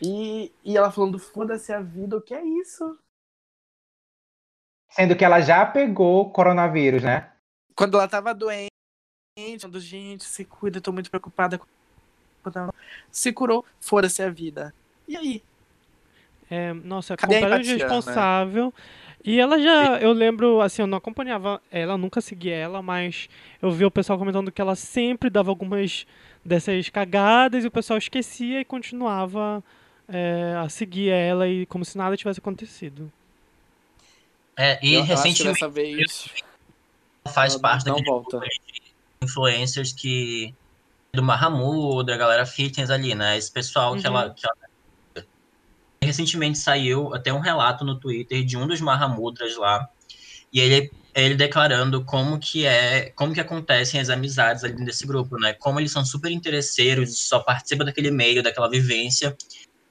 E, 0.00 0.52
e 0.64 0.76
ela 0.76 0.90
falando, 0.90 1.18
foda-se 1.18 1.72
a 1.72 1.80
vida, 1.80 2.16
o 2.16 2.20
que 2.20 2.34
é 2.34 2.44
isso? 2.44 2.98
Sendo 4.92 5.16
que 5.16 5.24
ela 5.24 5.40
já 5.40 5.64
pegou 5.64 6.30
coronavírus, 6.30 7.02
né? 7.02 7.28
Quando 7.74 7.96
ela 7.96 8.06
tava 8.06 8.34
doente, 8.34 8.70
falando, 9.58 9.80
gente, 9.80 10.24
se 10.24 10.44
cuida, 10.44 10.78
eu 10.78 10.82
tô 10.82 10.92
muito 10.92 11.10
preocupada 11.10 11.58
com 11.58 11.66
ela. 12.54 12.74
Se 13.10 13.32
curou, 13.32 13.64
foda-se 13.80 14.22
a 14.22 14.28
vida. 14.28 14.74
E 15.08 15.16
aí? 15.16 15.42
É, 16.50 16.74
nossa, 16.74 17.14
é 17.14 17.16
Cadê 17.16 17.36
a 17.36 17.40
completamente 17.40 17.70
empatia, 17.70 17.86
né? 17.86 17.94
irresponsável. 17.94 18.74
E 19.24 19.40
ela 19.40 19.58
já, 19.58 19.98
eu 20.00 20.12
lembro, 20.12 20.60
assim, 20.60 20.82
eu 20.82 20.86
não 20.86 20.98
acompanhava 20.98 21.62
ela, 21.70 21.96
nunca 21.96 22.20
segui 22.20 22.50
ela, 22.50 22.82
mas 22.82 23.30
eu 23.62 23.70
vi 23.70 23.86
o 23.86 23.90
pessoal 23.90 24.18
comentando 24.18 24.52
que 24.52 24.60
ela 24.60 24.74
sempre 24.74 25.30
dava 25.30 25.50
algumas 25.50 26.06
dessas 26.44 26.88
cagadas 26.90 27.64
e 27.64 27.68
o 27.68 27.70
pessoal 27.70 27.98
esquecia 27.98 28.60
e 28.60 28.64
continuava 28.64 29.62
é, 30.08 30.54
a 30.58 30.68
seguir 30.68 31.08
ela 31.08 31.48
e 31.48 31.64
como 31.66 31.84
se 31.84 31.96
nada 31.96 32.16
tivesse 32.16 32.40
acontecido. 32.40 33.10
É, 34.56 34.78
e 34.84 34.94
eu, 34.94 35.02
que 35.02 35.08
recentemente 35.08 35.44
dessa 35.44 35.68
vez 35.68 36.26
faz 37.32 37.56
parte 37.56 37.86
não 37.86 37.94
daquele 37.94 38.10
volta. 38.10 38.38
grupo 38.38 38.46
de 38.46 38.82
influencers 39.22 39.92
que 39.92 40.54
do 41.14 41.22
Mahamud, 41.22 42.06
da 42.06 42.16
galera 42.16 42.46
fitness 42.46 42.90
ali, 42.90 43.14
né? 43.14 43.36
Esse 43.36 43.50
pessoal 43.50 43.94
que, 43.94 44.06
Uhum. 44.06 44.16
ela, 44.16 44.30
que 44.30 44.42
ela 44.44 45.26
recentemente 46.02 46.58
saiu 46.58 47.14
até 47.14 47.32
um 47.32 47.38
relato 47.40 47.84
no 47.84 47.98
Twitter 47.98 48.44
de 48.44 48.56
um 48.56 48.66
dos 48.66 48.80
Mahamudras 48.80 49.56
lá 49.56 49.88
e 50.52 50.60
ele 50.60 50.90
ele 51.14 51.34
declarando 51.34 52.02
como 52.04 52.38
que 52.38 52.64
é, 52.64 53.10
como 53.10 53.34
que 53.34 53.40
acontecem 53.40 54.00
as 54.00 54.08
amizades 54.08 54.64
ali 54.64 54.82
desse 54.82 55.06
grupo, 55.06 55.38
né? 55.38 55.52
Como 55.52 55.78
eles 55.78 55.92
são 55.92 56.04
super 56.06 56.30
interesseiros, 56.30 57.18
só 57.18 57.40
participa 57.40 57.84
daquele 57.84 58.10
meio, 58.10 58.42
daquela 58.42 58.68
vivência. 58.70 59.36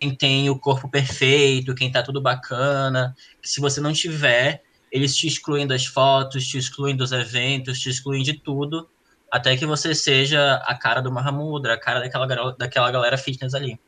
Quem 0.01 0.15
tem 0.15 0.49
o 0.49 0.57
corpo 0.57 0.89
perfeito, 0.89 1.75
quem 1.75 1.91
tá 1.91 2.01
tudo 2.01 2.19
bacana, 2.19 3.15
que 3.39 3.47
se 3.47 3.61
você 3.61 3.79
não 3.79 3.93
tiver, 3.93 4.63
eles 4.91 5.15
te 5.15 5.27
excluem 5.27 5.67
das 5.67 5.85
fotos, 5.85 6.47
te 6.47 6.57
excluem 6.57 6.95
dos 6.97 7.11
eventos, 7.11 7.79
te 7.79 7.87
excluem 7.87 8.23
de 8.23 8.33
tudo, 8.33 8.89
até 9.31 9.55
que 9.55 9.63
você 9.63 9.93
seja 9.93 10.55
a 10.65 10.73
cara 10.73 11.01
do 11.01 11.11
Mahamudra, 11.11 11.75
a 11.75 11.79
cara 11.79 11.99
daquela, 11.99 12.51
daquela 12.57 12.89
galera 12.91 13.15
fitness 13.15 13.53
ali. 13.53 13.79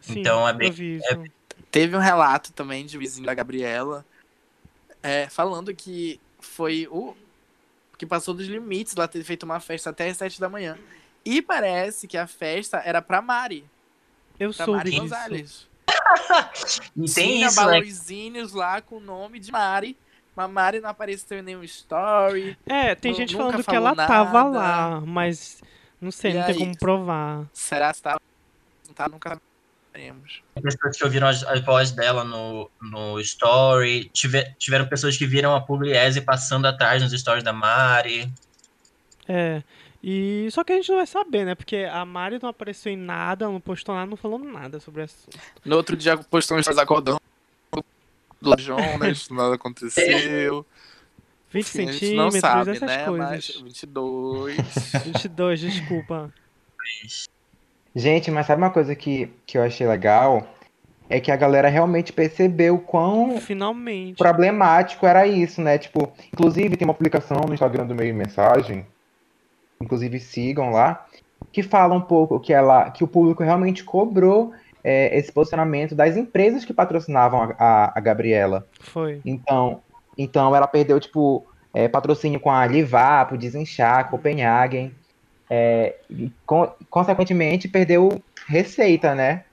Sim, 0.00 0.18
Então, 0.18 0.48
é 0.48 0.52
bem- 0.52 0.72
isso. 0.72 1.22
Teve 1.70 1.96
um 1.96 2.00
relato 2.00 2.52
também 2.52 2.84
de 2.86 2.98
vizinho 2.98 3.24
da 3.24 3.34
Gabriela 3.34 4.04
é, 5.00 5.28
falando 5.28 5.72
que 5.72 6.18
foi 6.40 6.88
o 6.90 7.14
que 7.96 8.04
passou 8.04 8.34
dos 8.34 8.48
limites 8.48 8.96
lá 8.96 9.06
ter 9.06 9.22
feito 9.22 9.44
uma 9.44 9.60
festa 9.60 9.90
até 9.90 10.08
as 10.08 10.16
sete 10.16 10.40
da 10.40 10.48
manhã. 10.48 10.76
E 11.24 11.40
parece 11.40 12.08
que 12.08 12.18
a 12.18 12.26
festa 12.26 12.78
era 12.78 13.00
pra 13.00 13.22
Mari, 13.22 13.64
Eu 14.38 14.52
pra 14.52 14.64
soube 14.64 14.78
Mari. 14.78 14.98
Gonzalez. 14.98 15.68
Tem 16.94 17.04
Tinha 17.06 17.46
isso, 17.46 17.60
né? 17.66 18.46
lá 18.52 18.80
com 18.80 18.96
o 18.96 19.00
nome 19.00 19.38
de 19.38 19.50
Mari, 19.52 19.96
mas 20.34 20.50
Mari 20.50 20.80
não 20.80 20.90
apareceu 20.90 21.38
em 21.38 21.42
nenhum 21.42 21.62
story. 21.64 22.56
É, 22.66 22.94
tem 22.94 23.14
gente 23.14 23.34
falando 23.36 23.62
que 23.64 23.74
ela 23.74 23.94
tava 23.94 24.44
nada. 24.44 24.48
lá, 24.58 25.00
mas 25.00 25.60
não 26.00 26.10
sei, 26.10 26.32
E 26.32 26.34
não 26.34 26.44
tem 26.44 26.54
aí? 26.54 26.58
como 26.60 26.76
provar. 26.78 27.44
Será 27.52 27.92
que 27.92 28.02
tá? 28.02 28.18
Não 28.86 28.94
tá? 28.94 29.08
Nunca 29.08 29.40
saberemos. 29.92 30.42
pessoas 30.62 30.96
que 30.96 31.04
ouviram 31.04 31.26
as- 31.28 31.42
a 31.44 31.58
voz 31.60 31.90
dela 31.92 32.22
no, 32.24 32.70
no 32.80 33.18
story, 33.20 34.10
tive- 34.12 34.52
tiveram 34.58 34.86
pessoas 34.86 35.16
que 35.16 35.26
viram 35.26 35.54
a 35.54 35.60
Pugliese 35.60 36.20
passando 36.20 36.66
atrás 36.66 37.02
nos 37.02 37.12
stories 37.18 37.42
da 37.44 37.52
Mari. 37.52 38.30
É. 39.28 39.62
E 40.08 40.46
só 40.52 40.62
que 40.62 40.72
a 40.72 40.76
gente 40.76 40.88
não 40.88 40.98
vai 40.98 41.06
saber, 41.06 41.44
né? 41.44 41.56
Porque 41.56 41.78
a 41.78 42.04
Mari 42.04 42.38
não 42.40 42.48
apareceu 42.48 42.92
em 42.92 42.96
nada, 42.96 43.48
não 43.48 43.60
postou 43.60 43.92
nada, 43.92 44.08
não 44.08 44.16
falou 44.16 44.38
nada 44.38 44.78
sobre 44.78 45.00
o 45.00 45.04
assunto. 45.04 45.36
No 45.64 45.74
outro 45.74 45.96
dia 45.96 46.16
postou 46.16 46.56
um 46.56 46.62
stories 46.62 46.78
acordando 46.78 47.20
do 48.40 48.54
de 48.54 48.62
Jonas, 48.62 49.28
nada 49.30 49.56
aconteceu. 49.56 50.64
20 51.50 51.66
Enfim, 51.66 51.88
a 51.88 51.92
gente 51.92 52.14
não 52.14 52.30
centímetros, 52.30 52.40
sabe, 52.40 52.70
essas 52.70 52.88
né? 52.88 53.04
coisas. 53.04 53.30
Mas 53.30 53.60
22. 53.62 54.56
22, 55.06 55.60
desculpa. 55.60 56.32
Gente, 57.92 58.30
mas 58.30 58.46
sabe 58.46 58.62
uma 58.62 58.70
coisa 58.70 58.94
que, 58.94 59.28
que 59.44 59.58
eu 59.58 59.62
achei 59.64 59.88
legal? 59.88 60.54
É 61.08 61.18
que 61.18 61.32
a 61.32 61.36
galera 61.36 61.68
realmente 61.68 62.12
percebeu 62.12 62.78
quão 62.78 63.40
Finalmente. 63.40 64.18
problemático 64.18 65.04
era 65.04 65.26
isso, 65.26 65.60
né? 65.60 65.78
Tipo, 65.78 66.12
inclusive 66.32 66.76
tem 66.76 66.86
uma 66.86 66.94
publicação 66.94 67.40
no 67.44 67.54
Instagram 67.54 67.88
do 67.88 67.94
Meio 67.94 68.14
Mensagem, 68.14 68.86
inclusive 69.80 70.18
sigam 70.20 70.70
lá, 70.70 71.06
que 71.52 71.62
fala 71.62 71.94
um 71.94 72.00
pouco 72.00 72.40
que 72.40 72.52
ela, 72.52 72.90
que 72.90 73.04
o 73.04 73.08
público 73.08 73.42
realmente 73.42 73.84
cobrou 73.84 74.52
é, 74.82 75.16
esse 75.18 75.32
posicionamento 75.32 75.94
das 75.94 76.16
empresas 76.16 76.64
que 76.64 76.72
patrocinavam 76.72 77.42
a, 77.42 77.54
a, 77.58 77.98
a 77.98 78.00
Gabriela. 78.00 78.66
Foi. 78.80 79.20
Então, 79.24 79.82
então 80.16 80.54
ela 80.54 80.66
perdeu, 80.66 80.98
tipo, 81.00 81.46
é, 81.74 81.88
patrocínio 81.88 82.40
com 82.40 82.50
a 82.50 82.66
Livapo, 82.66 83.36
Desinchar, 83.36 84.08
Copenhagen. 84.10 84.94
É, 85.48 85.96
e, 86.10 86.32
con- 86.44 86.72
consequentemente, 86.90 87.68
perdeu 87.68 88.22
receita, 88.46 89.14
né? 89.14 89.44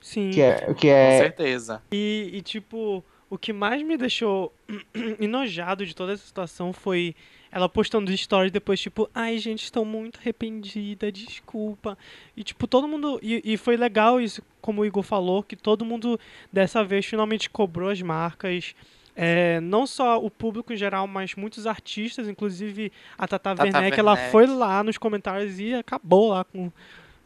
Sim. 0.00 0.30
Que 0.30 0.40
é, 0.40 0.74
que 0.74 0.88
Com 0.88 0.94
é 0.94 1.18
certeza. 1.18 1.82
E, 1.92 2.30
e, 2.32 2.40
tipo, 2.40 3.04
o 3.30 3.36
que 3.36 3.52
mais 3.52 3.82
me 3.82 3.96
deixou 3.96 4.52
enojado 5.20 5.84
de 5.84 5.94
toda 5.94 6.12
essa 6.12 6.24
situação 6.24 6.72
foi 6.72 7.14
ela 7.50 7.68
postando 7.68 8.14
stories 8.16 8.52
depois, 8.52 8.80
tipo, 8.80 9.08
ai 9.14 9.38
gente, 9.38 9.64
estou 9.64 9.84
muito 9.84 10.18
arrependida, 10.20 11.10
desculpa. 11.10 11.96
E 12.36 12.44
tipo, 12.44 12.66
todo 12.66 12.86
mundo. 12.86 13.18
E, 13.22 13.42
e 13.44 13.56
foi 13.56 13.76
legal 13.76 14.20
isso, 14.20 14.42
como 14.60 14.82
o 14.82 14.86
Igor 14.86 15.02
falou, 15.02 15.42
que 15.42 15.56
todo 15.56 15.84
mundo 15.84 16.18
dessa 16.52 16.84
vez 16.84 17.06
finalmente 17.06 17.48
cobrou 17.48 17.90
as 17.90 18.02
marcas. 18.02 18.74
É, 19.20 19.60
não 19.60 19.84
só 19.84 20.22
o 20.22 20.30
público 20.30 20.72
em 20.72 20.76
geral, 20.76 21.06
mas 21.08 21.34
muitos 21.34 21.66
artistas, 21.66 22.28
inclusive 22.28 22.92
a 23.16 23.26
Tata, 23.26 23.52
Tata 23.56 23.64
Werneck, 23.64 23.98
ela 23.98 24.12
Werneck. 24.12 24.30
foi 24.30 24.46
lá 24.46 24.84
nos 24.84 24.96
comentários 24.96 25.58
e 25.58 25.74
acabou 25.74 26.28
lá 26.28 26.44
com, 26.44 26.70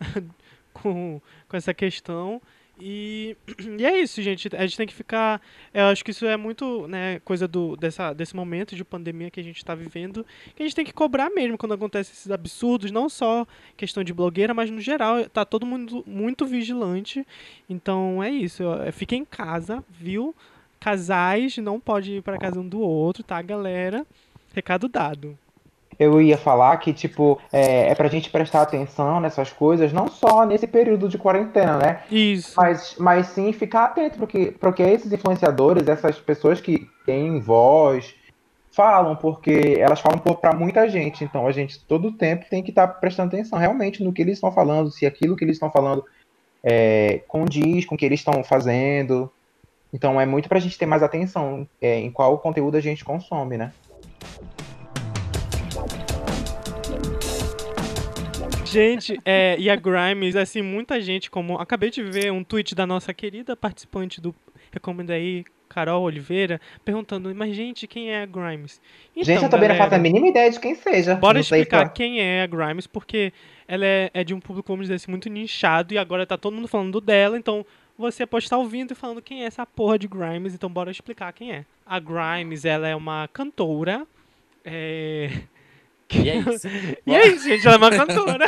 com, 0.72 1.20
com 1.46 1.56
essa 1.56 1.74
questão. 1.74 2.40
E, 2.84 3.36
e 3.78 3.86
é 3.86 4.00
isso, 4.00 4.20
gente. 4.20 4.48
A 4.56 4.62
gente 4.66 4.76
tem 4.76 4.86
que 4.86 4.92
ficar. 4.92 5.40
Eu 5.72 5.84
acho 5.84 6.04
que 6.04 6.10
isso 6.10 6.26
é 6.26 6.36
muito 6.36 6.88
né, 6.88 7.20
coisa 7.20 7.46
do, 7.46 7.76
dessa, 7.76 8.12
desse 8.12 8.34
momento 8.34 8.74
de 8.74 8.84
pandemia 8.84 9.30
que 9.30 9.38
a 9.38 9.44
gente 9.44 9.58
está 9.58 9.72
vivendo. 9.72 10.26
Que 10.56 10.64
a 10.64 10.66
gente 10.66 10.74
tem 10.74 10.84
que 10.84 10.92
cobrar 10.92 11.30
mesmo 11.30 11.56
quando 11.56 11.74
acontecem 11.74 12.12
esses 12.12 12.30
absurdos. 12.30 12.90
Não 12.90 13.08
só 13.08 13.46
questão 13.76 14.02
de 14.02 14.12
blogueira, 14.12 14.52
mas 14.52 14.68
no 14.68 14.80
geral. 14.80 15.28
Tá 15.28 15.44
todo 15.44 15.64
mundo 15.64 16.02
muito 16.04 16.44
vigilante. 16.44 17.24
Então 17.70 18.20
é 18.20 18.30
isso. 18.30 18.64
ó, 18.64 18.90
Fica 18.90 19.14
em 19.14 19.24
casa, 19.24 19.84
viu? 19.88 20.34
Casais 20.80 21.56
não 21.58 21.78
pode 21.78 22.14
ir 22.14 22.22
para 22.22 22.36
casa 22.36 22.58
um 22.58 22.68
do 22.68 22.80
outro, 22.80 23.22
tá, 23.22 23.40
galera? 23.40 24.04
Recado 24.52 24.88
dado. 24.88 25.38
Eu 25.98 26.20
ia 26.20 26.38
falar 26.38 26.76
que, 26.78 26.92
tipo, 26.92 27.40
é, 27.52 27.90
é 27.90 27.94
pra 27.94 28.08
gente 28.08 28.30
prestar 28.30 28.62
atenção 28.62 29.20
nessas 29.20 29.52
coisas, 29.52 29.92
não 29.92 30.08
só 30.08 30.44
nesse 30.46 30.66
período 30.66 31.08
de 31.08 31.18
quarentena, 31.18 31.76
né? 31.76 32.00
Isso. 32.10 32.54
Mas, 32.56 32.96
mas 32.98 33.26
sim 33.28 33.52
ficar 33.52 33.84
atento, 33.84 34.18
porque, 34.18 34.54
porque 34.58 34.82
esses 34.82 35.12
influenciadores, 35.12 35.86
essas 35.86 36.18
pessoas 36.18 36.60
que 36.60 36.88
têm 37.04 37.40
voz, 37.40 38.14
falam, 38.72 39.14
porque 39.14 39.76
elas 39.78 40.00
falam 40.00 40.18
pra 40.18 40.54
muita 40.54 40.88
gente. 40.88 41.24
Então 41.24 41.46
a 41.46 41.52
gente 41.52 41.78
todo 41.84 42.12
tempo 42.12 42.46
tem 42.48 42.62
que 42.62 42.70
estar 42.70 42.88
prestando 42.88 43.28
atenção 43.28 43.58
realmente 43.58 44.02
no 44.02 44.12
que 44.12 44.22
eles 44.22 44.34
estão 44.34 44.50
falando, 44.50 44.90
se 44.90 45.06
aquilo 45.06 45.36
que 45.36 45.44
eles 45.44 45.56
estão 45.56 45.70
falando 45.70 46.04
é, 46.62 47.20
condiz 47.28 47.84
com 47.84 47.94
o 47.94 47.98
que 47.98 48.06
eles 48.06 48.20
estão 48.20 48.42
fazendo. 48.42 49.30
Então 49.92 50.20
é 50.20 50.24
muito 50.24 50.48
pra 50.48 50.58
gente 50.58 50.78
ter 50.78 50.86
mais 50.86 51.02
atenção 51.02 51.68
é, 51.80 51.98
em 51.98 52.10
qual 52.10 52.38
conteúdo 52.38 52.76
a 52.76 52.80
gente 52.80 53.04
consome, 53.04 53.58
né? 53.58 53.72
Gente, 58.72 59.20
é, 59.24 59.56
e 59.58 59.68
a 59.68 59.76
Grimes, 59.76 60.34
assim, 60.36 60.62
muita 60.62 61.00
gente, 61.00 61.30
como. 61.30 61.58
Acabei 61.58 61.90
de 61.90 62.02
ver 62.02 62.32
um 62.32 62.42
tweet 62.42 62.74
da 62.74 62.86
nossa 62.86 63.12
querida 63.12 63.54
participante 63.54 64.20
do 64.20 64.34
Recomenda 64.70 65.12
aí, 65.12 65.44
Carol 65.68 66.02
Oliveira, 66.02 66.60
perguntando, 66.84 67.34
mas 67.34 67.54
gente, 67.54 67.86
quem 67.86 68.10
é 68.10 68.22
a 68.22 68.26
Grimes? 68.26 68.80
gente, 69.16 69.42
eu 69.42 69.48
também 69.48 69.68
não 69.68 69.76
galera, 69.76 69.78
faço 69.78 69.94
a 69.94 69.98
mínima 69.98 70.28
ideia 70.28 70.50
de 70.50 70.60
quem 70.60 70.74
seja. 70.74 71.14
Bora 71.14 71.34
Não 71.34 71.40
explicar 71.40 71.88
quem 71.90 72.20
é 72.20 72.42
a 72.42 72.46
Grimes, 72.46 72.86
porque 72.86 73.32
ela 73.66 73.84
é, 73.84 74.10
é 74.12 74.24
de 74.24 74.34
um 74.34 74.40
público, 74.40 74.68
vamos 74.68 74.84
dizer 74.84 74.94
assim, 74.94 75.10
muito 75.10 75.28
nichado, 75.28 75.94
e 75.94 75.98
agora 75.98 76.26
tá 76.26 76.36
todo 76.36 76.54
mundo 76.54 76.68
falando 76.68 77.00
dela, 77.00 77.38
então 77.38 77.64
você 77.96 78.26
pode 78.26 78.44
estar 78.44 78.58
ouvindo 78.58 78.92
e 78.92 78.94
falando 78.94 79.22
quem 79.22 79.44
é 79.44 79.46
essa 79.46 79.64
porra 79.64 79.98
de 79.98 80.08
Grimes, 80.08 80.54
então 80.54 80.70
bora 80.70 80.90
explicar 80.90 81.32
quem 81.32 81.52
é. 81.52 81.64
A 81.86 81.98
Grimes, 81.98 82.64
ela 82.64 82.88
é 82.88 82.96
uma 82.96 83.28
cantora. 83.28 84.06
É... 84.64 85.30
E 86.12 86.28
é 86.28 86.36
isso. 86.36 86.68
E 87.06 87.14
é 87.14 87.26
isso, 87.28 87.48
gente, 87.48 87.66
ela 87.66 87.76
é 87.76 87.78
uma 87.78 87.90
cantora. 87.90 88.46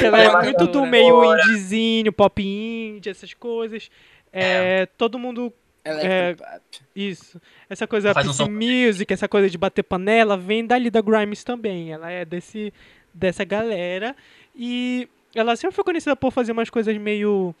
ela 0.00 0.18
Ela 0.22 0.22
é 0.22 0.26
é 0.26 0.44
muito 0.44 0.66
do 0.66 0.86
meio 0.86 1.24
indiezinho, 1.24 2.12
pop 2.12 2.42
indie, 2.42 3.10
essas 3.10 3.34
coisas. 3.34 3.90
É, 4.32 4.86
Todo 4.96 5.18
mundo. 5.18 5.52
Ela 5.84 6.02
É, 6.02 6.30
é. 6.30 6.36
Isso. 6.94 7.40
Essa 7.68 7.86
coisa 7.86 8.12
Faz 8.12 8.40
um 8.40 8.50
Music, 8.50 9.12
essa 9.12 9.28
coisa 9.28 9.48
de 9.48 9.56
bater 9.56 9.82
panela, 9.82 10.36
vem 10.36 10.66
dali 10.66 10.90
da 10.90 11.00
Grimes 11.00 11.44
também. 11.44 11.92
Ela 11.92 12.10
é 12.10 12.24
desse, 12.24 12.72
dessa 13.14 13.44
galera. 13.44 14.14
E 14.54 15.08
ela 15.34 15.56
sempre 15.56 15.74
foi 15.74 15.84
conhecida 15.84 16.16
por 16.16 16.32
fazer 16.32 16.52
umas 16.52 16.68
coisas 16.70 16.96
meio 16.96 17.54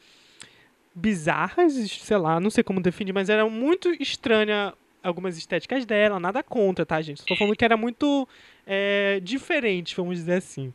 bizarras, 0.94 1.72
sei 1.72 2.16
lá, 2.16 2.40
não 2.40 2.50
sei 2.50 2.64
como 2.64 2.80
definir, 2.80 3.12
mas 3.12 3.28
era 3.28 3.48
muito 3.48 3.90
estranha 4.02 4.74
algumas 5.02 5.36
estéticas 5.38 5.84
dela, 5.86 6.18
nada 6.20 6.42
contra, 6.42 6.84
tá, 6.86 7.00
gente? 7.00 7.24
Tô 7.24 7.36
falando 7.36 7.56
que 7.56 7.64
era 7.64 7.76
muito 7.76 8.28
é, 8.66 9.20
diferente, 9.22 9.94
vamos 9.96 10.16
dizer 10.18 10.34
assim. 10.34 10.72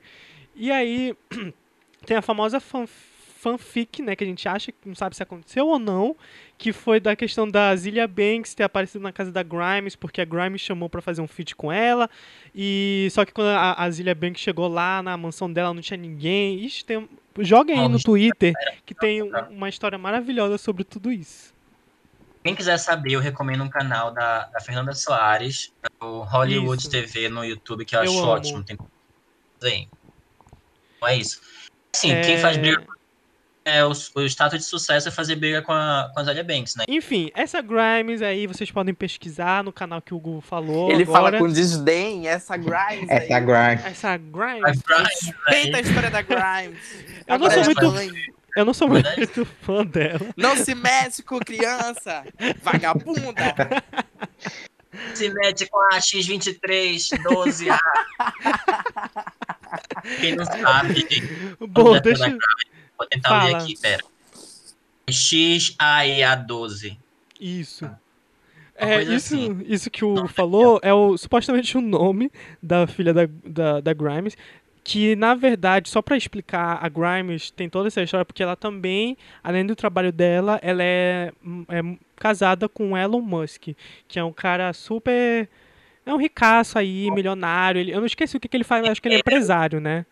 E 0.56 0.72
aí, 0.72 1.16
tem 2.06 2.18
a 2.18 2.22
famosa 2.22 2.60
fan- 2.60 2.88
fanfic, 2.88 4.02
né, 4.02 4.16
que 4.16 4.24
a 4.24 4.28
gente 4.28 4.48
acha 4.48 4.72
que 4.72 4.88
não 4.88 4.96
sabe 4.96 5.16
se 5.18 5.22
aconteceu 5.24 5.68
ou 5.68 5.78
não, 5.78 6.16
que 6.58 6.72
foi 6.72 6.98
da 7.02 7.14
questão 7.14 7.46
da 7.46 7.76
Zilia 7.76 8.08
Banks 8.08 8.54
ter 8.56 8.64
aparecido 8.64 9.04
na 9.04 9.12
casa 9.12 9.34
da 9.34 9.44
Grimes, 9.44 9.98
porque 9.98 10.22
a 10.22 10.26
Grimes 10.26 10.62
chamou 10.62 10.88
pra 10.90 11.02
fazer 11.02 11.22
um 11.22 11.28
feat 11.28 11.54
com 11.54 11.70
ela, 11.70 12.10
e 12.56 13.10
só 13.12 13.26
que 13.26 13.34
quando 13.34 13.48
a, 13.50 13.74
a 13.84 13.90
Zilia 13.92 14.16
Banks 14.16 14.42
chegou 14.42 14.70
lá 14.70 15.04
na 15.04 15.18
mansão 15.18 15.52
dela 15.52 15.74
não 15.74 15.82
tinha 15.82 15.98
ninguém. 15.98 16.64
Ixi, 16.64 16.86
tem, 16.86 17.10
joguem 17.40 17.78
aí 17.80 17.86
Ah, 17.86 17.90
no 17.90 18.00
Twitter 18.02 18.54
que 18.86 18.96
tem 18.96 19.22
um- 19.22 19.32
uma 19.50 19.68
história 19.68 19.98
maravilhosa 19.98 20.58
sobre 20.58 20.86
tudo 20.86 21.12
isso. 21.12 21.53
Quem 22.44 22.54
quiser 22.56 22.78
saber, 22.78 23.14
eu 23.14 23.20
recomendo 23.22 23.64
um 23.64 23.70
canal 23.70 24.12
da, 24.12 24.46
da 24.48 24.60
Fernanda 24.60 24.94
Soares, 24.94 25.72
o 26.02 26.20
Hollywood 26.24 26.82
Isso. 26.82 26.90
TV 26.92 27.30
no 27.30 27.44
YouTube, 27.46 27.86
que 27.86 27.96
eu 27.96 28.04
Eu 28.04 28.12
acho 28.12 28.20
amo. 28.20 28.28
ótimo. 28.32 28.64
Tem. 29.60 29.90
Então 30.98 31.08
é 31.08 31.16
isso. 31.16 31.42
Sim, 31.96 32.12
É, 32.12 32.22
quem 32.22 32.38
faz 32.38 32.58
briga 32.58 32.84
é 33.66 33.86
o, 33.86 33.92
o 34.16 34.22
status 34.26 34.60
de 34.60 34.66
sucesso 34.66 35.08
é 35.08 35.12
fazer 35.12 35.38
briga 35.38 35.62
com 35.62 35.72
a, 35.72 36.12
com 36.14 36.20
a 36.20 36.24
Zalia 36.26 36.44
Banks, 36.44 36.76
né? 36.76 36.84
Enfim, 36.88 37.32
essa 37.34 37.62
Grimes 37.62 38.22
aí 38.22 38.46
vocês 38.46 38.70
podem 38.70 38.94
pesquisar 38.94 39.64
no 39.64 39.72
canal 39.72 40.02
que 40.02 40.14
o 40.14 40.18
Hugo 40.18 40.42
falou 40.42 40.92
Ele 40.92 41.04
agora. 41.04 41.18
fala 41.32 41.38
com 41.38 41.48
desdém, 41.48 42.28
essa 42.28 42.58
Grimes 42.58 43.10
Essa 43.10 43.36
aí. 43.36 43.42
Grimes. 43.42 43.86
Essa 43.86 44.18
Grimes. 44.18 44.82
Respeita 45.48 45.78
a 45.78 45.80
história 45.80 46.12
da 46.12 46.22
Grimes. 46.22 46.78
Eu 47.26 47.40
não 47.40 47.50
sou 47.50 47.62
Agora 47.62 47.92
muito-. 47.92 48.43
Eu 48.56 48.66
não 48.66 48.74
sou 48.74 48.88
muito 48.88 49.46
fã 49.62 49.86
dela. 49.86 50.28
Não 50.38 50.56
se 50.56 50.76
mete 50.76 51.24
com 51.24 51.40
criança, 51.40 52.24
vagabunda. 52.62 53.56
se 55.14 55.30
mete 55.30 55.68
com 55.68 55.80
a 55.94 55.98
X23 55.98 57.10
12A. 57.24 57.80
Quem 60.20 60.36
não 60.36 60.46
sabe, 60.46 61.06
Bom, 61.60 62.00
deixa. 62.00 62.30
da 62.30 62.38
vou 62.98 63.08
tentar 63.08 63.44
ler 63.44 63.52
Fala. 63.52 63.64
aqui, 63.64 63.78
pera. 63.80 64.04
XAEA12. 65.10 66.98
Isso. 67.40 67.90
É, 68.76 69.02
isso, 69.04 69.36
assim. 69.36 69.62
isso 69.68 69.90
que 69.90 70.04
o 70.04 70.14
Hugo 70.14 70.28
falou 70.28 70.80
é 70.82 70.92
o, 70.94 71.16
supostamente 71.16 71.78
o 71.78 71.82
nome 71.82 72.32
da 72.62 72.88
filha 72.88 73.14
da, 73.14 73.28
da, 73.46 73.80
da 73.82 73.94
Grimes. 73.94 74.36
Que, 74.84 75.16
na 75.16 75.34
verdade, 75.34 75.90
só 75.90 76.02
pra 76.02 76.18
explicar, 76.18 76.78
a 76.84 76.90
Grimes 76.90 77.50
tem 77.50 77.70
toda 77.70 77.88
essa 77.88 78.02
história 78.02 78.26
porque 78.26 78.44
ela 78.44 78.56
também, 78.56 79.18
além 79.42 79.66
do 79.66 79.76
trabalho 79.78 80.12
dela, 80.12 80.60
ela 80.62 80.84
é, 80.84 81.32
é 81.70 81.82
casada 82.18 82.68
com 82.68 82.92
o 82.92 82.98
Elon 82.98 83.22
Musk, 83.22 83.70
que 84.08 84.20
é 84.20 84.24
um 84.24 84.34
cara 84.34 84.74
super. 84.74 85.48
É 86.06 86.14
um 86.14 86.18
ricaço 86.18 86.78
aí, 86.78 87.10
milionário. 87.12 87.80
Ele, 87.80 87.92
eu 87.94 88.00
não 88.00 88.06
esqueci 88.06 88.36
o 88.36 88.40
que, 88.42 88.48
que 88.50 88.58
ele 88.58 88.66
faz, 88.66 88.82
mas 88.82 88.92
acho 88.92 89.02
que 89.02 89.08
ele 89.08 89.16
é 89.16 89.20
empresário, 89.20 89.80
né? 89.80 90.06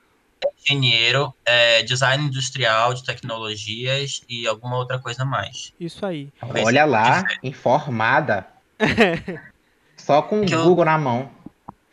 Engenheiro, 0.64 1.34
é, 1.46 1.84
design 1.84 2.24
industrial 2.26 2.94
de 2.94 3.04
tecnologias 3.04 4.22
e 4.30 4.48
alguma 4.48 4.78
outra 4.78 4.98
coisa 5.00 5.26
mais. 5.26 5.74
Isso 5.78 6.06
aí. 6.06 6.30
Olha 6.64 6.86
lá, 6.86 7.26
informada. 7.44 8.48
Só 9.98 10.22
com 10.22 10.42
o 10.42 10.46
Que 10.46 10.56
eu- 10.56 10.64
Google 10.64 10.86
na 10.86 10.98
mão. 10.98 11.30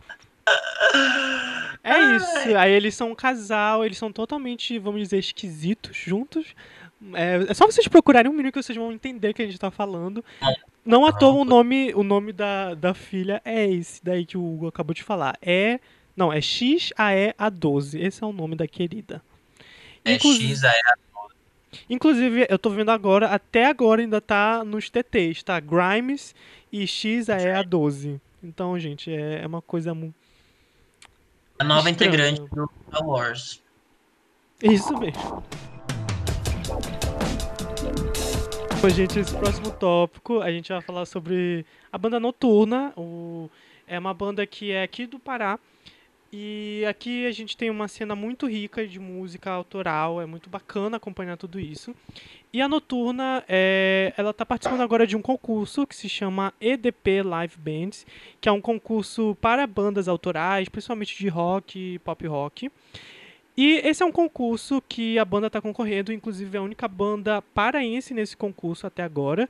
É 1.88 2.16
isso. 2.16 2.58
Aí 2.58 2.72
eles 2.72 2.96
são 2.96 3.12
um 3.12 3.16
casal, 3.16 3.86
eles 3.86 3.98
são 3.98 4.12
totalmente, 4.12 4.78
vamos 4.80 5.02
dizer, 5.02 5.18
esquisitos 5.20 5.96
juntos. 5.96 6.56
É, 7.14 7.46
é 7.50 7.54
só 7.54 7.66
vocês 7.66 7.88
procurarem 7.88 8.32
um 8.32 8.34
minuto 8.34 8.54
que 8.54 8.64
vocês 8.64 8.78
vão 8.78 8.92
entender 8.92 9.30
o 9.30 9.34
que 9.34 9.42
a 9.44 9.46
gente 9.46 9.60
tá 9.60 9.70
falando. 9.70 10.24
Não 10.84 11.06
à 11.06 11.12
toa 11.12 11.34
o 11.42 11.46
nome, 11.46 11.94
o 11.94 12.04
nome 12.04 12.32
da, 12.34 12.74
da 12.74 12.94
filha 12.94 13.42
é 13.46 13.66
esse 13.70 14.04
daí 14.04 14.26
que 14.26 14.38
o 14.38 14.44
Hugo 14.44 14.68
acabou 14.68 14.94
de 14.94 15.04
falar. 15.04 15.38
É. 15.42 15.80
Não, 16.16 16.32
é 16.34 16.40
XAEA12. 16.40 18.00
Esse 18.00 18.24
é 18.24 18.28
o 18.28 18.34
nome 18.34 18.56
da 18.56 18.68
querida. 18.68 19.22
É 20.04 20.14
Inclusive- 20.14 20.56
XAEA. 20.56 20.98
Inclusive, 21.90 22.48
eu 22.50 22.58
tô 22.58 22.70
vendo 22.70 22.90
agora, 22.90 23.28
até 23.28 23.66
agora 23.66 24.02
ainda 24.02 24.22
tá 24.22 24.64
nos 24.64 24.90
TTs, 24.90 25.44
tá? 25.44 25.60
Grimes 25.60 26.34
e 26.72 26.86
XAEA12. 26.86 28.20
Então, 28.42 28.80
gente, 28.80 29.12
é, 29.12 29.42
é 29.44 29.48
uma 29.48 29.62
coisa 29.62 29.94
mu- 29.94 30.14
A 31.58 31.64
nova 31.64 31.90
Estranho. 31.90 32.10
integrante 32.14 32.42
do 32.54 32.70
Star 32.88 33.08
Wars. 33.08 33.64
Isso 34.62 34.98
mesmo. 34.98 35.44
Bom, 38.82 38.90
gente, 38.90 39.20
esse 39.20 39.34
próximo 39.36 39.72
tópico 39.72 40.42
a 40.42 40.52
gente 40.52 40.72
vai 40.72 40.82
falar 40.82 41.06
sobre 41.06 41.66
a 41.92 41.98
banda 41.98 42.20
Noturna. 42.20 42.94
O... 42.98 43.50
É 43.88 43.98
uma 43.98 44.14
banda 44.14 44.46
que 44.46 44.72
é 44.72 44.84
aqui 44.84 45.06
do 45.06 45.18
Pará. 45.18 45.58
E 46.38 46.84
aqui 46.86 47.26
a 47.26 47.32
gente 47.32 47.56
tem 47.56 47.70
uma 47.70 47.88
cena 47.88 48.14
muito 48.14 48.46
rica 48.46 48.86
de 48.86 49.00
música 49.00 49.50
autoral, 49.50 50.20
é 50.20 50.26
muito 50.26 50.50
bacana 50.50 50.98
acompanhar 50.98 51.38
tudo 51.38 51.58
isso. 51.58 51.96
E 52.52 52.62
a 52.62 52.68
Noturna, 52.68 53.42
é, 53.48 54.14
ela 54.18 54.32
está 54.32 54.46
participando 54.46 54.82
agora 54.82 55.08
de 55.08 55.16
um 55.16 55.22
concurso 55.22 55.88
que 55.88 55.96
se 55.96 56.10
chama 56.10 56.54
EDP 56.60 57.24
Live 57.24 57.56
Bands, 57.58 58.06
que 58.42 58.50
é 58.50 58.52
um 58.52 58.60
concurso 58.60 59.38
para 59.40 59.66
bandas 59.66 60.10
autorais, 60.10 60.68
principalmente 60.68 61.18
de 61.18 61.30
rock 61.30 61.80
e 61.80 62.00
pop 62.00 62.28
rock. 62.28 62.70
E 63.56 63.76
esse 63.86 64.04
é 64.04 64.06
um 64.06 64.12
concurso 64.12 64.84
que 64.90 65.18
a 65.18 65.24
banda 65.24 65.48
está 65.48 65.62
concorrendo, 65.62 66.12
inclusive 66.12 66.58
é 66.58 66.60
a 66.60 66.64
única 66.64 66.86
banda 66.90 67.42
paraense 67.54 68.14
nesse 68.14 68.36
concurso 68.36 68.86
até 68.86 69.04
agora. 69.04 69.50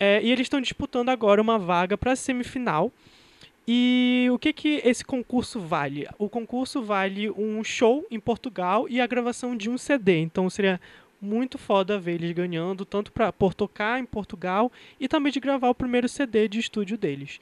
É, 0.00 0.20
e 0.20 0.32
eles 0.32 0.46
estão 0.46 0.60
disputando 0.60 1.08
agora 1.08 1.40
uma 1.40 1.56
vaga 1.56 1.96
para 1.96 2.10
a 2.10 2.16
semifinal. 2.16 2.92
E 3.68 4.28
o 4.32 4.38
que, 4.38 4.52
que 4.52 4.80
esse 4.84 5.04
concurso 5.04 5.60
vale? 5.60 6.06
O 6.18 6.28
concurso 6.28 6.82
vale 6.82 7.28
um 7.30 7.64
show 7.64 8.06
em 8.10 8.20
Portugal 8.20 8.86
e 8.88 9.00
a 9.00 9.06
gravação 9.06 9.56
de 9.56 9.68
um 9.68 9.76
CD. 9.76 10.20
Então 10.20 10.48
seria 10.48 10.80
muito 11.20 11.58
foda 11.58 11.98
ver 11.98 12.14
eles 12.14 12.32
ganhando, 12.32 12.84
tanto 12.84 13.10
pra, 13.10 13.32
por 13.32 13.54
tocar 13.54 13.98
em 13.98 14.04
Portugal 14.04 14.70
e 15.00 15.08
também 15.08 15.32
de 15.32 15.40
gravar 15.40 15.68
o 15.68 15.74
primeiro 15.74 16.08
CD 16.08 16.46
de 16.46 16.60
estúdio 16.60 16.96
deles. 16.96 17.40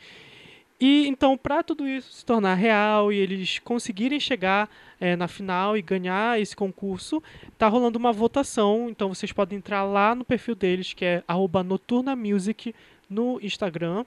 E 0.80 1.06
então, 1.06 1.37
para 1.37 1.62
tudo 1.62 1.87
isso 1.87 2.12
se 2.12 2.24
tornar 2.24 2.54
real 2.54 3.12
e 3.12 3.16
eles 3.16 3.58
conseguirem 3.60 4.18
chegar 4.18 4.68
é, 5.00 5.14
na 5.14 5.28
final 5.28 5.76
e 5.76 5.82
ganhar 5.82 6.40
esse 6.40 6.56
concurso, 6.56 7.22
tá 7.56 7.68
rolando 7.68 7.98
uma 7.98 8.12
votação. 8.12 8.88
Então 8.90 9.08
vocês 9.14 9.32
podem 9.32 9.58
entrar 9.58 9.84
lá 9.84 10.14
no 10.14 10.24
perfil 10.24 10.54
deles, 10.54 10.92
que 10.92 11.04
é 11.04 11.22
arroba 11.28 11.62
Noturna 11.62 12.16
Music 12.16 12.74
no 13.08 13.38
Instagram. 13.40 14.04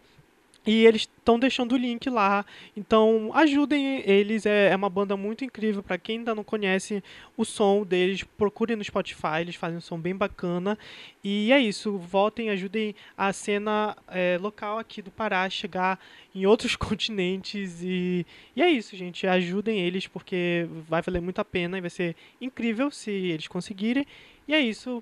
E 0.67 0.85
eles 0.85 1.03
estão 1.03 1.39
deixando 1.39 1.71
o 1.71 1.77
link 1.77 2.09
lá. 2.09 2.45
Então 2.75 3.31
ajudem 3.33 4.03
eles. 4.05 4.45
É, 4.45 4.67
é 4.71 4.75
uma 4.75 4.89
banda 4.89 5.15
muito 5.15 5.45
incrível. 5.45 5.81
Para 5.81 5.97
quem 5.97 6.17
ainda 6.17 6.35
não 6.35 6.43
conhece 6.43 7.01
o 7.37 7.45
som 7.45 7.85
deles, 7.85 8.21
procurem 8.37 8.75
no 8.75 8.83
Spotify. 8.83 9.39
Eles 9.39 9.55
fazem 9.55 9.77
um 9.77 9.81
som 9.81 9.97
bem 9.97 10.13
bacana. 10.13 10.77
E 11.23 11.53
é 11.53 11.59
isso. 11.59 11.97
Votem, 11.97 12.49
ajudem 12.49 12.93
a 13.17 13.31
cena 13.31 13.95
é, 14.09 14.37
local 14.41 14.77
aqui 14.77 15.01
do 15.01 15.09
Pará 15.09 15.43
a 15.43 15.49
chegar 15.49 15.97
em 16.35 16.45
outros 16.45 16.75
continentes. 16.77 17.81
E, 17.81 18.25
e 18.53 18.61
é 18.61 18.69
isso, 18.69 18.93
gente. 18.97 19.25
Ajudem 19.25 19.79
eles 19.79 20.05
porque 20.05 20.67
vai 20.89 21.01
valer 21.01 21.21
muito 21.21 21.39
a 21.39 21.45
pena 21.45 21.77
e 21.77 21.81
vai 21.81 21.89
ser 21.89 22.13
incrível 22.41 22.91
se 22.91 23.09
eles 23.09 23.47
conseguirem. 23.47 24.05
E 24.45 24.53
é 24.53 24.59
isso. 24.59 25.01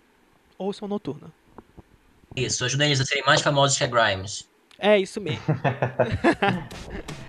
Ouçam 0.59 0.87
Noturna. 0.87 1.33
Isso, 2.35 2.63
ajuda 2.63 2.85
eles 2.85 3.01
a 3.01 3.05
serem 3.05 3.23
mais 3.25 3.41
famosos 3.41 3.77
que 3.77 3.83
a 3.83 3.87
Grimes. 3.87 4.47
É 4.79 4.99
isso 4.99 5.21
mesmo. 5.21 5.43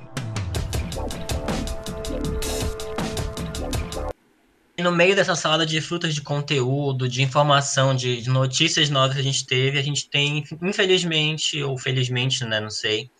E 4.78 4.82
no 4.82 4.92
meio 4.92 5.16
dessa 5.16 5.34
salada 5.34 5.64
de 5.64 5.80
frutas 5.80 6.14
de 6.14 6.20
conteúdo, 6.20 7.08
de 7.08 7.22
informação, 7.22 7.96
de, 7.96 8.20
de 8.20 8.28
notícias 8.28 8.90
novas 8.90 9.14
que 9.14 9.20
a 9.20 9.24
gente 9.24 9.46
teve, 9.46 9.78
a 9.78 9.82
gente 9.82 10.06
tem, 10.06 10.44
infelizmente, 10.60 11.62
ou 11.62 11.78
felizmente, 11.78 12.44
né, 12.44 12.60
não 12.60 12.68
sei. 12.68 13.10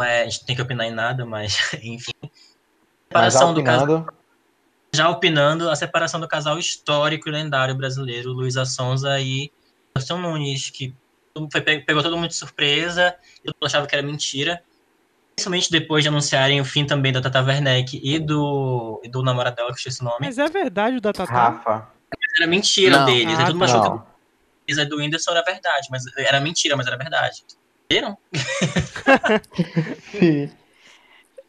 É, 0.00 0.22
a 0.22 0.24
gente 0.24 0.44
tem 0.44 0.54
que 0.54 0.62
opinar 0.62 0.86
em 0.86 0.92
nada, 0.92 1.26
mas, 1.26 1.72
enfim. 1.82 2.12
Mas 2.22 3.34
Separação 3.34 3.52
do 3.52 3.64
casal, 3.64 3.82
opinando, 3.82 4.12
já 4.94 5.10
opinando, 5.10 5.70
a 5.70 5.74
separação 5.74 6.20
do 6.20 6.28
casal 6.28 6.56
histórico 6.56 7.28
e 7.28 7.32
lendário 7.32 7.74
brasileiro, 7.74 8.32
Luísa 8.32 8.64
Sonza 8.64 9.20
e 9.20 9.50
Anderson 9.96 10.18
Nunes, 10.18 10.70
que 10.70 10.94
foi, 11.50 11.60
pegou 11.60 12.02
todo 12.02 12.16
mundo 12.16 12.28
de 12.28 12.34
surpresa, 12.34 13.14
eu 13.44 13.52
achava 13.62 13.86
que 13.86 13.94
era 13.94 14.06
mentira. 14.06 14.62
Principalmente 15.34 15.70
depois 15.70 16.02
de 16.02 16.08
anunciarem 16.08 16.60
o 16.60 16.64
fim 16.64 16.86
também 16.86 17.12
da 17.12 17.20
Tata 17.20 17.42
Werneck 17.42 18.00
e 18.02 18.18
do, 18.18 19.00
e 19.04 19.08
do 19.08 19.22
namorado 19.22 19.56
dela, 19.56 19.68
que 19.68 19.74
eu 19.74 19.76
esqueci 19.76 20.00
o 20.00 20.04
nome. 20.04 20.16
Mas 20.20 20.38
é 20.38 20.48
verdade 20.48 20.96
o 20.96 21.00
da 21.00 21.12
Tatá? 21.12 21.32
Rafa. 21.32 21.88
Era 22.38 22.46
mentira 22.46 22.98
Não. 22.98 23.06
deles. 23.06 23.38
Aí 23.38 23.44
todo 23.46 23.54
mundo 23.54 23.64
achou 23.64 23.82
que 23.82 23.88
a 23.88 24.02
coisa 24.66 24.86
do 24.86 24.96
Whindersson 24.96 25.30
era 25.32 25.42
verdade, 25.42 25.88
mas 25.90 26.04
era 26.16 26.40
mentira, 26.40 26.76
mas 26.76 26.86
era 26.86 26.96
verdade. 26.96 27.44
Viram? 27.90 28.16
Sim. 30.12 30.50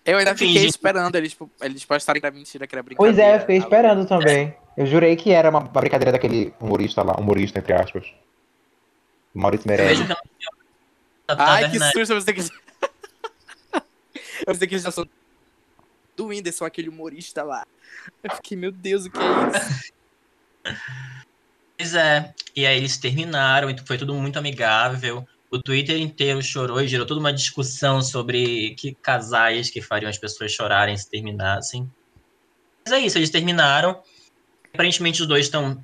Eu 0.07 0.17
ainda 0.17 0.31
Enfim, 0.31 0.47
fiquei 0.47 0.61
gente. 0.61 0.69
esperando 0.69 1.15
eles, 1.17 1.37
eles 1.61 1.83
postarem 1.83 2.21
que 2.21 2.25
era 2.25 2.33
mentira, 2.33 2.65
que 2.65 2.73
era 2.73 2.81
brincadeira. 2.81 3.13
Pois 3.13 3.27
é, 3.27 3.35
eu 3.35 3.39
fiquei 3.41 3.57
esperando 3.57 4.07
também. 4.07 4.55
Eu 4.77 4.85
jurei 4.85 5.17
que 5.17 5.33
era 5.33 5.49
uma 5.49 5.59
brincadeira 5.59 6.13
daquele 6.13 6.53
humorista 6.61 7.03
lá, 7.03 7.13
humorista, 7.19 7.59
entre 7.59 7.73
aspas. 7.73 8.07
Maurício 9.37 9.67
Meirelles. 9.67 9.99
Tata 11.25 11.43
Ai, 11.43 11.69
que 11.69 11.79
susto, 11.79 12.13
eu 12.13 12.23
pensei 12.23 12.33
que... 12.33 12.41
eu 14.41 14.45
pensei 14.45 14.67
que 14.67 14.73
eles 14.75 14.83
já 14.83 14.91
são 14.91 15.07
do 16.15 16.27
Whindersson, 16.27 16.65
aquele 16.65 16.89
humorista 16.89 17.43
lá. 17.43 17.65
Eu 18.23 18.35
fiquei, 18.35 18.57
meu 18.57 18.71
Deus, 18.71 19.05
o 19.05 19.11
que 19.11 19.19
é 19.19 19.59
isso? 19.59 19.93
Pois 21.77 21.93
é. 21.93 22.33
E 22.55 22.65
aí 22.65 22.77
eles 22.77 22.97
terminaram, 22.97 23.69
e 23.69 23.77
foi 23.85 23.97
tudo 23.97 24.13
muito 24.15 24.39
amigável. 24.39 25.27
O 25.49 25.61
Twitter 25.61 25.97
inteiro 25.97 26.41
chorou 26.41 26.81
e 26.81 26.87
gerou 26.87 27.05
toda 27.05 27.19
uma 27.19 27.31
discussão 27.31 28.01
sobre 28.01 28.75
que 28.75 28.95
casais 28.95 29.69
que 29.69 29.81
fariam 29.81 30.09
as 30.09 30.17
pessoas 30.17 30.51
chorarem 30.51 30.97
se 30.97 31.09
terminassem. 31.09 31.89
Mas 32.85 32.93
é 32.93 32.99
isso, 32.99 33.17
eles 33.17 33.29
terminaram. 33.29 34.01
Aparentemente 34.73 35.21
os 35.21 35.27
dois 35.27 35.45
estão 35.45 35.81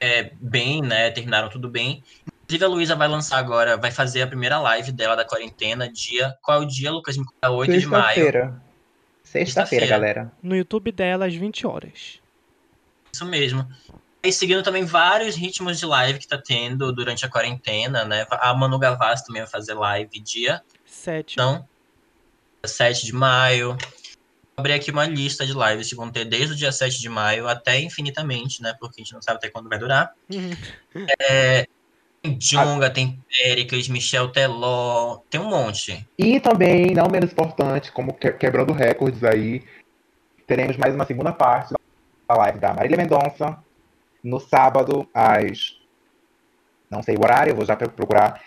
é, 0.00 0.32
bem, 0.40 0.82
né? 0.82 1.10
Terminaram 1.10 1.48
tudo 1.48 1.68
bem. 1.68 2.02
Inclusive 2.46 2.64
a 2.64 2.68
Luísa 2.68 2.94
vai 2.94 3.08
lançar 3.08 3.38
agora, 3.38 3.76
vai 3.76 3.90
fazer 3.90 4.22
a 4.22 4.26
primeira 4.26 4.60
live 4.60 4.92
dela 4.92 5.16
da 5.16 5.24
quarentena, 5.24 5.90
dia. 5.90 6.32
Qual 6.40 6.62
é 6.62 6.64
o 6.64 6.66
dia, 6.66 6.92
Lucas? 6.92 7.16
Me 7.16 7.24
conta, 7.24 7.50
8 7.50 7.76
de 7.76 7.86
maio. 7.86 8.04
Sexta-feira. 8.14 8.62
Sexta-feira, 9.24 9.86
galera. 9.86 10.32
No 10.40 10.54
YouTube 10.54 10.92
dela 10.92 11.26
às 11.26 11.34
20 11.34 11.66
horas. 11.66 12.20
Isso 13.12 13.26
mesmo. 13.26 13.68
E 14.22 14.30
seguindo 14.30 14.62
também 14.62 14.84
vários 14.84 15.34
ritmos 15.34 15.76
de 15.80 15.86
live 15.86 16.20
que 16.20 16.28
tá 16.28 16.38
tendo 16.38 16.92
durante 16.92 17.26
a 17.26 17.28
quarentena, 17.28 18.04
né? 18.04 18.24
A 18.30 18.54
Manu 18.54 18.78
Gavassi 18.78 19.26
também 19.26 19.42
vai 19.42 19.50
fazer 19.50 19.74
live 19.74 20.20
dia, 20.20 20.62
7. 20.84 21.36
não? 21.36 21.68
7 22.64 23.06
de 23.06 23.12
maio. 23.12 23.70
Vou 23.70 24.62
abrir 24.62 24.72
aqui 24.72 24.92
uma 24.92 25.04
lista 25.04 25.44
de 25.44 25.52
lives 25.52 25.88
que 25.88 25.96
vão 25.96 26.10
ter 26.10 26.24
desde 26.24 26.54
o 26.54 26.56
dia 26.56 26.70
7 26.70 27.00
de 27.00 27.08
maio 27.08 27.48
até 27.48 27.80
infinitamente, 27.80 28.62
né? 28.62 28.74
Porque 28.80 29.00
a 29.00 29.04
gente 29.04 29.12
não 29.12 29.20
sabe 29.20 29.38
até 29.38 29.50
quando 29.50 29.68
vai 29.68 29.78
durar. 29.78 30.12
Uhum. 30.32 30.50
Tem 32.26 32.38
Junga, 32.40 32.90
tem 32.90 33.22
Pericles, 33.28 33.88
Michel 33.88 34.32
Teló, 34.32 35.18
tem 35.30 35.40
um 35.40 35.48
monte. 35.48 36.04
E 36.18 36.40
também, 36.40 36.92
não 36.92 37.08
menos 37.08 37.30
importante, 37.30 37.92
como 37.92 38.12
que- 38.12 38.32
quebrando 38.32 38.72
recordes 38.72 39.22
aí, 39.22 39.62
teremos 40.46 40.76
mais 40.76 40.94
uma 40.94 41.06
segunda 41.06 41.32
parte 41.32 41.74
da 42.28 42.34
live 42.36 42.58
da 42.58 42.74
Marília 42.74 42.96
Mendonça, 42.96 43.58
no 44.24 44.40
sábado, 44.40 45.08
às. 45.14 45.76
Não 46.90 47.02
sei 47.02 47.16
o 47.16 47.20
horário, 47.20 47.52
eu 47.52 47.56
vou 47.56 47.64
já 47.64 47.76
pro- 47.76 47.90
procurar. 47.90 48.42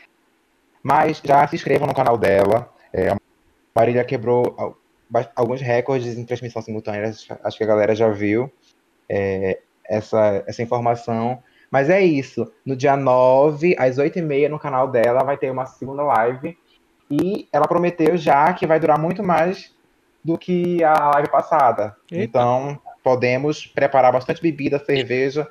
Mas 0.83 1.21
já 1.23 1.47
se 1.47 1.55
inscrevam 1.55 1.87
no 1.87 1.93
canal 1.93 2.17
dela. 2.17 2.73
É, 2.91 3.09
a 3.09 3.17
Marília 3.75 4.03
quebrou 4.03 4.77
alguns 5.35 5.61
recordes 5.61 6.17
em 6.17 6.25
transmissão 6.25 6.61
simultânea, 6.61 7.13
acho 7.43 7.57
que 7.57 7.63
a 7.63 7.67
galera 7.67 7.95
já 7.95 8.09
viu 8.09 8.51
é, 9.09 9.61
essa, 9.85 10.43
essa 10.47 10.61
informação. 10.61 11.41
Mas 11.71 11.89
é 11.89 12.01
isso. 12.01 12.51
No 12.65 12.75
dia 12.75 12.95
9, 12.95 13.75
às 13.77 13.97
8h30, 13.97 14.49
no 14.49 14.59
canal 14.59 14.87
dela, 14.87 15.23
vai 15.23 15.37
ter 15.37 15.51
uma 15.51 15.65
segunda 15.65 16.03
live. 16.03 16.57
E 17.09 17.47
ela 17.51 17.67
prometeu 17.67 18.17
já 18.17 18.53
que 18.53 18.67
vai 18.67 18.79
durar 18.79 18.99
muito 18.99 19.23
mais 19.23 19.73
do 20.23 20.37
que 20.37 20.83
a 20.83 21.11
live 21.11 21.29
passada. 21.29 21.95
Eita. 22.11 22.23
Então, 22.23 22.79
podemos 23.03 23.65
preparar 23.65 24.11
bastante 24.11 24.41
bebida, 24.41 24.83
cerveja, 24.83 25.47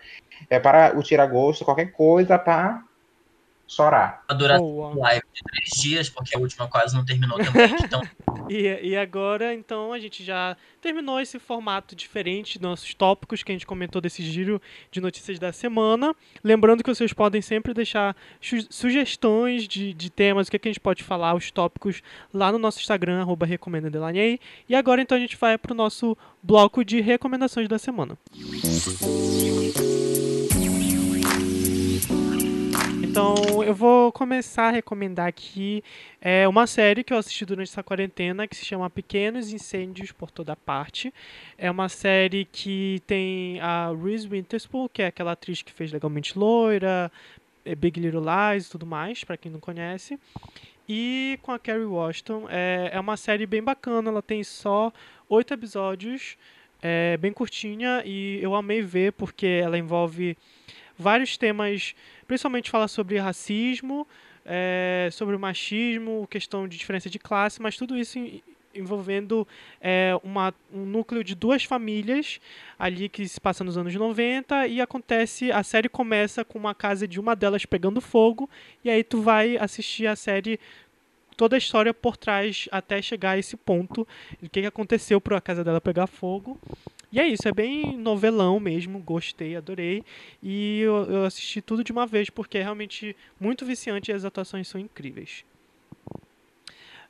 é 0.49 0.61
para 0.61 0.97
o 0.97 1.03
tira-gosto, 1.03 1.65
qualquer 1.65 1.93
coisa 1.93 2.39
para 2.39 2.83
chorar. 3.69 4.25
A 4.27 4.35
duração 4.35 4.95
da 4.97 5.03
live 5.03 5.23
de 5.33 5.43
três 5.43 5.71
dias, 5.81 6.09
porque 6.09 6.35
a 6.35 6.41
última 6.41 6.67
quase 6.67 6.97
não 6.97 7.05
terminou 7.05 7.39
também. 7.39 7.75
Então, 7.85 8.03
E, 8.51 8.63
e 8.83 8.97
agora, 8.97 9.53
então, 9.53 9.93
a 9.93 9.99
gente 9.99 10.25
já 10.25 10.57
terminou 10.81 11.21
esse 11.21 11.39
formato 11.39 11.95
diferente 11.95 12.59
dos 12.59 12.67
nossos 12.71 12.95
tópicos 12.95 13.43
que 13.43 13.53
a 13.53 13.55
gente 13.55 13.67
comentou 13.67 14.01
desse 14.01 14.23
giro 14.23 14.61
de 14.91 15.03
notícias 15.03 15.39
da 15.39 15.53
semana. 15.53 16.17
Lembrando 16.43 16.83
que 16.83 16.89
vocês 16.89 17.13
podem 17.13 17.43
sempre 17.43 17.75
deixar 17.75 18.17
su- 18.41 18.67
sugestões 18.71 19.69
de, 19.69 19.93
de 19.93 20.09
temas, 20.09 20.49
o 20.49 20.51
que, 20.51 20.57
é 20.57 20.59
que 20.59 20.69
a 20.69 20.73
gente 20.73 20.81
pode 20.81 21.05
falar, 21.05 21.35
os 21.35 21.51
tópicos, 21.51 22.03
lá 22.33 22.51
no 22.51 22.59
nosso 22.59 22.81
Instagram, 22.81 23.21
arroba 23.21 23.45
recomenda 23.45 23.89
underline 23.89 24.19
aí. 24.19 24.39
E 24.67 24.75
agora, 24.75 25.03
então, 25.03 25.19
a 25.19 25.21
gente 25.21 25.37
vai 25.37 25.59
para 25.59 25.73
o 25.73 25.77
nosso 25.77 26.17
bloco 26.43 26.83
de 26.83 27.03
recomendações 27.03 27.69
da 27.69 27.79
semana. 27.79 28.17
Então 28.35 30.08
Então 33.19 33.65
eu 33.65 33.75
vou 33.75 34.13
começar 34.13 34.69
a 34.69 34.71
recomendar 34.71 35.27
aqui 35.27 35.83
é, 36.21 36.47
uma 36.47 36.69
série 36.69 37.03
que 37.03 37.13
eu 37.13 37.19
assisti 37.19 37.45
durante 37.45 37.69
essa 37.69 37.83
quarentena 37.83 38.47
que 38.47 38.55
se 38.55 38.65
chama 38.65 38.89
Pequenos 38.89 39.53
Incêndios 39.53 40.13
por 40.13 40.31
Toda 40.31 40.55
Parte. 40.55 41.13
É 41.59 41.69
uma 41.69 41.89
série 41.89 42.45
que 42.45 43.03
tem 43.09 43.59
a 43.59 43.91
Reese 43.93 44.29
Witherspoon, 44.29 44.89
que 44.89 45.03
é 45.03 45.07
aquela 45.09 45.33
atriz 45.33 45.63
que 45.63 45.73
fez 45.73 45.91
Legalmente 45.91 46.39
Loira, 46.39 47.11
é, 47.65 47.75
Big 47.75 47.99
Little 47.99 48.23
Lies 48.23 48.69
e 48.69 48.71
tudo 48.71 48.87
mais, 48.87 49.25
para 49.25 49.37
quem 49.37 49.51
não 49.51 49.59
conhece. 49.59 50.17
E 50.89 51.41
com 51.43 51.51
a 51.51 51.59
Kerry 51.59 51.87
Washington. 51.87 52.47
É, 52.49 52.91
é 52.93 53.01
uma 53.01 53.17
série 53.17 53.47
bem 53.47 53.65
bacana, 53.65 54.11
ela 54.11 54.23
tem 54.23 54.45
só 54.45 54.93
oito 55.29 55.53
episódios, 55.53 56.37
é 56.81 57.17
bem 57.17 57.33
curtinha 57.33 58.01
e 58.05 58.39
eu 58.41 58.55
amei 58.55 58.81
ver 58.81 59.11
porque 59.11 59.61
ela 59.61 59.77
envolve 59.77 60.37
vários 60.99 61.37
temas, 61.37 61.95
principalmente 62.29 62.71
fala 62.71 62.87
sobre 62.87 63.19
racismo, 63.19 64.07
é, 64.45 65.09
sobre 65.11 65.37
machismo, 65.37 66.29
questão 66.31 66.69
de 66.69 66.77
diferença 66.77 67.11
de 67.11 67.19
classe, 67.19 67.61
mas 67.61 67.77
tudo 67.77 67.97
isso 67.97 68.19
envolvendo 68.75 69.49
é, 69.81 70.13
uma, 70.23 70.55
um 70.73 70.85
núcleo 70.85 71.25
de 71.25 71.35
duas 71.35 71.65
famílias 71.65 72.39
ali 72.79 73.09
que 73.09 73.27
se 73.27 73.41
passa 73.41 73.65
nos 73.65 73.77
anos 73.77 73.93
90 73.93 74.67
e 74.69 74.81
acontece, 74.81 75.51
a 75.51 75.63
série 75.63 75.89
começa 75.89 76.45
com 76.45 76.59
uma 76.59 76.75
casa 76.75 77.09
de 77.09 77.19
uma 77.19 77.35
delas 77.35 77.65
pegando 77.65 78.01
fogo 78.01 78.49
e 78.85 78.91
aí 78.91 79.03
tu 79.03 79.21
vai 79.21 79.57
assistir 79.57 80.07
a 80.07 80.15
série 80.15 80.61
toda 81.37 81.57
a 81.57 81.59
história 81.59 81.95
por 81.95 82.17
trás 82.17 82.69
até 82.71 83.01
chegar 83.01 83.33
a 83.33 83.39
esse 83.39 83.57
ponto, 83.57 84.07
o 84.43 84.49
que 84.49 84.67
aconteceu 84.67 85.21
para 85.21 85.39
a 85.39 85.41
casa 85.41 85.65
dela 85.65 85.81
pegar 85.81 86.07
fogo. 86.07 86.61
E 87.11 87.19
é 87.19 87.27
isso, 87.27 87.49
é 87.49 87.53
bem 87.53 87.97
novelão 87.97 88.61
mesmo, 88.61 88.99
gostei, 88.99 89.57
adorei. 89.57 90.05
E 90.43 90.81
eu, 90.81 91.05
eu 91.11 91.25
assisti 91.25 91.63
tudo 91.63 91.83
de 91.83 91.91
uma 91.91 92.07
vez 92.07 92.29
porque 92.29 92.59
é 92.59 92.63
realmente 92.63 93.17
muito 93.41 93.65
viciante 93.65 94.11
e 94.11 94.15
as 94.15 94.25
atuações 94.25 94.69
são 94.69 94.81
incríveis. 94.81 95.45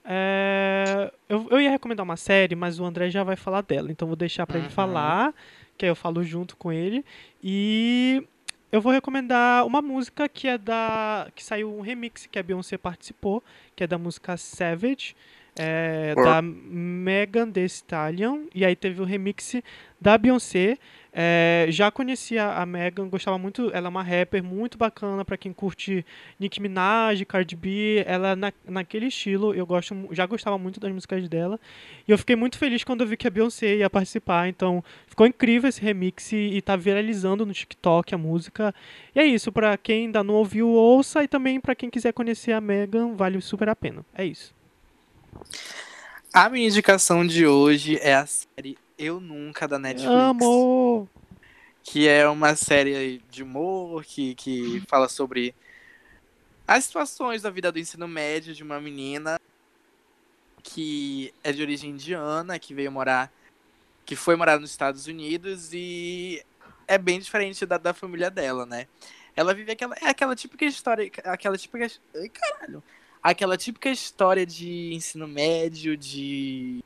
É, 0.05 1.13
eu, 1.29 1.47
eu 1.51 1.61
ia 1.61 1.71
recomendar 1.71 2.05
uma 2.05 2.17
série, 2.17 2.55
mas 2.55 2.79
o 2.79 2.85
André 2.85 3.11
já 3.11 3.25
vai 3.25 3.37
falar 3.37 3.61
dela, 3.61 3.91
então 3.91 4.09
vou 4.09 4.17
deixar 4.17 4.47
para 4.47 4.57
uhum. 4.57 4.65
ele 4.65 4.73
falar, 4.73 5.35
que 5.77 5.85
aí 5.85 5.91
eu 5.91 5.97
falo 5.97 6.23
junto 6.23 6.57
com 6.57 6.73
ele. 6.73 7.05
E 7.43 8.25
eu 8.71 8.81
vou 8.81 8.93
recomendar 8.93 9.67
uma 9.67 9.83
música 9.83 10.29
que 10.29 10.47
é 10.47 10.57
da. 10.57 11.29
que 11.35 11.43
saiu 11.43 11.75
um 11.77 11.81
remix 11.81 12.27
que 12.27 12.39
a 12.39 12.43
Beyoncé 12.43 12.79
participou, 12.79 13.43
que 13.75 13.85
é 13.85 13.87
da 13.87 13.99
música 13.99 14.37
Savage. 14.37 15.15
É, 15.59 16.15
da 16.15 16.41
Megan 16.43 17.51
Thee 17.51 17.65
Stallion, 17.65 18.47
e 18.55 18.65
aí 18.65 18.77
teve 18.77 19.01
o 19.01 19.05
remix 19.05 19.57
da 20.01 20.17
Beyoncé. 20.17 20.79
É, 21.13 21.67
já 21.71 21.91
conhecia 21.91 22.47
a 22.47 22.65
Megan, 22.65 23.09
gostava 23.09 23.37
muito, 23.39 23.71
ela 23.75 23.87
é 23.87 23.89
uma 23.89 24.03
rapper 24.03 24.45
muito 24.45 24.79
bacana 24.79 25.25
para 25.25 25.37
quem 25.37 25.53
curte 25.53 26.07
Nicki 26.39 26.61
Minaj, 26.61 27.25
Cardi 27.25 27.57
B, 27.57 28.05
ela 28.07 28.37
na, 28.37 28.53
naquele 28.65 29.07
estilo, 29.07 29.53
eu 29.55 29.67
gosto, 29.67 29.97
já 30.13 30.27
gostava 30.27 30.57
muito 30.59 30.79
das 30.79 30.93
músicas 30.93 31.29
dela. 31.29 31.59
E 32.07 32.13
eu 32.13 32.19
fiquei 32.19 32.37
muito 32.37 32.57
feliz 32.59 32.85
quando 32.85 33.01
eu 33.01 33.07
vi 33.07 33.17
que 33.17 33.27
a 33.27 33.31
Beyoncé 33.31 33.77
ia 33.77 33.91
participar, 33.91 34.49
então 34.49 34.85
ficou 35.09 35.27
incrível 35.27 35.69
esse 35.69 35.81
remix 35.81 36.31
e, 36.31 36.37
e 36.37 36.63
tá 36.63 36.77
viralizando 36.77 37.45
no 37.45 37.53
TikTok 37.53 38.15
a 38.15 38.19
música. 38.19 38.73
E 39.13 39.19
é 39.19 39.25
isso, 39.25 39.51
para 39.51 39.77
quem 39.77 40.05
ainda 40.05 40.23
não 40.23 40.35
ouviu, 40.35 40.69
ouça 40.69 41.25
e 41.25 41.27
também 41.27 41.59
para 41.59 41.75
quem 41.75 41.91
quiser 41.91 42.13
conhecer 42.13 42.53
a 42.53 42.61
Megan, 42.61 43.17
vale 43.17 43.41
super 43.41 43.69
a 43.69 43.75
pena. 43.75 44.05
É 44.15 44.25
isso. 44.25 44.58
A 46.33 46.49
minha 46.49 46.67
indicação 46.67 47.27
de 47.27 47.47
hoje 47.47 47.99
é 48.01 48.15
a 48.15 48.27
série 48.27 48.79
eu 48.99 49.21
Nunca, 49.21 49.67
da 49.67 49.79
Netflix. 49.79 50.13
Amo! 50.13 51.09
Que 51.83 52.07
é 52.07 52.29
uma 52.29 52.55
série 52.55 53.23
de 53.31 53.43
humor 53.43 54.05
que, 54.05 54.35
que 54.35 54.83
fala 54.89 55.09
sobre 55.09 55.55
as 56.67 56.85
situações 56.85 57.43
da 57.43 57.51
vida 57.51 57.73
do 57.73 57.79
ensino 57.79 58.07
médio 58.07 58.55
de 58.55 58.63
uma 58.63 58.81
menina 58.81 59.39
que 60.63 61.33
é 61.43 61.51
de 61.51 61.63
origem 61.63 61.91
indiana, 61.91 62.59
que 62.59 62.75
veio 62.75 62.93
morar, 62.93 63.33
que 64.05 64.15
foi 64.15 64.37
morar 64.37 64.61
nos 64.61 64.71
Estados 64.71 65.07
Unidos 65.07 65.71
e 65.73 66.45
é 66.87 66.99
bem 66.99 67.19
diferente 67.19 67.65
da, 67.65 67.79
da 67.79 67.95
família 67.95 68.31
dela, 68.31 68.67
né? 68.67 68.87
Ela 69.35 69.55
vive 69.55 69.73
aquela, 69.73 69.95
é 70.01 70.09
aquela 70.09 70.37
típica 70.37 70.65
história, 70.65 71.11
aquela 71.25 71.57
típica, 71.57 71.87
ai, 72.15 72.29
caralho, 72.29 72.83
aquela 73.23 73.57
típica 73.57 73.91
história 73.91 74.45
de 74.45 74.93
ensino 74.93 75.27
médio, 75.27 75.97
de 75.97 76.83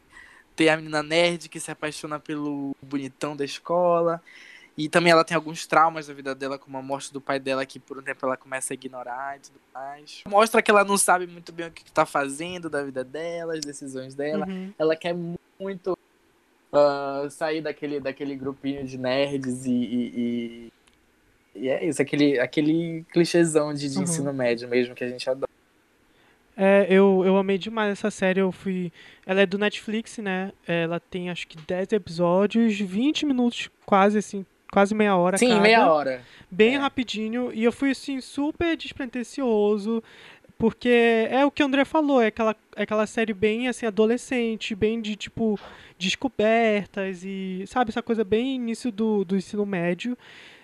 tem 0.54 0.68
a 0.68 0.76
menina 0.76 1.02
nerd 1.02 1.48
que 1.48 1.58
se 1.58 1.70
apaixona 1.70 2.18
pelo 2.20 2.76
bonitão 2.82 3.34
da 3.36 3.44
escola. 3.44 4.22
E 4.76 4.88
também 4.88 5.12
ela 5.12 5.24
tem 5.24 5.34
alguns 5.34 5.66
traumas 5.66 6.06
da 6.06 6.14
vida 6.14 6.34
dela, 6.34 6.58
como 6.58 6.78
a 6.78 6.82
morte 6.82 7.12
do 7.12 7.20
pai 7.20 7.38
dela, 7.38 7.66
que 7.66 7.78
por 7.78 7.98
um 7.98 8.02
tempo 8.02 8.24
ela 8.24 8.38
começa 8.38 8.72
a 8.72 8.74
ignorar 8.74 9.36
e 9.36 9.40
tudo 9.40 9.60
mais. 9.74 10.22
Mostra 10.26 10.62
que 10.62 10.70
ela 10.70 10.82
não 10.82 10.96
sabe 10.96 11.26
muito 11.26 11.52
bem 11.52 11.66
o 11.66 11.70
que 11.70 11.82
está 11.82 12.06
fazendo 12.06 12.70
da 12.70 12.82
vida 12.82 13.04
dela, 13.04 13.54
as 13.54 13.60
decisões 13.60 14.14
dela. 14.14 14.46
Uhum. 14.46 14.72
Ela 14.78 14.96
quer 14.96 15.14
muito 15.60 15.92
uh, 16.72 17.30
sair 17.30 17.60
daquele, 17.60 18.00
daquele 18.00 18.34
grupinho 18.34 18.86
de 18.86 18.96
nerds 18.96 19.66
e, 19.66 19.70
e, 19.70 20.12
e, 20.16 20.72
e 21.54 21.68
é 21.68 21.84
isso, 21.84 22.00
aquele, 22.00 22.40
aquele 22.40 23.04
clichêzão 23.12 23.74
de, 23.74 23.90
de 23.90 23.98
uhum. 23.98 24.04
ensino 24.04 24.32
médio 24.32 24.68
mesmo 24.68 24.94
que 24.94 25.04
a 25.04 25.08
gente 25.08 25.28
adora. 25.28 25.51
É, 26.56 26.86
eu, 26.88 27.22
eu 27.24 27.36
amei 27.36 27.58
demais 27.58 27.92
essa 27.92 28.10
série. 28.10 28.40
Eu 28.40 28.52
fui. 28.52 28.92
Ela 29.26 29.42
é 29.42 29.46
do 29.46 29.58
Netflix, 29.58 30.18
né? 30.18 30.52
Ela 30.66 31.00
tem 31.00 31.30
acho 31.30 31.46
que 31.46 31.56
10 31.56 31.92
episódios, 31.92 32.78
20 32.78 33.26
minutos, 33.26 33.70
quase 33.86 34.18
assim, 34.18 34.44
quase 34.70 34.94
meia 34.94 35.16
hora. 35.16 35.38
Sim, 35.38 35.48
cada, 35.48 35.60
meia 35.60 35.92
hora. 35.92 36.22
Bem 36.50 36.74
é. 36.74 36.78
rapidinho. 36.78 37.50
E 37.54 37.64
eu 37.64 37.72
fui 37.72 37.90
assim, 37.90 38.20
super 38.20 38.76
despretensioso. 38.76 40.02
Porque 40.58 41.26
é 41.28 41.44
o 41.44 41.50
que 41.50 41.60
o 41.60 41.66
André 41.66 41.84
falou, 41.84 42.22
é 42.22 42.28
aquela, 42.28 42.54
é 42.76 42.84
aquela 42.84 43.04
série 43.04 43.34
bem 43.34 43.66
assim, 43.66 43.84
adolescente, 43.84 44.76
bem 44.76 45.02
de 45.02 45.16
tipo 45.16 45.58
descobertas 45.98 47.24
e, 47.24 47.64
sabe, 47.66 47.90
essa 47.90 48.00
coisa 48.00 48.22
bem 48.22 48.54
início 48.54 48.92
do, 48.92 49.24
do 49.24 49.36
ensino 49.36 49.66
médio. 49.66 50.16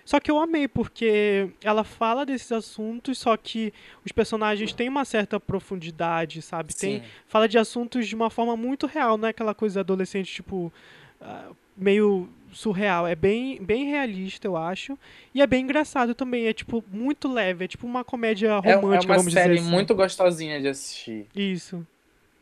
Só 0.09 0.19
que 0.19 0.31
eu 0.31 0.39
amei, 0.39 0.67
porque 0.67 1.51
ela 1.63 1.83
fala 1.83 2.25
desses 2.25 2.51
assuntos, 2.51 3.19
só 3.19 3.37
que 3.37 3.71
os 4.03 4.11
personagens 4.11 4.73
têm 4.73 4.89
uma 4.89 5.05
certa 5.05 5.39
profundidade, 5.39 6.41
sabe? 6.41 6.75
Tem, 6.75 7.03
fala 7.27 7.47
de 7.47 7.59
assuntos 7.59 8.07
de 8.07 8.15
uma 8.15 8.31
forma 8.31 8.57
muito 8.57 8.87
real, 8.87 9.19
não 9.19 9.27
é 9.27 9.29
aquela 9.29 9.53
coisa 9.53 9.81
adolescente, 9.81 10.33
tipo, 10.33 10.73
uh, 11.21 11.55
meio 11.77 12.27
surreal. 12.51 13.05
É 13.05 13.13
bem, 13.13 13.61
bem 13.61 13.85
realista, 13.85 14.47
eu 14.47 14.57
acho. 14.57 14.97
E 15.31 15.43
é 15.43 15.45
bem 15.45 15.63
engraçado 15.63 16.15
também. 16.15 16.47
É, 16.47 16.53
tipo, 16.53 16.83
muito 16.91 17.31
leve. 17.31 17.65
É 17.65 17.67
tipo 17.67 17.85
uma 17.85 18.03
comédia 18.03 18.57
romântica, 18.57 19.13
é, 19.13 19.15
é 19.15 19.19
uma 19.19 19.29
série 19.29 19.59
assim. 19.59 19.69
muito 19.69 19.93
gostosinha 19.93 20.59
de 20.59 20.69
assistir. 20.69 21.27
Isso. 21.35 21.85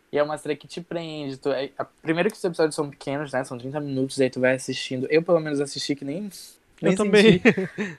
E 0.09 0.17
é 0.17 0.23
uma 0.23 0.37
série 0.37 0.55
que 0.55 0.69
te 0.69 0.79
prende. 0.79 1.35
Tu, 1.35 1.51
é, 1.51 1.71
a, 1.77 1.83
primeiro 1.83 2.31
que 2.31 2.37
os 2.37 2.43
episódios 2.45 2.75
são 2.75 2.89
pequenos, 2.89 3.33
né? 3.33 3.43
São 3.43 3.57
30 3.57 3.77
minutos, 3.81 4.21
aí 4.21 4.29
tu 4.29 4.39
vai 4.39 4.55
assistindo. 4.55 5.05
Eu, 5.09 5.21
pelo 5.21 5.41
menos, 5.41 5.59
assisti 5.59 5.97
que 5.97 6.05
nem 6.05 6.29
eu 6.81 6.95
também. 6.95 7.41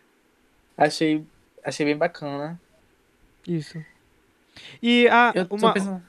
achei, 0.76 1.24
achei 1.64 1.86
bem 1.86 1.96
bacana. 1.96 2.60
Isso. 3.46 3.82
E 4.82 5.08
a, 5.08 5.32
uma, 5.50 6.02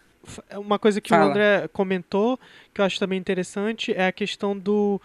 uma 0.58 0.80
coisa 0.80 1.00
que 1.00 1.10
Fala. 1.10 1.26
o 1.26 1.30
André 1.30 1.68
comentou, 1.70 2.40
que 2.74 2.82
eu 2.82 2.86
acho 2.86 3.00
também 3.00 3.20
interessante, 3.20 3.94
é 3.94 4.08
a 4.08 4.12
questão 4.12 4.58
do. 4.58 5.02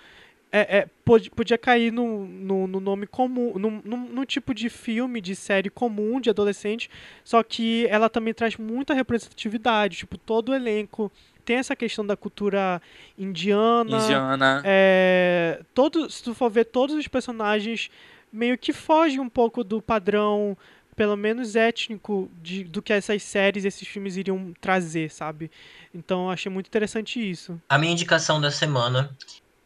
É, 0.51 0.79
é, 0.79 0.89
podia 1.35 1.59
cair 1.59 1.93
no, 1.93 2.27
no, 2.27 2.69
no 2.69 2.79
nome 2.79 3.09
comum, 3.09 3.59
no, 3.59 3.71
no, 3.85 3.97
no, 3.97 4.25
tipo 4.25 4.55
de 4.55 4.71
filme, 4.71 5.21
de 5.21 5.35
série 5.35 5.69
comum, 5.69 6.21
de 6.21 6.31
adolescente, 6.31 6.89
só 7.25 7.43
que 7.43 7.89
ela 7.89 8.09
também 8.09 8.33
traz 8.33 8.57
muita 8.57 8.95
representatividade. 8.95 9.97
Tipo, 9.97 10.17
todo 10.17 10.51
o 10.51 10.55
elenco 10.55 11.11
tem 11.45 11.57
essa 11.57 11.77
questão 11.77 12.07
da 12.07 12.17
cultura 12.17 12.81
indiana. 13.19 13.99
Indiana. 13.99 14.63
É, 14.65 15.61
todo, 15.75 16.11
se 16.11 16.23
tu 16.23 16.35
for 16.35 16.51
ver, 16.51 16.65
todos 16.65 16.97
os 16.97 17.07
personagens 17.07 17.91
meio 18.33 18.59
que 18.59 18.73
fogem 18.73 19.21
um 19.21 19.29
pouco 19.29 19.63
do 19.63 19.81
padrão, 19.81 20.57
pelo 20.97 21.17
menos 21.17 21.55
étnico, 21.55 22.31
de, 22.43 22.65
do 22.65 22.83
que 22.83 22.93
essas 22.93 23.23
séries, 23.23 23.65
esses 23.65 23.87
filmes 23.87 24.17
iriam 24.17 24.53
trazer, 24.61 25.11
sabe? 25.11 25.51
Então 25.95 26.25
eu 26.25 26.31
achei 26.31 26.51
muito 26.51 26.67
interessante 26.67 27.19
isso. 27.19 27.61
A 27.69 27.79
minha 27.79 27.93
indicação 27.93 28.41
da 28.41 28.51
semana 28.51 29.11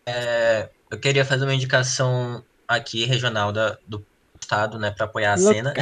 é. 0.05 0.69
Eu 0.91 0.99
queria 0.99 1.23
fazer 1.23 1.45
uma 1.45 1.55
indicação 1.55 2.43
aqui 2.67 3.05
regional 3.05 3.53
da, 3.53 3.77
do 3.87 4.03
estado, 4.41 4.79
né, 4.79 4.91
para 4.91 5.05
apoiar 5.05 5.35
a 5.35 5.37
Local. 5.37 5.53
cena. 5.53 5.75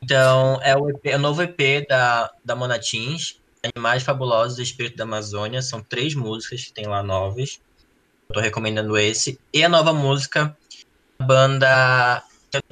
Então, 0.00 0.58
é 0.62 0.76
o, 0.76 0.88
EP, 0.88 1.06
é 1.06 1.16
o 1.16 1.18
novo 1.18 1.42
EP 1.42 1.86
da, 1.88 2.32
da 2.44 2.54
Monatins, 2.54 3.39
Animais 3.62 4.02
Fabulosos 4.02 4.58
e 4.58 4.62
Espírito 4.62 4.96
da 4.96 5.04
Amazônia. 5.04 5.62
São 5.62 5.82
três 5.82 6.14
músicas 6.14 6.64
que 6.64 6.72
tem 6.72 6.86
lá 6.86 7.02
novas. 7.02 7.60
Eu 8.28 8.34
tô 8.34 8.40
recomendando 8.40 8.96
esse. 8.96 9.38
E 9.52 9.62
a 9.64 9.68
nova 9.68 9.92
música, 9.92 10.56
a 11.18 11.24
banda. 11.24 12.22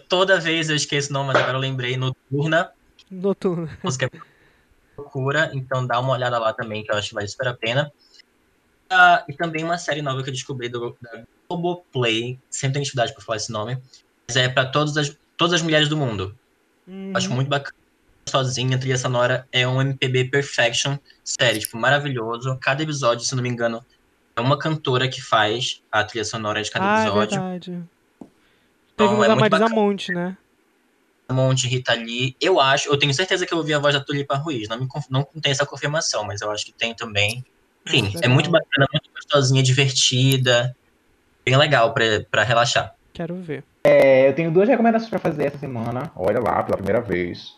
Toda 0.08 0.40
vez 0.40 0.70
eu 0.70 0.76
esqueço 0.76 1.10
o 1.10 1.12
nome, 1.12 1.28
mas 1.28 1.36
agora 1.42 1.56
eu 1.56 1.60
lembrei, 1.60 1.96
Noturna. 1.96 2.72
Noturna. 3.10 3.70
A 3.82 3.86
música 3.86 4.06
é 4.06 4.10
procura, 4.96 5.50
então 5.54 5.86
dá 5.86 6.00
uma 6.00 6.12
olhada 6.12 6.38
lá 6.38 6.52
também, 6.52 6.82
que 6.82 6.90
eu 6.90 6.96
acho 6.96 7.10
que 7.10 7.14
vale 7.14 7.28
super 7.28 7.48
a 7.48 7.54
pena. 7.54 7.92
Uh, 8.90 9.22
e 9.28 9.32
também 9.34 9.62
uma 9.62 9.78
série 9.78 10.02
nova 10.02 10.22
que 10.22 10.30
eu 10.30 10.34
descobri 10.34 10.68
do, 10.68 10.96
da 11.00 11.22
Globoplay. 11.48 12.38
Sempre 12.50 12.74
tenho 12.74 12.84
dificuldade 12.84 13.12
para 13.12 13.22
falar 13.22 13.36
esse 13.36 13.52
nome. 13.52 13.78
Mas 14.26 14.36
é 14.36 14.48
para 14.48 14.66
todas 14.66 14.96
as, 14.96 15.16
todas 15.36 15.54
as 15.54 15.62
mulheres 15.62 15.88
do 15.88 15.96
mundo. 15.96 16.36
Uhum. 16.86 17.12
Acho 17.14 17.32
muito 17.32 17.48
bacana. 17.48 17.76
Sozinha, 18.28 18.76
a 18.76 18.78
trilha 18.78 18.96
sonora 18.96 19.46
é 19.50 19.66
um 19.66 19.80
MPB 19.80 20.26
Perfection, 20.26 20.96
sério, 21.24 21.60
tipo, 21.60 21.76
maravilhoso. 21.76 22.56
Cada 22.60 22.82
episódio, 22.82 23.24
se 23.24 23.34
não 23.34 23.42
me 23.42 23.48
engano, 23.48 23.84
é 24.36 24.40
uma 24.40 24.56
cantora 24.58 25.08
que 25.08 25.20
faz 25.20 25.82
a 25.90 26.04
trilha 26.04 26.24
sonora 26.24 26.62
de 26.62 26.70
cada 26.70 26.84
Ah, 26.84 26.98
é 26.98 27.02
episódio. 27.06 27.40
verdade. 27.40 27.64
Teve 27.70 27.84
Então, 28.94 29.14
uma 29.14 29.24
é 29.24 29.28
da 29.28 29.34
muito 29.36 29.50
Marisa 29.50 29.64
bacana. 29.68 29.80
Monte, 29.80 30.12
né? 30.12 30.36
Monte, 31.30 31.66
Rita 31.68 31.92
Lee. 31.94 32.34
Eu 32.40 32.58
acho, 32.60 32.88
eu 32.88 32.98
tenho 32.98 33.12
certeza 33.12 33.44
que 33.44 33.52
eu 33.52 33.58
ouvi 33.58 33.74
a 33.74 33.78
voz 33.78 33.94
da 33.94 34.00
Tulipa 34.00 34.34
Ruiz. 34.36 34.68
Não, 34.68 34.78
me, 34.78 34.88
não 35.10 35.24
tem 35.42 35.52
essa 35.52 35.66
confirmação, 35.66 36.24
mas 36.24 36.40
eu 36.40 36.50
acho 36.50 36.64
que 36.64 36.72
tem 36.72 36.94
também. 36.94 37.44
Enfim, 37.86 38.02
Nossa, 38.02 38.16
é 38.16 38.20
legal. 38.20 38.34
muito 38.34 38.50
bacana, 38.50 38.86
muito 38.92 39.10
gostosinha, 39.14 39.62
divertida. 39.62 40.74
Bem 41.44 41.56
legal 41.56 41.92
pra, 41.92 42.04
pra 42.30 42.42
relaxar. 42.44 42.94
Quero 43.12 43.34
ver. 43.36 43.62
É, 43.84 44.28
eu 44.28 44.34
tenho 44.34 44.50
duas 44.50 44.68
recomendações 44.68 45.10
para 45.10 45.18
fazer 45.18 45.46
essa 45.46 45.58
semana. 45.58 46.10
Olha 46.16 46.40
lá, 46.40 46.62
pela 46.62 46.76
primeira 46.76 47.00
vez. 47.00 47.54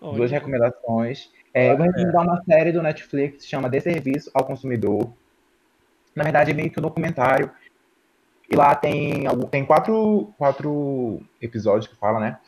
Olha. 0.00 0.16
Duas 0.16 0.30
recomendações. 0.30 1.30
É, 1.52 1.72
eu 1.72 1.76
vou 1.76 1.86
recomendar 1.86 2.22
uma 2.22 2.42
série 2.44 2.72
do 2.72 2.82
Netflix 2.82 3.36
que 3.36 3.42
se 3.42 3.48
chama 3.48 3.68
De 3.68 3.80
Serviço 3.80 4.30
ao 4.32 4.44
Consumidor. 4.44 5.12
Na 6.14 6.24
verdade, 6.24 6.50
é 6.50 6.54
meio 6.54 6.70
que 6.70 6.78
um 6.78 6.82
documentário. 6.82 7.50
E 8.50 8.56
lá 8.56 8.74
tem, 8.74 9.24
tem 9.50 9.64
quatro, 9.64 10.32
quatro 10.36 11.20
episódios 11.40 11.86
que 11.86 11.96
fala, 11.96 12.18
né? 12.18 12.38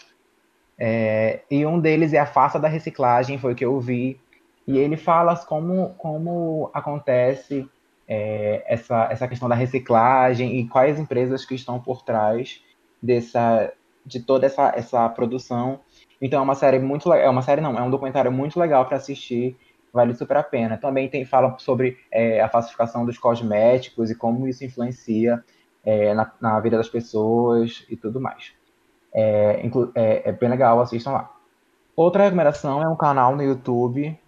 É, 0.79 1.43
e 1.49 1.65
um 1.65 1.79
deles 1.79 2.13
é 2.13 2.19
a 2.19 2.27
farsa 2.27 2.59
da 2.59 2.67
reciclagem, 2.67 3.39
foi 3.39 3.53
o 3.53 3.55
que 3.55 3.65
eu 3.65 3.79
vi. 3.79 4.19
E 4.67 4.79
ele 4.79 4.97
fala 4.97 5.37
como, 5.37 5.95
como 5.99 6.71
acontece 6.73 7.69
é, 8.09 8.65
essa, 8.67 9.09
essa 9.11 9.29
questão 9.29 9.49
da 9.49 9.55
reciclagem 9.55 10.59
e 10.59 10.69
quais 10.69 10.99
empresas 10.99 11.45
que 11.45 11.55
estão 11.55 11.81
por 11.81 12.03
trás 12.03 12.63
dessa, 13.01 13.73
de 14.05 14.21
toda 14.21 14.47
essa, 14.47 14.73
essa 14.77 15.09
produção. 15.09 15.81
Então 16.23 16.39
é 16.39 16.43
uma 16.43 16.55
série 16.55 16.79
muito 16.79 17.13
é 17.13 17.29
uma 17.29 17.43
série 17.43 17.61
não, 17.61 17.77
é 17.77 17.83
um 17.83 17.91
documentário 17.91 18.31
muito 18.31 18.59
legal 18.59 18.87
para 18.87 18.97
assistir, 18.97 19.57
vale 19.93 20.15
super 20.15 20.37
a 20.37 20.43
pena. 20.43 20.79
Também 20.79 21.09
tem 21.09 21.25
fala 21.25 21.59
sobre 21.59 21.99
é, 22.13 22.41
a 22.41 22.49
falsificação 22.49 23.05
dos 23.05 23.19
cosméticos 23.19 24.09
e 24.09 24.15
como 24.15 24.47
isso 24.47 24.65
influencia 24.65 25.43
é, 25.85 26.15
na, 26.15 26.31
na 26.41 26.61
vida 26.61 26.77
das 26.77 26.89
pessoas 26.89 27.85
e 27.91 27.97
tudo 27.97 28.21
mais. 28.21 28.53
É, 29.13 29.69
é, 29.97 30.31
é 30.31 30.33
bem 30.33 30.49
legal, 30.49 30.81
assistam 30.81 31.11
lá. 31.11 31.31
Outra 31.97 32.23
recomendação 32.23 32.81
é 32.81 32.89
um 32.89 32.97
canal 32.97 33.37
no 33.37 33.43
YouTube 33.43 34.19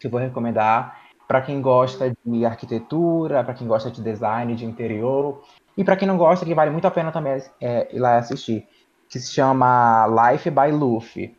que 0.00 0.06
eu 0.06 0.10
vou 0.10 0.20
recomendar 0.20 1.04
para 1.28 1.40
quem 1.40 1.60
gosta 1.60 2.12
de 2.24 2.44
arquitetura, 2.44 3.44
para 3.44 3.54
quem 3.54 3.66
gosta 3.66 3.90
de 3.90 4.02
design 4.02 4.54
de 4.54 4.64
interior 4.64 5.42
e 5.76 5.84
para 5.84 5.96
quem 5.96 6.06
não 6.08 6.16
gosta, 6.16 6.44
que 6.44 6.54
vale 6.54 6.70
muito 6.70 6.86
a 6.86 6.90
pena 6.90 7.12
também 7.12 7.42
é, 7.60 7.94
ir 7.94 7.98
lá 7.98 8.18
assistir, 8.18 8.66
que 9.14 9.20
se 9.20 9.32
chama 9.32 10.06
Life 10.08 10.50
by 10.50 10.72
Luffy. 10.72 11.36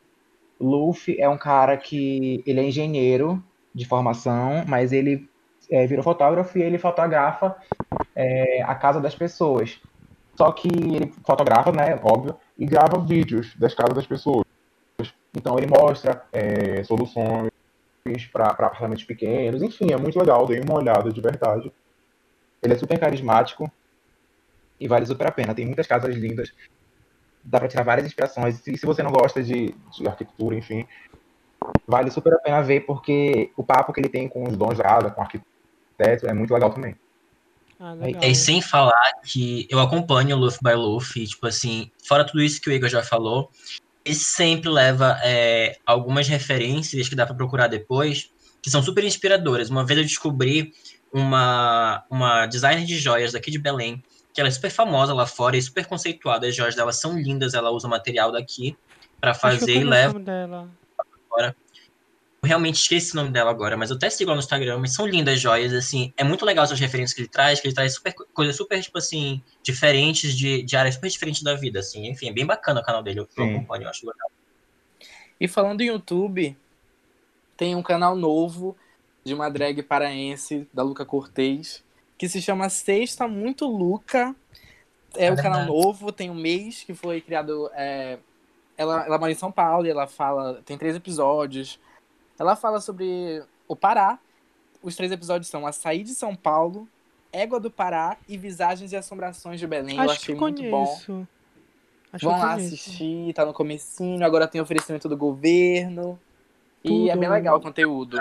Luffy 0.58 1.20
é 1.20 1.28
um 1.28 1.38
cara 1.38 1.76
que 1.76 2.42
ele 2.48 2.62
é 2.62 2.64
engenheiro 2.64 3.44
de 3.74 3.86
formação, 3.86 4.64
mas 4.66 4.94
ele 4.94 5.30
é, 5.70 5.86
virou 5.86 6.02
fotógrafo 6.02 6.58
e 6.58 6.62
ele 6.62 6.78
fotografa 6.78 7.54
é, 8.16 8.62
a 8.64 8.74
casa 8.76 9.02
das 9.02 9.14
pessoas. 9.14 9.82
Só 10.36 10.54
que 10.54 10.70
ele 10.70 11.14
fotografa, 11.26 11.70
né, 11.74 12.00
óbvio, 12.02 12.38
e 12.58 12.66
grava 12.66 12.98
vídeos 12.98 13.54
das 13.58 13.74
casas 13.74 13.94
das 13.94 14.08
pessoas. 14.08 14.46
Então 15.36 15.58
ele 15.58 15.68
mostra 15.68 16.24
é, 16.32 16.82
soluções 16.86 17.52
para 18.32 18.52
apartamentos 18.52 19.04
pequenos, 19.04 19.62
enfim, 19.62 19.92
é 19.92 19.98
muito 19.98 20.18
legal, 20.18 20.48
dei 20.48 20.62
uma 20.62 20.76
olhada 20.76 21.12
de 21.12 21.20
verdade. 21.20 21.74
Ele 22.64 22.74
é 22.74 22.78
super 22.78 22.98
carismático 22.98 23.70
e 24.80 24.88
vale 24.88 25.06
super 25.06 25.28
a 25.28 25.32
pena. 25.32 25.54
Tem 25.54 25.66
muitas 25.66 25.86
casas 25.86 26.16
lindas, 26.16 26.54
dá 27.46 27.60
para 27.60 27.68
tirar 27.68 27.84
várias 27.84 28.08
inspirações. 28.08 28.66
E 28.68 28.78
se 28.78 28.86
você 28.86 29.04
não 29.04 29.12
gosta 29.12 29.42
de, 29.44 29.74
de 29.92 30.08
arquitetura, 30.08 30.56
enfim, 30.56 30.86
vale 31.88 32.12
super 32.12 32.34
a 32.34 32.40
pena 32.40 32.62
ver, 32.62 32.82
porque 32.82 33.52
o 33.56 33.64
papo 33.64 33.94
que 33.94 34.02
ele 34.02 34.10
tem 34.10 34.28
com 34.28 34.48
os 34.48 34.58
donos 34.58 34.78
da 34.78 34.84
casa, 34.84 35.12
com 35.12 35.22
o 35.22 35.24
arquiteto, 35.24 36.28
é 36.28 36.34
muito 36.34 36.54
legal 36.54 36.72
também. 36.72 36.96
Ah, 37.80 37.94
legal. 37.94 38.24
E 38.24 38.36
sem 38.36 38.62
falar 38.62 39.12
que 39.24 39.68
eu 39.70 39.80
acompanho 39.80 40.36
o 40.36 40.40
Luffy 40.40 40.60
by 40.64 40.74
Luffy, 40.74 41.28
tipo 41.28 41.46
assim, 41.46 41.92
fora 42.08 42.26
tudo 42.26 42.42
isso 42.42 42.62
que 42.62 42.70
o 42.70 42.74
Igor 42.74 42.90
já 42.90 43.04
falou, 43.04 43.50
ele 44.04 44.16
sempre 44.16 44.70
leva 44.70 45.20
é, 45.24 45.78
algumas 45.86 46.28
referências 46.28 47.10
que 47.10 47.16
dá 47.16 47.26
pra 47.26 47.36
procurar 47.36 47.68
depois, 47.68 48.32
que 48.62 48.70
são 48.70 48.82
super 48.82 49.04
inspiradoras. 49.04 49.70
Uma 49.70 49.86
vez 49.86 50.00
eu 50.00 50.06
descobri 50.06 50.74
uma, 51.12 52.04
uma 52.10 52.46
designer 52.46 52.86
de 52.86 52.98
joias 52.98 53.34
daqui 53.34 53.52
de 53.52 53.60
Belém, 53.60 54.02
que 54.36 54.42
ela 54.42 54.50
é 54.50 54.52
super 54.52 54.70
famosa 54.70 55.14
lá 55.14 55.26
fora 55.26 55.56
e 55.56 55.62
super 55.62 55.86
conceituada. 55.86 56.46
As 56.46 56.54
joias 56.54 56.76
dela 56.76 56.92
são 56.92 57.18
lindas, 57.18 57.54
ela 57.54 57.72
usa 57.72 57.88
material 57.88 58.34
daqui 58.34 58.78
pra 59.22 59.32
Acho 59.32 59.40
que 59.40 59.46
eu 59.48 59.60
fazer 59.60 59.78
e 59.78 59.84
leva. 59.86 60.10
o 60.10 60.14
nome 60.14 60.26
dela. 60.26 60.76
Eu 62.44 62.48
realmente 62.48 62.76
esqueci 62.76 63.14
o 63.14 63.16
nome 63.16 63.32
dela 63.32 63.50
agora, 63.50 63.78
mas 63.78 63.90
eu 63.90 63.96
até 63.96 64.10
sigo 64.10 64.30
lá 64.30 64.36
no 64.36 64.42
Instagram, 64.42 64.78
mas 64.80 64.94
são 64.94 65.08
lindas 65.08 65.40
joias, 65.40 65.74
assim, 65.74 66.14
é 66.18 66.24
muito 66.24 66.46
legal 66.46 66.66
essas 66.66 66.80
referências 66.80 67.16
que 67.16 67.22
ele 67.22 67.30
traz, 67.30 67.60
que 67.60 67.68
ele 67.68 67.74
traz 67.74 67.96
super, 67.96 68.14
coisas 68.34 68.56
super, 68.56 68.80
tipo 68.82 68.98
assim, 68.98 69.42
diferentes, 69.64 70.38
de, 70.38 70.62
de 70.62 70.76
áreas 70.76 70.96
super 70.96 71.10
diferentes 71.10 71.42
da 71.42 71.56
vida, 71.56 71.80
assim, 71.80 72.06
enfim, 72.06 72.30
é 72.30 72.34
bem 72.34 72.46
bacana 72.46 72.82
o 72.82 72.84
canal 72.84 73.02
dele, 73.02 73.22
eu, 73.22 73.24
eu 73.24 73.46
Sim. 73.46 73.56
acompanho, 73.56 73.84
eu 73.84 73.90
acho 73.90 74.06
legal. 74.06 74.30
E 75.40 75.48
falando 75.48 75.82
em 75.82 75.88
YouTube, 75.88 76.56
tem 77.58 77.76
um 77.76 77.82
canal 77.82 78.16
novo 78.16 78.78
de 79.26 79.34
uma 79.34 79.50
drag 79.50 79.82
paraense, 79.82 80.68
da 80.72 80.84
Luca 80.84 81.04
Cortez, 81.04 81.84
que 82.18 82.28
se 82.30 82.42
chama 82.42 82.70
Sexta 82.70 83.28
Muito 83.28 83.66
Luca. 83.68 84.36
É 85.16 85.26
É 85.28 85.32
um 85.32 85.36
canal 85.36 85.66
novo, 85.66 86.12
tem 86.12 86.30
um 86.30 86.36
mês 86.36 86.84
que 86.84 86.94
foi 86.94 87.22
criado. 87.22 87.70
é, 87.74 88.18
ela, 88.78 89.06
ela 89.06 89.18
mora 89.18 89.32
em 89.32 89.36
São 89.36 89.52
Paulo 89.52 89.86
e 89.86 89.90
ela 89.90 90.08
fala. 90.08 90.62
Tem 90.66 90.78
três 90.78 90.96
episódios. 90.96 91.80
Ela 92.38 92.56
fala 92.56 92.82
sobre 92.82 93.42
o 93.68 93.76
Pará. 93.76 94.20
Os 94.84 94.96
três 94.96 95.12
episódios 95.12 95.48
são 95.50 95.66
Açaí 95.66 96.04
de 96.04 96.14
São 96.14 96.36
Paulo, 96.36 96.88
Égua 97.32 97.60
do 97.60 97.72
Pará 97.72 98.18
e 98.28 98.38
Visagens 98.38 98.92
e 98.92 98.96
Assombrações 98.96 99.60
de 99.60 99.66
Belém. 99.66 99.96
eu 99.98 100.04
Acho 100.04 100.12
achei 100.12 100.36
que 100.36 100.42
muito 100.42 100.62
bom. 100.70 100.86
conheço. 100.86 101.28
Acho 102.14 102.26
Vão 102.26 102.36
eu 102.36 102.42
lá 102.42 102.54
assistir, 102.54 103.34
tá 103.34 103.46
no 103.46 103.54
comecinho, 103.54 104.24
agora 104.26 104.48
tem 104.48 104.62
oferecimento 104.62 105.10
do 105.10 105.18
governo. 105.18 106.20
E 106.84 107.10
é 107.10 107.14
Tudo. 107.14 107.20
bem 107.20 107.30
legal 107.30 107.58
o 107.58 107.62
conteúdo. 107.62 108.18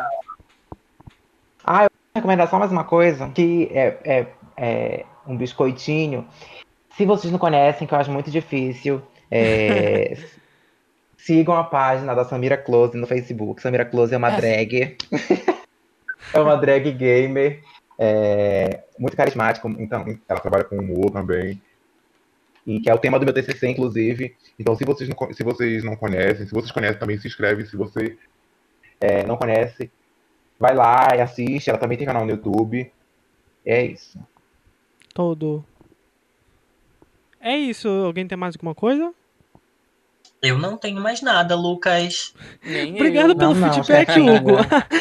Recomendar 2.16 2.48
só 2.48 2.60
mais 2.60 2.70
uma 2.70 2.84
coisa, 2.84 3.28
que 3.30 3.68
é, 3.72 3.98
é, 4.04 4.26
é 4.56 5.04
um 5.26 5.36
biscoitinho. 5.36 6.26
Se 6.96 7.04
vocês 7.04 7.32
não 7.32 7.40
conhecem, 7.40 7.88
que 7.88 7.92
eu 7.92 7.98
acho 7.98 8.10
muito 8.10 8.30
difícil, 8.30 9.02
é, 9.28 10.16
sigam 11.18 11.56
a 11.56 11.64
página 11.64 12.14
da 12.14 12.24
Samira 12.24 12.56
Close 12.56 12.96
no 12.96 13.06
Facebook. 13.06 13.60
Samira 13.60 13.84
Close 13.84 14.14
é 14.14 14.16
uma 14.16 14.30
drag. 14.30 14.96
é 16.32 16.40
uma 16.40 16.56
drag 16.56 16.92
gamer. 16.92 17.64
é, 17.98 18.84
muito 18.96 19.16
carismática. 19.16 19.68
Então, 19.76 20.04
ela 20.28 20.38
trabalha 20.38 20.64
com 20.64 20.76
humor 20.76 21.10
também. 21.10 21.60
E 22.64 22.78
que 22.80 22.88
é 22.88 22.94
o 22.94 22.98
tema 22.98 23.18
do 23.18 23.24
meu 23.24 23.34
TCC, 23.34 23.66
inclusive. 23.68 24.36
Então, 24.56 24.76
se 24.76 24.84
vocês 24.84 25.10
não, 25.10 25.32
se 25.32 25.42
vocês 25.42 25.82
não 25.82 25.96
conhecem, 25.96 26.46
se 26.46 26.54
vocês 26.54 26.70
conhecem, 26.70 26.98
também 26.98 27.18
se 27.18 27.26
inscreve. 27.26 27.66
Se 27.66 27.76
você 27.76 28.16
é, 29.00 29.26
não 29.26 29.36
conhece, 29.36 29.90
vai 30.64 30.74
lá 30.74 31.08
e 31.14 31.20
assiste. 31.20 31.68
Ela 31.68 31.78
também 31.78 31.98
tem 31.98 32.06
canal 32.06 32.24
no 32.24 32.30
YouTube. 32.30 32.90
É 33.66 33.84
isso. 33.84 34.18
Todo. 35.12 35.62
É 37.38 37.54
isso. 37.54 37.86
Alguém 37.88 38.26
tem 38.26 38.38
mais 38.38 38.56
alguma 38.56 38.74
coisa? 38.74 39.12
Eu 40.42 40.58
não 40.58 40.76
tenho 40.76 41.00
mais 41.00 41.20
nada, 41.20 41.54
Lucas. 41.54 42.34
Nem 42.64 42.94
Obrigado 42.94 43.30
eu. 43.30 43.36
pelo 43.36 43.54
Não, 43.54 43.60
não, 43.60 43.74
feedback, 43.74 44.06
chefinha. 44.06 44.32
Hugo. 44.34 44.52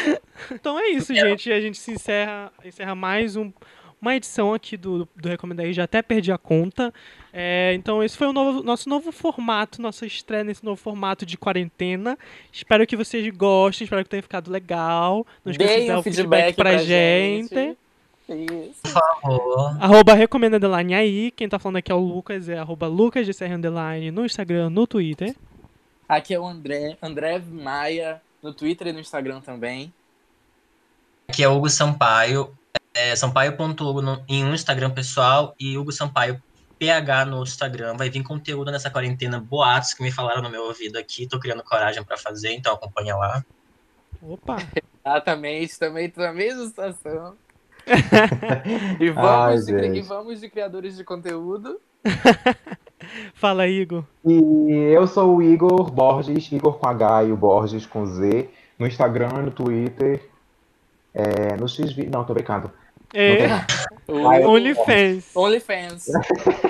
então 0.52 0.78
é 0.78 0.88
isso, 0.88 1.14
gente. 1.14 1.50
A 1.50 1.60
gente 1.60 1.78
se 1.78 1.92
encerra, 1.92 2.52
encerra 2.62 2.94
mais 2.94 3.34
um, 3.36 3.50
uma 4.00 4.14
edição 4.14 4.52
aqui 4.52 4.76
do, 4.76 5.08
do 5.16 5.28
Recomenda 5.28 5.62
aí. 5.62 5.72
Já 5.72 5.84
até 5.84 6.02
perdi 6.02 6.30
a 6.30 6.38
conta. 6.38 6.92
É, 7.36 7.72
então 7.74 8.00
esse 8.00 8.16
foi 8.16 8.28
o 8.28 8.32
novo- 8.32 8.62
nosso 8.62 8.88
novo 8.88 9.10
formato, 9.10 9.82
nossa 9.82 10.06
estreia 10.06 10.44
nesse 10.44 10.64
novo 10.64 10.76
formato 10.80 11.26
de 11.26 11.36
quarentena. 11.36 12.16
Espero 12.52 12.86
que 12.86 12.96
vocês 12.96 13.28
gostem, 13.34 13.84
espero 13.84 14.04
que 14.04 14.10
tenha 14.10 14.22
ficado 14.22 14.52
legal. 14.52 15.26
Não 15.44 15.50
esqueça 15.50 15.80
de 15.80 15.86
dar 15.88 15.96
um 15.96 15.98
o 15.98 16.02
feedback, 16.04 16.54
feedback 16.54 16.54
pra, 16.54 16.70
pra 16.70 16.78
gente. 16.78 17.52
gente. 17.52 17.78
Isso. 18.28 18.80
Por 18.82 18.90
favor. 18.92 19.76
Arroba 19.80 20.14
recomenda 20.14 20.58
underline 20.58 20.94
aí. 20.94 21.30
Quem 21.32 21.48
tá 21.48 21.58
falando 21.58 21.78
aqui 21.78 21.90
é 21.90 21.94
o 21.94 21.98
Lucas, 21.98 22.48
é 22.48 22.56
arroba 22.56 22.86
Lucas 22.86 23.26
de 23.26 23.34
Serra 23.34 23.56
underline 23.56 24.12
no 24.12 24.24
Instagram, 24.24 24.70
no 24.70 24.86
Twitter. 24.86 25.34
Aqui 26.08 26.32
é 26.32 26.38
o 26.38 26.46
André, 26.46 26.96
André 27.02 27.40
Maia, 27.50 28.22
no 28.40 28.54
Twitter 28.54 28.86
e 28.86 28.92
no 28.92 29.00
Instagram 29.00 29.40
também. 29.40 29.92
Aqui 31.28 31.42
é 31.42 31.48
Hugo 31.48 31.68
Sampaio, 31.68 32.54
é 32.94 33.16
sampaio.hugo 33.16 34.22
em 34.28 34.44
um 34.44 34.54
Instagram 34.54 34.90
pessoal 34.90 35.54
e 35.58 35.76
Hugo 35.76 35.90
Sampaio 35.90 36.40
PH 36.84 37.24
no 37.26 37.42
Instagram. 37.42 37.96
Vai 37.96 38.10
vir 38.10 38.22
conteúdo 38.22 38.70
nessa 38.70 38.90
quarentena, 38.90 39.40
boatos 39.40 39.94
que 39.94 40.02
me 40.02 40.12
falaram 40.12 40.42
no 40.42 40.50
meu 40.50 40.64
ouvido 40.64 40.98
aqui. 40.98 41.26
Tô 41.26 41.38
criando 41.38 41.62
coragem 41.62 42.02
pra 42.04 42.16
fazer, 42.18 42.52
então 42.52 42.74
acompanha 42.74 43.16
lá. 43.16 43.44
Opa! 44.22 44.56
Exatamente, 45.04 45.76
também 45.80 46.10
tô 46.10 46.20
na 46.20 46.32
mesma 46.32 46.66
situação. 46.66 47.34
e, 49.00 49.08
Ai, 49.08 49.12
vamos 49.12 49.66
de, 49.66 49.72
cri- 49.72 49.82
gente. 49.88 49.98
e 49.98 50.02
vamos 50.02 50.40
de 50.40 50.48
criadores 50.48 50.96
de 50.96 51.04
conteúdo. 51.04 51.80
Fala, 53.34 53.66
Igor. 53.66 54.04
E 54.24 54.38
eu 54.94 55.06
sou 55.06 55.36
o 55.36 55.42
Igor 55.42 55.90
Borges, 55.90 56.50
Igor 56.50 56.78
com 56.78 56.88
H 56.88 57.24
e 57.24 57.32
o 57.32 57.36
Borges 57.36 57.86
com 57.86 58.06
Z, 58.06 58.48
no 58.78 58.86
Instagram, 58.86 59.42
no 59.42 59.50
Twitter, 59.50 60.26
é, 61.12 61.56
no 61.56 61.68
X... 61.68 61.94
Não, 62.10 62.24
tô 62.24 62.32
brincando. 62.32 62.70
É, 63.14 63.46
eu- 64.08 64.48
OnlyFans. 64.50 65.30
OnlyFans. 65.34 66.06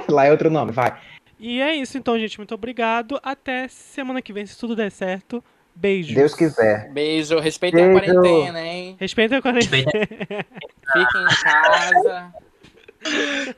Lá 0.08 0.26
é 0.26 0.30
outro 0.30 0.50
nome, 0.50 0.70
vai. 0.72 0.96
E 1.40 1.60
é 1.60 1.74
isso, 1.74 1.98
então, 1.98 2.18
gente. 2.18 2.38
Muito 2.38 2.54
obrigado. 2.54 3.18
Até 3.22 3.66
semana 3.68 4.22
que 4.22 4.32
vem, 4.32 4.46
se 4.46 4.56
tudo 4.58 4.76
der 4.76 4.90
certo. 4.92 5.42
Beijos. 5.74 6.14
Deus 6.14 6.34
quiser. 6.34 6.88
Beijo, 6.92 7.40
respeitem 7.40 7.82
a 7.84 7.88
Beijo. 7.98 8.14
quarentena, 8.14 8.60
hein? 8.60 8.96
Respeita 9.00 9.38
a 9.38 9.42
quarentena. 9.42 9.90
Fiquem 9.90 11.22
em 11.22 11.42
casa. 11.42 12.32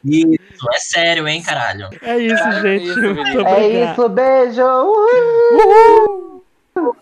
Isso, 0.03 0.67
é 0.75 0.79
sério, 0.81 1.29
hein, 1.29 1.43
caralho. 1.43 1.89
É 2.03 2.17
isso, 2.19 2.43
É 2.43 2.63
gente. 2.63 2.85
isso, 2.89 3.01
Muito 3.03 3.23
menino. 3.23 3.41
obrigado. 3.43 3.61
É 3.61 3.93
isso, 3.93 4.09
beijo! 4.09 4.63
Uhul! 4.65 6.45
Uhul! 6.77 6.97